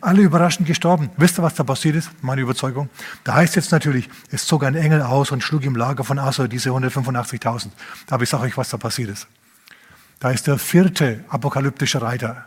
Alle 0.03 0.21
überraschend 0.21 0.67
gestorben. 0.67 1.11
Wisst 1.17 1.39
ihr, 1.39 1.43
was 1.43 1.55
da 1.55 1.65
passiert 1.65 1.97
ist? 1.97 2.11
Meine 2.23 2.43
Überzeugung. 2.43 2.91
Da 3.25 3.35
heißt 3.35 3.57
jetzt 3.57 3.73
natürlich, 3.73 4.11
es 4.31 4.47
zog 4.47 4.65
ein 4.65 4.75
Engel 4.75 5.01
aus 5.01 5.31
und 5.31 5.43
schlug 5.43 5.65
im 5.65 5.75
Lager 5.75 6.05
von 6.05 6.19
Assur 6.19 6.49
diese 6.49 6.69
185.000. 6.71 7.71
Aber 8.11 8.23
ich 8.23 8.29
sage 8.29 8.45
euch, 8.45 8.59
was 8.59 8.69
da 8.69 8.77
passiert 8.77 9.09
ist. 9.09 9.27
Da 10.21 10.31
ist 10.31 10.47
der 10.47 10.59
vierte 10.59 11.25
apokalyptische 11.29 12.03
Reiter 12.03 12.45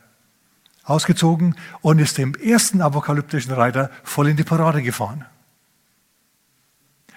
ausgezogen 0.85 1.55
und 1.81 1.99
ist 1.99 2.17
dem 2.17 2.35
ersten 2.35 2.81
apokalyptischen 2.81 3.51
Reiter 3.51 3.89
voll 4.03 4.29
in 4.29 4.37
die 4.37 4.43
Parade 4.43 4.81
gefahren. 4.81 5.25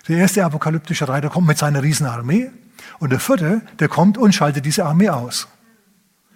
Der 0.08 0.16
erste 0.18 0.44
apokalyptische 0.44 1.06
Reiter 1.06 1.28
kommt 1.28 1.46
mit 1.46 1.58
seiner 1.58 1.82
Riesenarmee 1.82 2.50
und 2.98 3.10
der 3.10 3.20
vierte, 3.20 3.60
der 3.78 3.88
kommt 3.88 4.16
und 4.16 4.34
schaltet 4.34 4.64
diese 4.64 4.86
Armee 4.86 5.10
aus. 5.10 5.48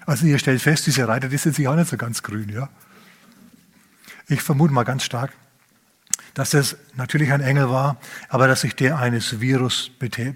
Also 0.05 0.26
ihr 0.26 0.39
stellt 0.39 0.61
fest, 0.61 0.87
diese 0.87 1.09
Reiter, 1.09 1.28
die 1.28 1.39
sind 1.39 1.55
sich 1.55 1.66
auch 1.68 1.76
nicht 1.76 1.89
so 1.89 1.97
ganz 1.97 2.22
grün. 2.22 2.51
Ja? 2.51 2.68
Ich 4.28 4.43
vermute 4.43 4.74
mal 4.74 4.85
ganz 4.85 5.05
stark, 5.05 5.33
dass 6.35 6.51
das 6.51 6.76
natürlich 6.97 7.33
ein 7.33 7.41
Engel 7.41 7.70
war, 7.70 7.97
aber 8.28 8.47
dass 8.47 8.61
sich 8.61 8.74
der 8.74 8.99
eines 8.99 9.41
Virus 9.41 9.91
äh, 10.01 10.33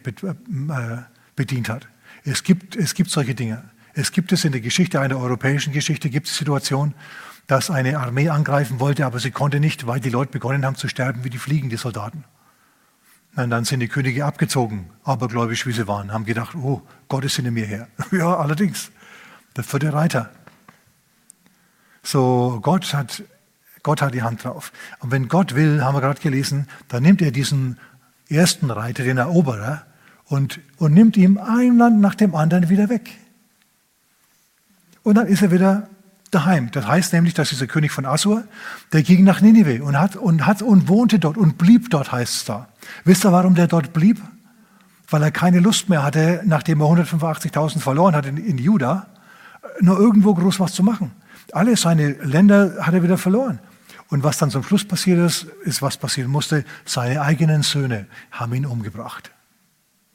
bedient 1.34 1.68
hat. 1.68 1.88
Es 2.24 2.42
gibt, 2.42 2.74
es 2.74 2.94
gibt 2.94 3.10
solche 3.10 3.34
Dinge. 3.34 3.64
Es 3.98 4.12
gibt 4.12 4.30
es 4.30 4.44
in 4.44 4.52
der 4.52 4.60
Geschichte, 4.60 5.00
einer 5.00 5.18
europäischen 5.18 5.72
Geschichte, 5.72 6.10
gibt 6.10 6.26
es 6.26 6.36
Situationen, 6.36 6.94
dass 7.46 7.70
eine 7.70 7.98
Armee 7.98 8.28
angreifen 8.28 8.78
wollte, 8.78 9.06
aber 9.06 9.20
sie 9.20 9.30
konnte 9.30 9.58
nicht, 9.58 9.86
weil 9.86 10.00
die 10.00 10.10
Leute 10.10 10.32
begonnen 10.32 10.66
haben 10.66 10.76
zu 10.76 10.86
sterben 10.86 11.24
wie 11.24 11.30
die 11.30 11.38
Fliegen, 11.38 11.70
die 11.70 11.78
Soldaten. 11.78 12.24
Und 13.36 13.48
dann 13.48 13.64
sind 13.64 13.80
die 13.80 13.88
Könige 13.88 14.26
abgezogen, 14.26 14.90
abergläubisch 15.02 15.66
wie 15.66 15.72
sie 15.72 15.88
waren, 15.88 16.12
haben 16.12 16.26
gedacht, 16.26 16.54
oh, 16.56 16.82
Gott 17.08 17.24
ist 17.24 17.36
hinter 17.36 17.50
mir 17.50 17.64
her. 17.64 17.88
ja, 18.12 18.36
allerdings, 18.36 18.90
der 19.56 19.64
vierte 19.64 19.90
Reiter. 19.94 20.28
So, 22.02 22.58
Gott 22.60 22.92
hat, 22.92 23.22
Gott 23.82 24.02
hat 24.02 24.12
die 24.12 24.22
Hand 24.22 24.44
drauf. 24.44 24.72
Und 24.98 25.10
wenn 25.10 25.28
Gott 25.28 25.54
will, 25.54 25.82
haben 25.82 25.94
wir 25.94 26.02
gerade 26.02 26.20
gelesen, 26.20 26.68
dann 26.88 27.02
nimmt 27.02 27.22
er 27.22 27.30
diesen 27.30 27.78
ersten 28.28 28.70
Reiter, 28.70 29.04
den 29.04 29.16
Eroberer, 29.16 29.86
und, 30.26 30.60
und 30.76 30.92
nimmt 30.92 31.16
ihm 31.16 31.38
ein 31.38 31.78
Land 31.78 32.00
nach 32.02 32.14
dem 32.14 32.34
anderen 32.34 32.68
wieder 32.68 32.90
weg. 32.90 33.10
Und 35.06 35.14
dann 35.14 35.28
ist 35.28 35.40
er 35.40 35.52
wieder 35.52 35.88
daheim. 36.32 36.72
Das 36.72 36.84
heißt 36.84 37.12
nämlich, 37.12 37.32
dass 37.32 37.50
dieser 37.50 37.68
König 37.68 37.92
von 37.92 38.06
Assur, 38.06 38.42
der 38.92 39.04
ging 39.04 39.22
nach 39.22 39.40
Ninive 39.40 39.84
und 39.84 39.96
hat 39.96 40.16
und 40.16 40.46
hat 40.46 40.62
und 40.62 40.88
wohnte 40.88 41.20
dort 41.20 41.36
und 41.36 41.58
blieb 41.58 41.90
dort, 41.90 42.10
heißt 42.10 42.34
es 42.34 42.44
da. 42.44 42.66
Wisst 43.04 43.24
ihr, 43.24 43.30
warum 43.30 43.54
der 43.54 43.68
dort 43.68 43.92
blieb? 43.92 44.20
Weil 45.08 45.22
er 45.22 45.30
keine 45.30 45.60
Lust 45.60 45.88
mehr 45.88 46.02
hatte, 46.02 46.42
nachdem 46.44 46.80
er 46.80 46.88
185.000 46.88 47.78
verloren 47.78 48.16
hat 48.16 48.26
in, 48.26 48.36
in 48.36 48.58
Juda, 48.58 49.06
nur 49.80 49.96
irgendwo 49.96 50.34
groß 50.34 50.58
was 50.58 50.72
zu 50.72 50.82
machen. 50.82 51.12
Alle 51.52 51.76
seine 51.76 52.14
Länder 52.24 52.78
hat 52.80 52.92
er 52.92 53.04
wieder 53.04 53.16
verloren. 53.16 53.60
Und 54.08 54.24
was 54.24 54.38
dann 54.38 54.50
zum 54.50 54.64
Schluss 54.64 54.84
passiert 54.84 55.20
ist, 55.20 55.44
ist, 55.62 55.82
was 55.82 55.98
passieren 55.98 56.32
musste. 56.32 56.64
Seine 56.84 57.20
eigenen 57.20 57.62
Söhne 57.62 58.06
haben 58.32 58.54
ihn 58.54 58.66
umgebracht. 58.66 59.30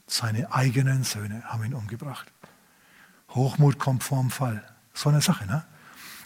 Seine 0.06 0.52
eigenen 0.52 1.06
Söhne 1.06 1.44
haben 1.46 1.64
ihn 1.64 1.76
umgebracht. 1.76 2.30
Hochmut 3.30 3.80
kommt 3.80 4.04
vorm 4.04 4.30
Fall. 4.30 4.62
So 4.94 5.10
eine 5.10 5.22
Sache, 5.22 5.46
ne? 5.46 5.64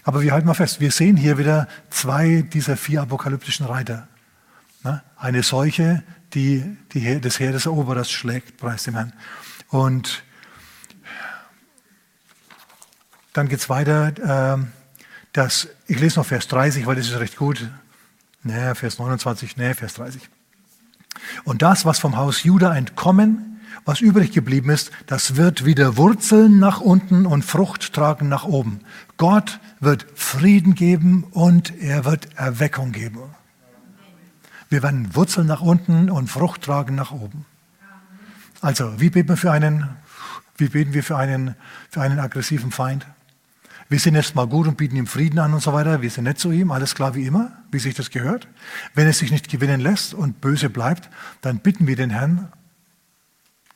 Aber 0.04 0.22
wir 0.22 0.34
halten 0.34 0.46
mal 0.46 0.54
fest, 0.54 0.80
wir 0.80 0.92
sehen 0.92 1.18
hier 1.18 1.40
wieder 1.40 1.68
zwei 1.90 2.44
dieser 2.44 2.78
vier 2.78 3.02
apokalyptischen 3.02 3.66
Reiter. 3.66 4.08
Ne? 4.84 5.02
Eine 5.18 5.42
Seuche, 5.42 6.04
die, 6.36 6.78
die 6.94 7.20
des 7.20 7.40
Heer 7.40 7.52
des 7.52 7.66
Eroberers 7.66 8.12
schlägt, 8.12 8.58
preis 8.58 8.84
dem 8.84 8.94
Herrn. 8.94 9.14
Und 9.70 10.24
dann 13.34 13.50
geht 13.50 13.60
es 13.60 13.68
weiter. 13.70 14.58
Äh, 14.58 14.64
das, 15.34 15.68
ich 15.88 16.00
lese 16.00 16.20
noch 16.20 16.26
Vers 16.28 16.48
30, 16.48 16.86
weil 16.86 16.96
das 16.96 17.08
ist 17.08 17.20
recht 17.20 17.36
gut. 17.36 17.68
Nee, 18.44 18.76
Vers 18.76 19.00
29, 19.00 19.58
nee, 19.58 19.74
Vers 19.74 19.96
30. 19.96 20.22
Und 21.46 21.64
das, 21.64 21.84
was 21.84 21.98
vom 21.98 22.16
Haus 22.16 22.44
Juda 22.44 22.76
entkommen, 22.76 23.55
was 23.86 24.02
übrig 24.02 24.32
geblieben 24.32 24.72
ist, 24.72 24.92
das 25.06 25.36
wird 25.36 25.64
wieder 25.64 25.96
Wurzeln 25.96 26.60
nach 26.60 26.82
unten 26.82 27.28
und 27.28 27.46
Frucht 27.46 27.94
tragen 27.94 28.28
nach 28.28 28.44
oben. 28.44 28.80
Gott 29.18 29.60
wird 29.80 30.08
Frieden 30.16 30.74
geben 30.74 31.24
und 31.32 31.80
er 31.80 32.04
wird 32.04 32.36
Erweckung 32.36 32.92
geben. 32.92 33.20
Wir 34.70 34.82
werden 34.82 35.16
Wurzeln 35.16 35.46
nach 35.46 35.62
unten 35.62 36.10
und 36.10 36.30
Frucht 36.30 36.64
tragen 36.64 36.96
nach 36.96 37.12
oben. 37.12 37.46
Also, 38.62 39.00
wie 39.00 39.12
beten 39.12 39.30
wir 39.30 39.38
für 39.38 39.52
einen, 39.52 39.88
wie 40.58 40.70
beten 40.70 40.94
wir 40.94 41.04
für 41.04 41.18
einen, 41.18 41.56
für 41.92 42.02
einen 42.02 42.20
aggressiven 42.20 42.72
Feind? 42.72 43.06
Wir 43.88 44.00
sind 44.00 44.16
jetzt 44.16 44.34
mal 44.34 44.48
gut 44.48 44.68
und 44.68 44.78
bieten 44.78 44.96
ihm 44.96 45.06
Frieden 45.06 45.38
an 45.38 45.54
und 45.54 45.62
so 45.62 45.72
weiter. 45.72 46.02
Wir 46.02 46.10
sind 46.10 46.24
nett 46.24 46.40
zu 46.40 46.52
ihm, 46.52 46.72
alles 46.72 46.96
klar 46.96 47.14
wie 47.14 47.28
immer, 47.28 47.52
wie 47.70 47.78
sich 47.78 47.94
das 47.94 48.10
gehört. 48.10 48.48
Wenn 48.96 49.08
es 49.08 49.20
sich 49.20 49.30
nicht 49.30 49.48
gewinnen 49.48 49.80
lässt 49.80 50.16
und 50.16 50.42
böse 50.42 50.72
bleibt, 50.72 51.12
dann 51.42 51.60
bitten 51.60 51.86
wir 51.86 51.96
den 51.96 52.10
Herrn 52.10 52.52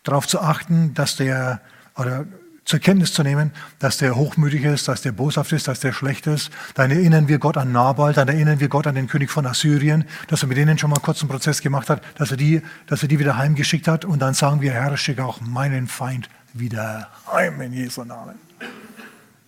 darauf 0.10 0.28
zu 0.28 0.40
achten, 0.40 0.94
dass 0.94 1.16
der, 1.16 1.62
oder 1.96 2.26
zur 2.70 2.80
Kenntnis 2.80 3.14
zu 3.14 3.24
nehmen, 3.24 3.52
dass 3.80 3.98
der 3.98 4.16
hochmütig 4.16 4.64
ist, 4.64 4.88
dass 4.88 5.02
der 5.02 5.12
boshaft 5.12 5.52
ist, 5.54 5.68
dass 5.68 5.80
der 5.80 5.92
schlecht 5.92 6.28
ist. 6.28 6.52
Dann 6.76 6.92
erinnern 6.92 7.28
wir 7.28 7.40
Gott 7.40 7.58
an 7.58 7.72
Nabal, 7.72 8.14
dann 8.14 8.28
erinnern 8.28 8.60
wir 8.60 8.70
Gott 8.70 8.86
an 8.86 8.94
den 8.94 9.08
König 9.08 9.32
von 9.32 9.48
Assyrien, 9.48 10.06
dass 10.28 10.44
er 10.44 10.50
mit 10.50 10.58
denen 10.58 10.78
schon 10.78 10.92
mal 10.92 11.00
kurz 11.00 11.22
einen 11.22 11.30
Prozess 11.30 11.62
gemacht 11.62 11.90
hat, 11.90 12.04
dass 12.20 12.30
er 12.30 12.38
die, 12.38 12.62
dass 12.86 13.02
er 13.02 13.08
die 13.08 13.18
wieder 13.18 13.38
heimgeschickt 13.38 13.88
hat. 13.88 14.06
Und 14.06 14.20
dann 14.20 14.36
sagen 14.36 14.62
wir, 14.62 14.72
Herr, 14.72 14.96
schicke 14.98 15.26
auch 15.26 15.42
meinen 15.42 15.88
Feind 15.88 16.30
wieder 16.54 17.10
heim 17.32 17.60
in 17.62 17.74
Jesu 17.74 18.04
Namen. 18.04 18.36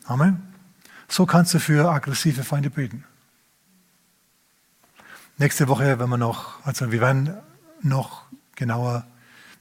Amen. 0.05 0.41
So 1.07 1.27
kannst 1.27 1.53
du 1.53 1.59
für 1.59 1.91
aggressive 1.91 2.43
Feinde 2.43 2.71
beten. 2.71 3.03
Nächste 5.37 5.67
Woche, 5.67 5.99
wenn 5.99 6.09
wir 6.09 6.17
noch, 6.17 6.65
also 6.65 6.91
wir 6.91 7.01
werden 7.01 7.35
noch 7.83 8.23
genauer 8.55 9.05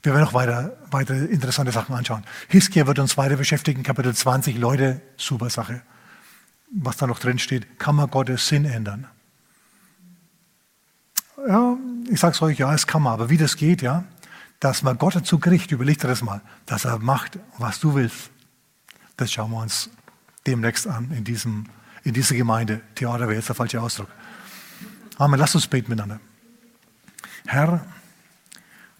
wir 0.03 0.13
werden 0.13 0.23
noch 0.23 0.33
weiter, 0.33 0.77
weitere 0.89 1.25
interessante 1.25 1.71
Sachen 1.71 1.93
anschauen. 1.93 2.23
Hiskia 2.47 2.87
wird 2.87 2.99
uns 2.99 3.17
weiter 3.17 3.35
beschäftigen, 3.35 3.83
Kapitel 3.83 4.15
20. 4.15 4.57
Leute, 4.57 5.01
super 5.15 5.49
Sache. 5.49 5.83
Was 6.73 6.97
da 6.97 7.05
noch 7.05 7.19
drin 7.19 7.37
steht, 7.37 7.79
kann 7.79 7.95
man 7.95 8.09
Gottes 8.09 8.47
Sinn 8.47 8.65
ändern? 8.65 9.07
Ja, 11.47 11.77
ich 12.09 12.19
sage 12.19 12.33
es 12.33 12.41
euch, 12.41 12.59
ja, 12.59 12.73
es 12.73 12.87
kann 12.87 13.01
man, 13.03 13.13
aber 13.13 13.29
wie 13.29 13.37
das 13.37 13.55
geht, 13.57 13.81
ja, 13.81 14.05
dass 14.59 14.83
man 14.83 14.97
Gott 14.97 15.15
dazu 15.15 15.39
kriegt, 15.39 15.71
überlegt 15.71 16.03
dir 16.03 16.07
das 16.07 16.21
mal, 16.21 16.41
dass 16.65 16.85
er 16.85 16.99
macht, 16.99 17.39
was 17.57 17.79
du 17.79 17.95
willst. 17.95 18.31
Das 19.17 19.31
schauen 19.31 19.51
wir 19.51 19.57
uns 19.57 19.89
demnächst 20.47 20.87
an 20.87 21.11
in, 21.11 21.23
diesem, 21.23 21.65
in 22.03 22.13
dieser 22.13 22.35
Gemeinde. 22.35 22.81
Theater 22.95 23.27
wäre 23.27 23.35
jetzt 23.35 23.49
der 23.49 23.55
falsche 23.55 23.81
Ausdruck. 23.81 24.07
Amen, 25.17 25.39
lass 25.39 25.53
uns 25.53 25.67
beten 25.67 25.89
miteinander. 25.89 26.19
Herr, 27.45 27.85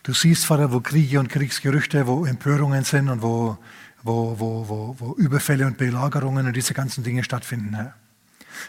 Du 0.03 0.13
siehst, 0.13 0.45
Vater, 0.45 0.71
wo 0.71 0.79
Kriege 0.79 1.19
und 1.19 1.29
Kriegsgerüchte, 1.29 2.07
wo 2.07 2.25
Empörungen 2.25 2.83
sind 2.83 3.07
und 3.09 3.21
wo, 3.21 3.59
wo, 4.01 4.39
wo, 4.39 4.67
wo, 4.67 4.95
wo 4.97 5.13
Überfälle 5.13 5.67
und 5.67 5.77
Belagerungen 5.77 6.47
und 6.47 6.55
diese 6.55 6.73
ganzen 6.73 7.03
Dinge 7.03 7.23
stattfinden, 7.23 7.75
Herr. 7.75 7.93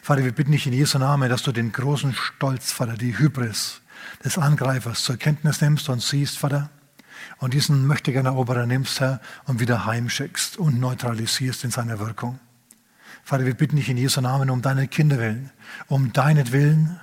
Vater, 0.02 0.24
wir 0.24 0.32
bitten 0.32 0.52
dich 0.52 0.66
in 0.66 0.74
Jesu 0.74 0.98
Namen, 0.98 1.30
dass 1.30 1.42
du 1.42 1.52
den 1.52 1.72
großen 1.72 2.12
Stolz, 2.12 2.70
Vater, 2.70 2.94
die 2.94 3.18
Hybris 3.18 3.80
des 4.22 4.36
Angreifers 4.36 5.04
zur 5.04 5.16
Kenntnis 5.16 5.62
nimmst 5.62 5.88
und 5.88 6.02
siehst, 6.02 6.38
Vater, 6.38 6.70
und 7.38 7.54
diesen 7.54 7.86
möchtegern 7.86 8.26
Eroberer 8.26 8.66
nimmst, 8.66 9.00
Herr, 9.00 9.20
und 9.46 9.58
wieder 9.58 9.86
heimschickst 9.86 10.58
und 10.58 10.80
neutralisierst 10.80 11.64
in 11.64 11.70
seiner 11.70 11.98
Wirkung. 11.98 12.40
Vater, 13.24 13.46
wir 13.46 13.54
bitten 13.54 13.76
dich 13.76 13.88
in 13.88 13.96
Jesu 13.96 14.20
Namen 14.20 14.50
um 14.50 14.60
deine 14.60 14.86
Kinder 14.86 15.18
willen, 15.18 15.50
um 15.88 16.12
deinetwillen 16.12 17.00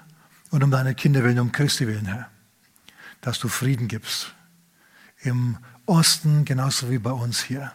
und 0.51 0.63
um 0.63 0.69
deine 0.69 0.93
Kinder 0.93 1.23
willen, 1.23 1.39
um 1.39 1.51
Christi 1.51 1.87
willen, 1.87 2.05
Herr 2.05 2.29
dass 3.21 3.39
du 3.39 3.47
Frieden 3.47 3.87
gibst. 3.87 4.33
Im 5.21 5.57
Osten 5.85 6.45
genauso 6.45 6.89
wie 6.89 6.99
bei 6.99 7.11
uns 7.11 7.41
hier. 7.41 7.71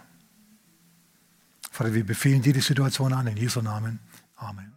Vater, 1.71 1.93
wir 1.93 2.07
befehlen 2.07 2.43
dir 2.43 2.53
die 2.53 2.61
Situation 2.61 3.13
an, 3.13 3.27
in 3.27 3.37
Jesu 3.37 3.61
Namen. 3.61 3.99
Amen. 4.37 4.74